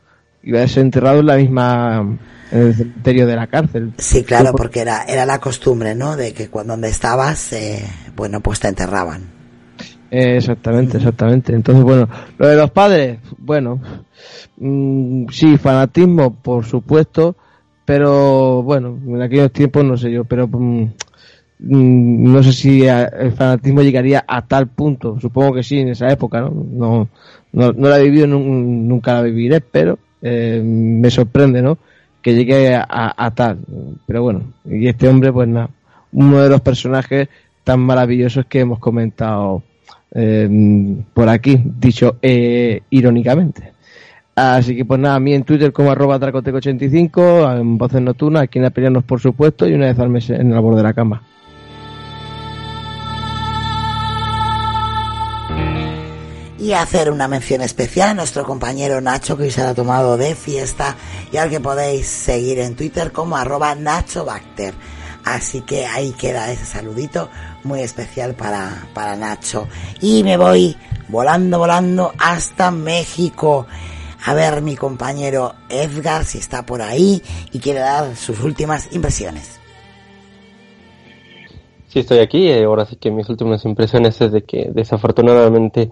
Iba 0.44 0.62
a 0.62 0.68
ser 0.68 0.84
enterrado 0.84 1.20
en 1.20 1.26
la 1.26 1.36
misma 1.36 2.18
en 2.52 2.60
el 2.60 2.74
cementerio 2.74 3.26
de 3.26 3.36
la 3.36 3.46
cárcel. 3.48 3.92
Sí, 3.98 4.22
claro, 4.22 4.52
porque 4.52 4.80
era 4.80 5.02
era 5.02 5.26
la 5.26 5.40
costumbre, 5.40 5.94
¿no? 5.94 6.16
De 6.16 6.32
que 6.32 6.48
cuando 6.48 6.74
donde 6.74 6.88
estabas, 6.90 7.52
eh, 7.52 7.84
bueno, 8.14 8.40
pues 8.40 8.60
te 8.60 8.68
enterraban. 8.68 9.22
Eh, 10.10 10.36
exactamente, 10.36 10.98
exactamente. 10.98 11.54
Entonces, 11.54 11.82
bueno, 11.82 12.08
lo 12.38 12.46
de 12.46 12.56
los 12.56 12.70
padres, 12.70 13.18
bueno, 13.38 13.80
mm, 14.58 15.26
sí, 15.30 15.56
fanatismo, 15.56 16.34
por 16.34 16.66
supuesto, 16.66 17.34
pero 17.84 18.62
bueno, 18.62 18.98
en 19.06 19.22
aquellos 19.22 19.52
tiempos 19.52 19.84
no 19.84 19.96
sé 19.96 20.12
yo, 20.12 20.24
pero 20.24 20.46
mm, 20.46 20.92
no 21.64 22.42
sé 22.42 22.52
si 22.52 22.82
el 22.84 23.32
fanatismo 23.32 23.82
llegaría 23.82 24.24
a 24.26 24.42
tal 24.42 24.66
punto. 24.66 25.18
Supongo 25.20 25.54
que 25.54 25.62
sí, 25.62 25.78
en 25.78 25.88
esa 25.88 26.10
época, 26.10 26.40
¿no? 26.40 26.50
No, 26.50 27.08
no, 27.52 27.88
la 27.88 28.00
he 28.00 28.04
vivido, 28.04 28.26
nunca 28.26 29.14
la 29.14 29.22
viviré, 29.22 29.60
pero 29.60 29.98
eh, 30.20 30.60
me 30.64 31.10
sorprende, 31.10 31.62
¿no? 31.62 31.78
Que 32.20 32.34
llegue 32.34 32.74
a, 32.74 33.32
tal. 33.34 33.58
Pero 34.06 34.22
bueno, 34.22 34.42
y 34.64 34.88
este 34.88 35.08
hombre, 35.08 35.32
pues 35.32 35.48
nada, 35.48 35.70
uno 36.12 36.40
de 36.40 36.48
los 36.48 36.60
personajes 36.60 37.28
tan 37.64 37.80
maravillosos 37.80 38.46
que 38.46 38.60
hemos 38.60 38.78
comentado 38.80 39.62
eh, 40.14 40.96
por 41.14 41.28
aquí, 41.28 41.60
dicho 41.78 42.16
eh, 42.22 42.82
irónicamente. 42.90 43.72
Así 44.34 44.74
que 44.74 44.84
pues 44.84 44.98
nada, 44.98 45.16
a 45.16 45.20
mí 45.20 45.34
en 45.34 45.44
Twitter 45.44 45.72
como 45.72 45.92
arroba 45.92 46.18
dracoteco85, 46.18 47.60
en 47.60 47.78
Voces 47.78 48.00
Nocturnas, 48.00 48.44
aquí 48.44 48.58
en 48.58 48.64
Apelianos 48.64 49.04
por 49.04 49.20
supuesto, 49.20 49.68
y 49.68 49.74
una 49.74 49.86
vez 49.86 49.98
al 49.98 50.08
mes 50.08 50.30
en 50.30 50.52
el 50.52 50.60
borde 50.60 50.78
de 50.78 50.82
la 50.82 50.94
cama. 50.94 51.22
Y 56.62 56.74
hacer 56.74 57.10
una 57.10 57.26
mención 57.26 57.60
especial 57.60 58.10
a 58.10 58.14
nuestro 58.14 58.44
compañero 58.44 59.00
Nacho 59.00 59.36
que 59.36 59.42
hoy 59.42 59.50
se 59.50 59.62
ha 59.62 59.74
tomado 59.74 60.16
de 60.16 60.36
fiesta 60.36 60.94
y 61.32 61.36
al 61.36 61.50
que 61.50 61.58
podéis 61.58 62.06
seguir 62.06 62.60
en 62.60 62.76
Twitter 62.76 63.10
como 63.10 63.36
arroba 63.36 63.74
Nacho 63.74 64.24
Bacter. 64.24 64.72
Así 65.24 65.62
que 65.62 65.86
ahí 65.86 66.12
queda 66.12 66.52
ese 66.52 66.64
saludito 66.64 67.28
muy 67.64 67.80
especial 67.80 68.36
para, 68.36 68.86
para 68.94 69.16
Nacho. 69.16 69.66
Y 70.00 70.22
me 70.22 70.36
voy 70.36 70.76
volando, 71.08 71.58
volando 71.58 72.12
hasta 72.16 72.70
México 72.70 73.66
a 74.24 74.32
ver 74.32 74.62
mi 74.62 74.76
compañero 74.76 75.56
Edgar 75.68 76.24
si 76.24 76.38
está 76.38 76.64
por 76.64 76.80
ahí 76.80 77.20
y 77.50 77.58
quiere 77.58 77.80
dar 77.80 78.14
sus 78.14 78.38
últimas 78.38 78.88
impresiones. 78.94 79.58
Sí, 81.88 81.98
estoy 81.98 82.20
aquí. 82.20 82.48
Eh, 82.48 82.62
ahora 82.62 82.86
sí 82.86 82.94
que 82.94 83.10
mis 83.10 83.28
últimas 83.28 83.64
impresiones 83.64 84.20
es 84.20 84.30
de 84.30 84.44
que 84.44 84.70
desafortunadamente 84.72 85.90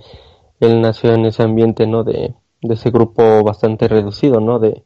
él 0.61 0.81
nació 0.81 1.13
en 1.15 1.27
ese 1.27 1.43
ambiente, 1.43 1.87
¿no? 1.87 2.05
De, 2.05 2.35
de 2.63 2.75
ese 2.75 2.91
grupo 2.91 3.43
bastante 3.43 3.89
reducido, 3.89 4.41
¿no? 4.41 4.59
De, 4.59 4.85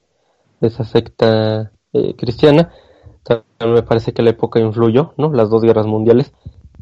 esa 0.60 0.84
secta 0.84 1.72
eh, 1.92 2.14
cristiana. 2.16 2.72
También 3.22 3.74
me 3.74 3.82
parece 3.82 4.14
que 4.14 4.22
la 4.22 4.30
época 4.30 4.60
influyó, 4.60 5.12
¿no? 5.18 5.30
Las 5.30 5.50
dos 5.50 5.62
guerras 5.62 5.86
mundiales. 5.86 6.32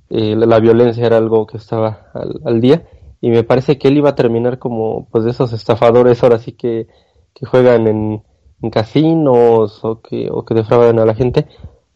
Eh, 0.09 0.37
la, 0.37 0.61
violencia 0.61 1.05
era 1.05 1.17
algo 1.17 1.47
que 1.47 1.57
estaba 1.57 2.11
al, 2.15 2.41
al 2.45 2.61
día 2.61 2.87
y 3.23 3.31
me 3.31 3.45
parece 3.45 3.79
que 3.79 3.89
él 3.89 3.97
iba 3.97 4.11
a 4.11 4.15
terminar 4.15 4.59
como 4.59 5.07
pues 5.11 5.25
de 5.25 5.31
esos 5.31 5.53
estafadores 5.53 6.23
ahora 6.23 6.39
sí 6.39 6.53
que, 6.53 6.89
que 7.33 7.47
juegan 7.47 7.87
en, 7.87 8.23
casinos 8.71 9.85
o 9.85 10.01
que, 10.03 10.29
o 10.31 10.45
que 10.45 10.55
defraudan 10.55 11.01
a 11.01 11.05
la 11.05 11.15
gente, 11.15 11.49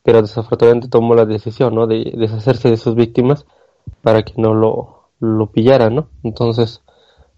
pero 0.03 0.23
desafortunadamente 0.23 0.89
tomó 0.89 1.15
la 1.15 1.25
decisión, 1.25 1.75
¿no? 1.75 1.87
De 1.87 2.13
deshacerse 2.17 2.71
de 2.71 2.77
sus 2.77 2.97
víctimas 2.97 3.47
para 4.03 4.25
que 4.25 4.33
no 4.37 4.55
lo, 4.55 5.11
lo 5.21 5.53
pillaran, 5.53 5.95
¿no? 5.95 6.09
Entonces 6.25 6.83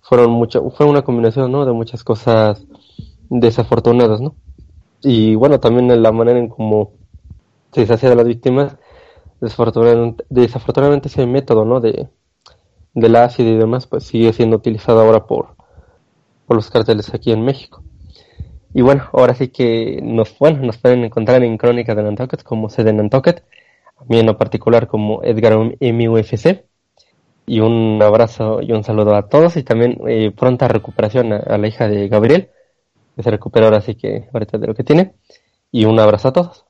fueron 0.08 0.30
mucho, 0.30 0.70
fue 0.70 0.86
una 0.86 1.02
combinación, 1.02 1.52
¿no? 1.52 1.66
De 1.66 1.72
muchas 1.72 2.02
cosas 2.02 2.64
desafortunadas, 3.28 4.22
¿no? 4.22 4.34
Y 5.02 5.34
bueno, 5.34 5.60
también 5.60 5.90
en 5.90 6.02
la 6.02 6.12
manera 6.12 6.38
en 6.38 6.48
cómo 6.48 6.92
se 7.72 7.82
deshacía 7.82 8.08
de 8.08 8.16
las 8.16 8.26
víctimas, 8.26 8.76
desafortunadamente, 9.38 10.24
desafortunadamente 10.30 11.08
ese 11.08 11.26
método, 11.26 11.66
¿no? 11.66 11.80
De, 11.80 12.08
del 12.94 13.16
ácido 13.16 13.50
y 13.50 13.56
demás, 13.56 13.86
pues 13.86 14.04
sigue 14.04 14.32
siendo 14.32 14.56
utilizado 14.56 15.00
ahora 15.00 15.26
por, 15.26 15.56
por 16.46 16.56
los 16.56 16.70
carteles 16.70 17.12
aquí 17.12 17.30
en 17.30 17.44
México. 17.44 17.82
Y 18.72 18.80
bueno, 18.80 19.04
ahora 19.12 19.34
sí 19.34 19.48
que 19.48 20.00
nos, 20.02 20.38
bueno, 20.38 20.62
nos 20.62 20.78
pueden 20.78 21.04
encontrar 21.04 21.42
en 21.42 21.58
Crónica 21.58 21.94
de 21.94 22.02
Nantucket 22.02 22.42
como 22.42 22.70
sede 22.70 22.94
Nantucket, 22.94 23.44
a 23.98 24.04
mí 24.08 24.18
en 24.18 24.26
lo 24.26 24.38
particular 24.38 24.86
como 24.86 25.22
Edgar 25.22 25.58
MUFC. 25.58 26.64
Y 27.48 27.60
un 27.60 27.98
abrazo 28.02 28.60
y 28.60 28.72
un 28.72 28.84
saludo 28.84 29.16
a 29.16 29.26
todos 29.26 29.56
y 29.56 29.62
también 29.62 29.98
eh, 30.06 30.30
pronta 30.32 30.68
recuperación 30.68 31.32
a, 31.32 31.56
la 31.56 31.66
hija 31.66 31.88
de 31.88 32.06
Gabriel, 32.06 32.50
que 33.16 33.22
se 33.22 33.30
recupera 33.30 33.64
ahora 33.64 33.80
sí 33.80 33.94
que 33.94 34.28
ahorita 34.30 34.58
de 34.58 34.66
lo 34.66 34.74
que 34.74 34.84
tiene. 34.84 35.14
Y 35.72 35.86
un 35.86 35.98
abrazo 35.98 36.28
a 36.28 36.32
todos. 36.34 36.66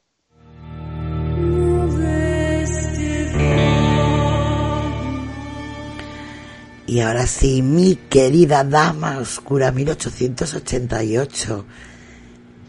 Y 6.87 7.01
ahora 7.01 7.26
sí, 7.26 7.61
mi 7.61 7.97
querida 7.97 8.62
dama 8.62 9.18
oscura 9.18 9.72
1888. 9.72 11.64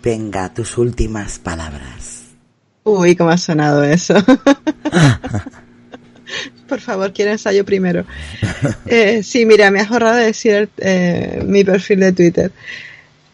Venga, 0.01 0.51
tus 0.51 0.79
últimas 0.79 1.37
palabras. 1.37 2.23
Uy, 2.83 3.15
cómo 3.15 3.29
ha 3.29 3.37
sonado 3.37 3.83
eso. 3.83 4.15
Por 6.69 6.79
favor, 6.79 7.11
quiero 7.11 7.31
ensayo 7.31 7.65
primero. 7.65 8.05
Eh, 8.85 9.21
sí, 9.23 9.45
mira, 9.45 9.69
me 9.71 9.79
has 9.79 9.91
ahorrado 9.91 10.17
decir 10.17 10.69
eh, 10.77 11.41
mi 11.45 11.63
perfil 11.63 11.99
de 11.99 12.11
Twitter. 12.11 12.51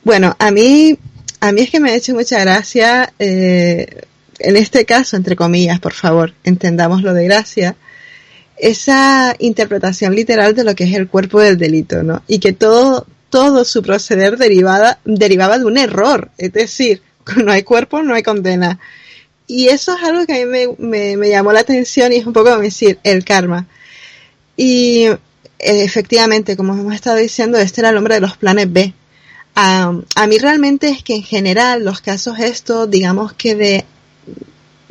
Bueno, 0.03 0.36
a 0.38 0.51
mí, 0.51 0.97
a 1.39 1.51
mí 1.51 1.61
es 1.61 1.69
que 1.69 1.79
me 1.79 1.91
ha 1.91 1.95
hecho 1.95 2.13
mucha 2.13 2.39
gracia, 2.41 3.13
eh, 3.17 4.01
en 4.39 4.55
este 4.55 4.86
caso, 4.86 5.15
entre 5.15 5.36
comillas, 5.36 5.79
por 5.79 5.93
favor, 5.93 6.33
entendamos 6.43 7.01
lo 7.01 7.13
de 7.13 7.23
gracia, 7.25 7.75
esa 8.57 9.36
interpretación 9.39 10.13
literal 10.13 10.53
de 10.55 10.63
lo 10.63 10.75
que 10.75 10.83
es 10.86 10.93
el 10.93 11.07
cuerpo 11.07 11.39
del 11.39 11.57
delito, 11.57 12.03
¿no? 12.03 12.21
Y 12.27 12.39
que 12.39 12.53
todo, 12.53 13.07
todo 13.29 13.65
su 13.65 13.81
proceder 13.81 14.38
derivaba, 14.38 14.99
derivaba 15.05 15.57
de 15.57 15.65
un 15.65 15.77
error, 15.77 16.29
es 16.38 16.53
decir, 16.53 17.01
no 17.43 17.51
hay 17.51 17.63
cuerpo, 17.63 18.03
no 18.03 18.13
hay 18.13 18.23
condena. 18.23 18.79
Y 19.48 19.68
eso 19.68 19.96
es 19.96 20.04
algo 20.04 20.26
que 20.26 20.41
a 20.41 20.46
mí 20.46 20.76
me, 20.78 21.18
me, 21.18 21.30
llamó 21.30 21.52
la 21.54 21.60
atención 21.60 22.12
y 22.12 22.18
es 22.18 22.26
un 22.26 22.34
poco 22.34 22.50
como 22.50 22.62
decir, 22.62 23.00
el 23.04 23.24
karma. 23.24 23.68
Y 24.58 25.04
eh, 25.06 25.20
efectivamente, 25.60 26.58
como 26.58 26.74
hemos 26.74 26.96
estado 26.96 27.18
diciendo, 27.18 27.58
este 27.58 27.82
era 27.82 27.89
el 27.89 27.98
hombre 27.98 28.16
de 28.16 28.22
los 28.22 28.38
planes 28.38 28.72
B. 28.72 28.93
a 29.56 30.28
mí 30.28 30.38
realmente 30.38 30.89
es 30.89 31.04
que 31.04 31.16
en 31.16 31.24
general 31.24 31.86
los 31.86 32.02
casos 32.02 32.39
estos, 32.39 32.89
digamos 32.89 33.34
que 33.34 33.56
de 33.56 33.86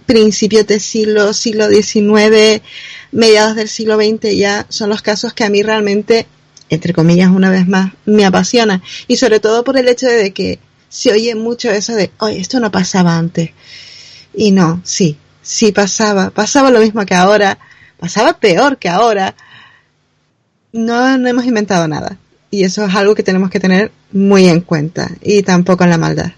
principios 0.07 0.67
del 0.67 0.81
siglo, 0.81 1.33
siglo 1.33 1.69
XIX, 1.69 2.63
mediados 3.13 3.57
del 3.57 3.69
siglo 3.69 3.97
XX 3.97 4.37
ya 4.37 4.67
son 4.69 4.91
los 4.91 5.03
casos 5.03 5.33
que 5.33 5.45
a 5.45 5.51
mí 5.51 5.63
realmente, 5.63 6.27
entre 6.69 6.93
comillas, 6.93 7.31
una 7.31 7.51
vez 7.51 7.67
más, 7.67 7.93
me 8.05 8.25
apasiona. 8.25 8.83
Y 9.09 9.17
sobre 9.17 9.41
todo 9.41 9.65
por 9.65 9.77
el 9.77 9.89
hecho 9.89 10.07
de 10.07 10.33
que 10.33 10.59
se 10.89 11.13
oye 11.13 11.35
mucho 11.35 11.71
eso 11.71 11.95
de, 11.95 12.11
oye, 12.19 12.39
esto 12.39 12.61
no 12.61 12.71
pasaba 12.71 13.17
antes. 13.17 13.51
Y 14.37 14.51
no, 14.51 14.81
sí, 14.85 15.17
sí 15.43 15.73
pasaba. 15.73 16.31
Pasaba 16.31 16.71
lo 16.71 16.81
mismo 16.81 17.05
que 17.07 17.15
ahora. 17.15 17.59
Pasaba 17.99 18.35
peor 18.35 18.79
que 18.79 18.89
ahora. 18.89 19.35
No, 20.73 21.17
no 21.19 21.29
hemos 21.29 21.45
inventado 21.45 21.87
nada. 21.89 22.19
Y 22.51 22.65
eso 22.65 22.85
es 22.85 22.95
algo 22.95 23.15
que 23.15 23.23
tenemos 23.23 23.51
que 23.51 23.61
tener 23.61 23.93
muy 24.13 24.49
en 24.49 24.61
cuenta. 24.61 25.11
Y 25.23 25.43
tampoco 25.43 25.85
en 25.85 25.91
la 25.91 25.99
maldad. 25.99 26.33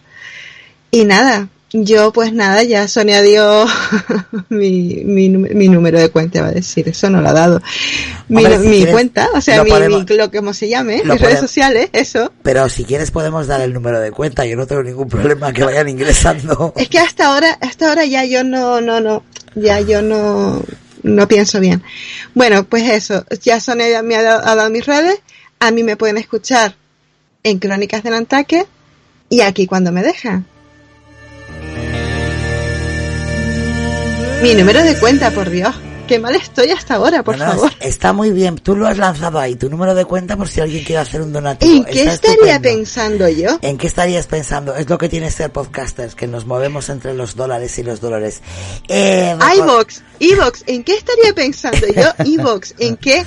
Y 0.90 1.04
nada, 1.04 1.48
yo, 1.72 2.12
pues 2.12 2.32
nada, 2.32 2.62
ya 2.62 2.86
Sonia 2.86 3.22
dio 3.22 3.66
mi, 4.48 5.02
mi, 5.04 5.28
mi, 5.28 5.68
número 5.68 5.98
de 5.98 6.10
cuenta, 6.10 6.42
va 6.42 6.48
a 6.48 6.52
decir, 6.52 6.88
eso 6.88 7.10
no 7.10 7.20
lo 7.20 7.28
ha 7.28 7.32
dado. 7.32 7.60
Mi, 8.28 8.44
mi 8.44 8.86
cuenta, 8.86 9.28
o 9.34 9.40
sea, 9.40 9.64
mi, 9.64 9.70
lo 9.70 10.30
que 10.30 10.54
se 10.54 10.68
llame, 10.68 11.02
mis 11.04 11.20
redes 11.20 11.40
sociales, 11.40 11.88
eso. 11.92 12.32
Pero 12.42 12.68
si 12.68 12.84
quieres 12.84 13.10
podemos 13.10 13.48
dar 13.48 13.60
el 13.60 13.72
número 13.72 14.00
de 14.00 14.12
cuenta, 14.12 14.46
yo 14.46 14.56
no 14.56 14.66
tengo 14.66 14.84
ningún 14.84 15.08
problema 15.08 15.52
que 15.52 15.64
vayan 15.64 15.88
ingresando. 15.88 16.72
Es 16.76 16.88
que 16.88 16.98
hasta 16.98 17.26
ahora, 17.26 17.58
hasta 17.60 17.88
ahora 17.88 18.04
ya 18.04 18.24
yo 18.24 18.44
no, 18.44 18.80
no, 18.80 19.00
no, 19.00 19.24
ya 19.56 19.80
yo 19.80 20.02
no, 20.02 20.62
no 21.02 21.28
pienso 21.28 21.58
bien. 21.58 21.82
Bueno, 22.34 22.64
pues 22.64 22.88
eso, 22.88 23.24
ya 23.42 23.60
Sonia 23.60 24.02
me 24.02 24.14
ha 24.14 24.22
dado, 24.22 24.46
ha 24.46 24.54
dado 24.54 24.70
mis 24.70 24.86
redes, 24.86 25.20
a 25.58 25.72
mí 25.72 25.82
me 25.82 25.96
pueden 25.96 26.16
escuchar 26.16 26.76
en 27.42 27.58
Crónicas 27.58 28.04
del 28.04 28.14
Antaque 28.14 28.66
y 29.28 29.40
aquí 29.40 29.66
cuando 29.66 29.90
me 29.90 30.02
dejan. 30.02 30.46
Mi 34.42 34.54
número 34.54 34.82
de 34.82 34.98
cuenta, 34.98 35.30
por 35.30 35.50
Dios. 35.50 35.74
Qué 36.06 36.18
mal 36.20 36.34
estoy 36.36 36.70
hasta 36.70 36.94
ahora, 36.94 37.22
por 37.24 37.36
No, 37.36 37.46
no, 37.46 37.52
favor. 37.52 37.72
Está 37.80 38.12
muy 38.12 38.30
bien. 38.30 38.56
Tú 38.56 38.76
lo 38.76 38.86
has 38.86 38.96
lanzado 38.96 39.38
ahí, 39.40 39.56
tu 39.56 39.68
número 39.68 39.94
de 39.94 40.04
cuenta 40.04 40.36
por 40.36 40.48
si 40.48 40.60
alguien 40.60 40.84
quiere 40.84 41.00
hacer 41.02 41.20
un 41.20 41.32
donativo. 41.32 41.72
¿En 41.74 41.84
qué 41.84 42.00
Está 42.02 42.12
estaría 42.14 42.52
estupendo. 42.54 42.62
pensando 42.78 43.28
yo? 43.28 43.58
¿En 43.62 43.76
qué 43.78 43.86
estarías 43.88 44.26
pensando? 44.26 44.76
Es 44.76 44.88
lo 44.88 44.98
que 44.98 45.08
tiene 45.08 45.30
ser 45.30 45.50
podcasters, 45.50 46.14
que 46.14 46.26
nos 46.28 46.46
movemos 46.46 46.88
entre 46.90 47.12
los 47.14 47.34
dólares 47.34 47.76
y 47.78 47.82
los 47.82 48.00
dólares. 48.00 48.40
Eh, 48.88 49.36
iVox, 49.58 50.02
iVox, 50.20 50.62
¿en 50.66 50.84
qué 50.84 50.94
estaría 50.96 51.32
pensando 51.34 51.86
yo? 51.88 52.10
iVox, 52.24 52.74
¿en 52.78 52.96
qué? 52.96 53.24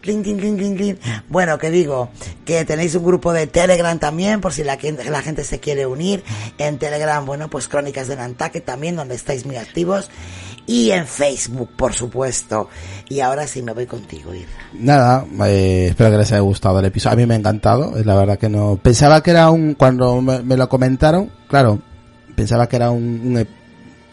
Clink, 0.00 0.24
clink, 0.24 0.40
clink, 0.40 0.76
clink. 0.76 0.98
Bueno, 1.28 1.58
que 1.58 1.70
digo, 1.70 2.10
que 2.44 2.64
tenéis 2.64 2.94
un 2.96 3.04
grupo 3.04 3.32
de 3.32 3.46
Telegram 3.46 3.98
también, 3.98 4.40
por 4.40 4.52
si 4.52 4.64
la, 4.64 4.76
gente- 4.76 5.08
la 5.08 5.22
gente 5.22 5.44
se 5.44 5.60
quiere 5.60 5.86
unir. 5.86 6.22
En 6.58 6.78
Telegram, 6.78 7.24
bueno, 7.24 7.48
pues 7.48 7.68
Crónicas 7.68 8.08
de 8.08 8.16
Nantucket 8.16 8.64
también, 8.64 8.96
donde 8.96 9.14
estáis 9.14 9.46
muy 9.46 9.56
activos. 9.56 10.10
Y 10.66 10.90
en 10.90 11.06
Facebook, 11.06 11.70
por 11.76 11.92
supuesto. 11.92 12.68
Y 13.08 13.20
ahora 13.20 13.46
sí 13.46 13.62
me 13.62 13.72
voy 13.72 13.86
contigo, 13.86 14.32
Irra. 14.34 14.50
Nada, 14.72 15.26
eh, 15.46 15.88
espero 15.90 16.10
que 16.10 16.16
les 16.16 16.32
haya 16.32 16.40
gustado 16.40 16.78
el 16.78 16.86
episodio. 16.86 17.12
A 17.12 17.16
mí 17.16 17.26
me 17.26 17.34
ha 17.34 17.38
encantado, 17.38 17.96
es 17.98 18.06
la 18.06 18.14
verdad 18.14 18.38
que 18.38 18.48
no. 18.48 18.78
Pensaba 18.82 19.22
que 19.22 19.30
era 19.30 19.50
un. 19.50 19.74
Cuando 19.74 20.20
me, 20.22 20.56
lo 20.56 20.68
comentaron, 20.68 21.30
claro, 21.48 21.80
pensaba 22.34 22.66
que 22.66 22.76
era 22.76 22.90
un, 22.90 23.46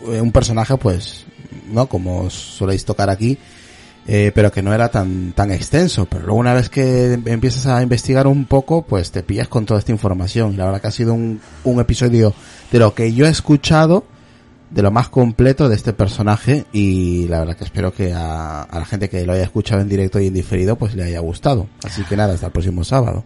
un, 0.01 0.13
eh, 0.13 0.31
personaje, 0.33 0.75
pues, 0.75 1.25
¿no? 1.71 1.87
Como 1.87 2.29
soléis 2.29 2.83
tocar 2.83 3.09
aquí, 3.09 3.37
eh, 4.05 4.33
pero 4.35 4.51
que 4.51 4.61
no 4.61 4.73
era 4.73 4.89
tan, 4.89 5.31
tan 5.31 5.51
extenso. 5.51 6.05
Pero 6.05 6.23
luego, 6.23 6.39
una 6.39 6.53
vez 6.53 6.69
que 6.69 7.13
empiezas 7.13 7.65
a 7.67 7.81
investigar 7.81 8.27
un 8.27 8.43
poco, 8.43 8.81
pues 8.81 9.11
te 9.11 9.23
pillas 9.23 9.47
con 9.47 9.65
toda 9.65 9.79
esta 9.79 9.93
información. 9.93 10.53
Y 10.53 10.57
la 10.57 10.65
verdad 10.65 10.81
que 10.81 10.87
ha 10.87 10.91
sido 10.91 11.13
un, 11.13 11.39
un 11.63 11.79
episodio 11.79 12.33
de 12.73 12.79
lo 12.79 12.93
que 12.93 13.13
yo 13.13 13.25
he 13.25 13.29
escuchado 13.29 14.03
de 14.71 14.81
lo 14.81 14.91
más 14.91 15.09
completo 15.09 15.69
de 15.69 15.75
este 15.75 15.93
personaje 15.93 16.65
y 16.71 17.27
la 17.27 17.39
verdad 17.39 17.57
que 17.57 17.65
espero 17.65 17.93
que 17.93 18.13
a, 18.13 18.67
la 18.71 18.85
gente 18.85 19.09
que 19.09 19.25
lo 19.25 19.33
haya 19.33 19.43
escuchado 19.43 19.81
en 19.81 19.89
directo 19.89 20.19
y 20.19 20.27
en 20.27 20.33
diferido 20.33 20.77
pues 20.77 20.95
le 20.95 21.03
haya 21.03 21.19
gustado. 21.19 21.67
Así 21.83 22.03
que 22.03 22.15
nada, 22.15 22.33
hasta 22.33 22.47
el 22.47 22.51
próximo 22.51 22.83
sábado. 22.83 23.23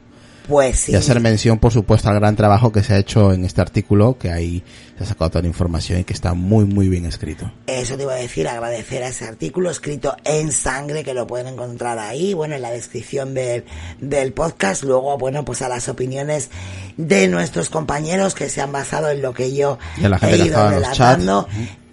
Pues 0.48 0.80
sí. 0.80 0.92
Y 0.92 0.96
hacer 0.96 1.20
mención, 1.20 1.60
por 1.60 1.72
supuesto, 1.72 2.10
al 2.10 2.16
gran 2.16 2.36
trabajo 2.36 2.72
que 2.72 2.84
se 2.84 2.94
ha 2.94 2.98
hecho 2.98 3.34
en 3.34 3.46
este 3.46 3.62
artículo, 3.62 4.18
que 4.18 4.32
ahí 4.32 4.64
se 4.98 5.04
ha 5.04 5.08
sacado 5.08 5.32
toda 5.32 5.42
la 5.42 5.48
información 5.48 6.00
y 6.00 6.04
que 6.04 6.14
está 6.14 6.34
muy, 6.34 6.66
muy 6.66 6.88
bien 6.88 7.06
escrito. 7.06 7.52
Eso 7.68 7.98
te 7.98 8.04
iba 8.04 8.14
a 8.14 8.18
decir, 8.18 8.48
agradecer 8.48 9.04
a 9.04 9.10
ese 9.10 9.26
artículo 9.26 9.70
escrito 9.70 10.16
en 10.24 10.52
sangre 10.52 11.04
que 11.04 11.14
lo 11.14 11.28
pueden 11.28 11.48
encontrar 11.48 12.00
ahí, 12.00 12.34
bueno, 12.34 12.56
en 12.56 12.62
la 12.62 12.72
descripción 12.72 13.34
del, 13.34 13.66
del 14.00 14.34
podcast. 14.34 14.84
Luego, 14.84 15.18
bueno, 15.18 15.44
pues 15.44 15.62
a 15.62 15.70
las 15.70 15.90
opiniones 15.90 16.50
de 16.98 17.28
nuestros 17.28 17.70
compañeros 17.70 18.36
que 18.36 18.50
se 18.50 18.62
han 18.62 18.72
basado 18.72 19.10
en 19.10 19.22
lo 19.22 19.34
que 19.34 19.54
yo 19.54 19.78
Y 19.98 20.06
a 20.06 20.10
la 20.10 20.20
gente 20.20 20.36
he 20.36 20.40
que 20.40 20.46
ido 20.48 20.64
los 20.64 20.72
relatando. 20.72 21.48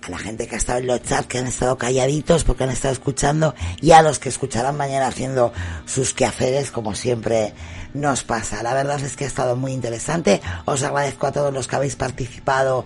A 0.05 0.11
la 0.11 0.18
gente 0.18 0.48
que 0.48 0.57
ha 0.57 0.59
estado 0.59 0.80
en 0.80 0.88
los 0.88 1.00
chats, 1.05 1.28
que 1.28 1.38
han 1.38 1.46
estado 1.46 1.78
calladitos 1.78 2.42
porque 2.42 2.64
han 2.64 2.70
estado 2.70 2.92
escuchando, 2.92 3.55
y 3.80 3.92
a 3.92 4.03
los 4.03 4.18
que 4.18 4.30
escucharán 4.30 4.76
mañana 4.76 5.07
haciendo 5.07 5.53
sus 5.86 6.12
quehaceres, 6.12 6.72
como 6.72 6.96
siempre 6.96 7.53
nos 7.95 8.22
pasa. 8.24 8.62
La 8.62 8.74
verdad 8.74 9.01
es 9.01 9.16
que 9.16 9.24
ha 9.24 9.28
estado 9.28 9.57
muy 9.57 9.72
interesante. 9.72 10.40
Os 10.64 10.82
agradezco 10.82 11.26
a 11.26 11.32
todos 11.32 11.53
los 11.53 11.68
que 11.68 11.76
habéis 11.76 11.97
participado 11.97 12.84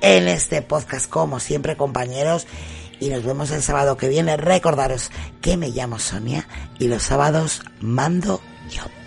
en 0.00 0.28
este 0.28 0.62
podcast, 0.62 1.08
como 1.08 1.40
siempre, 1.40 1.76
compañeros. 1.76 2.46
Y 3.00 3.08
nos 3.08 3.24
vemos 3.24 3.50
el 3.50 3.62
sábado 3.62 3.96
que 3.96 4.08
viene. 4.08 4.36
Recordaros 4.36 5.10
que 5.40 5.56
me 5.56 5.70
llamo 5.70 5.98
Sonia 5.98 6.46
y 6.78 6.88
los 6.88 7.02
sábados 7.02 7.62
mando 7.80 8.40
yo. 8.70 8.99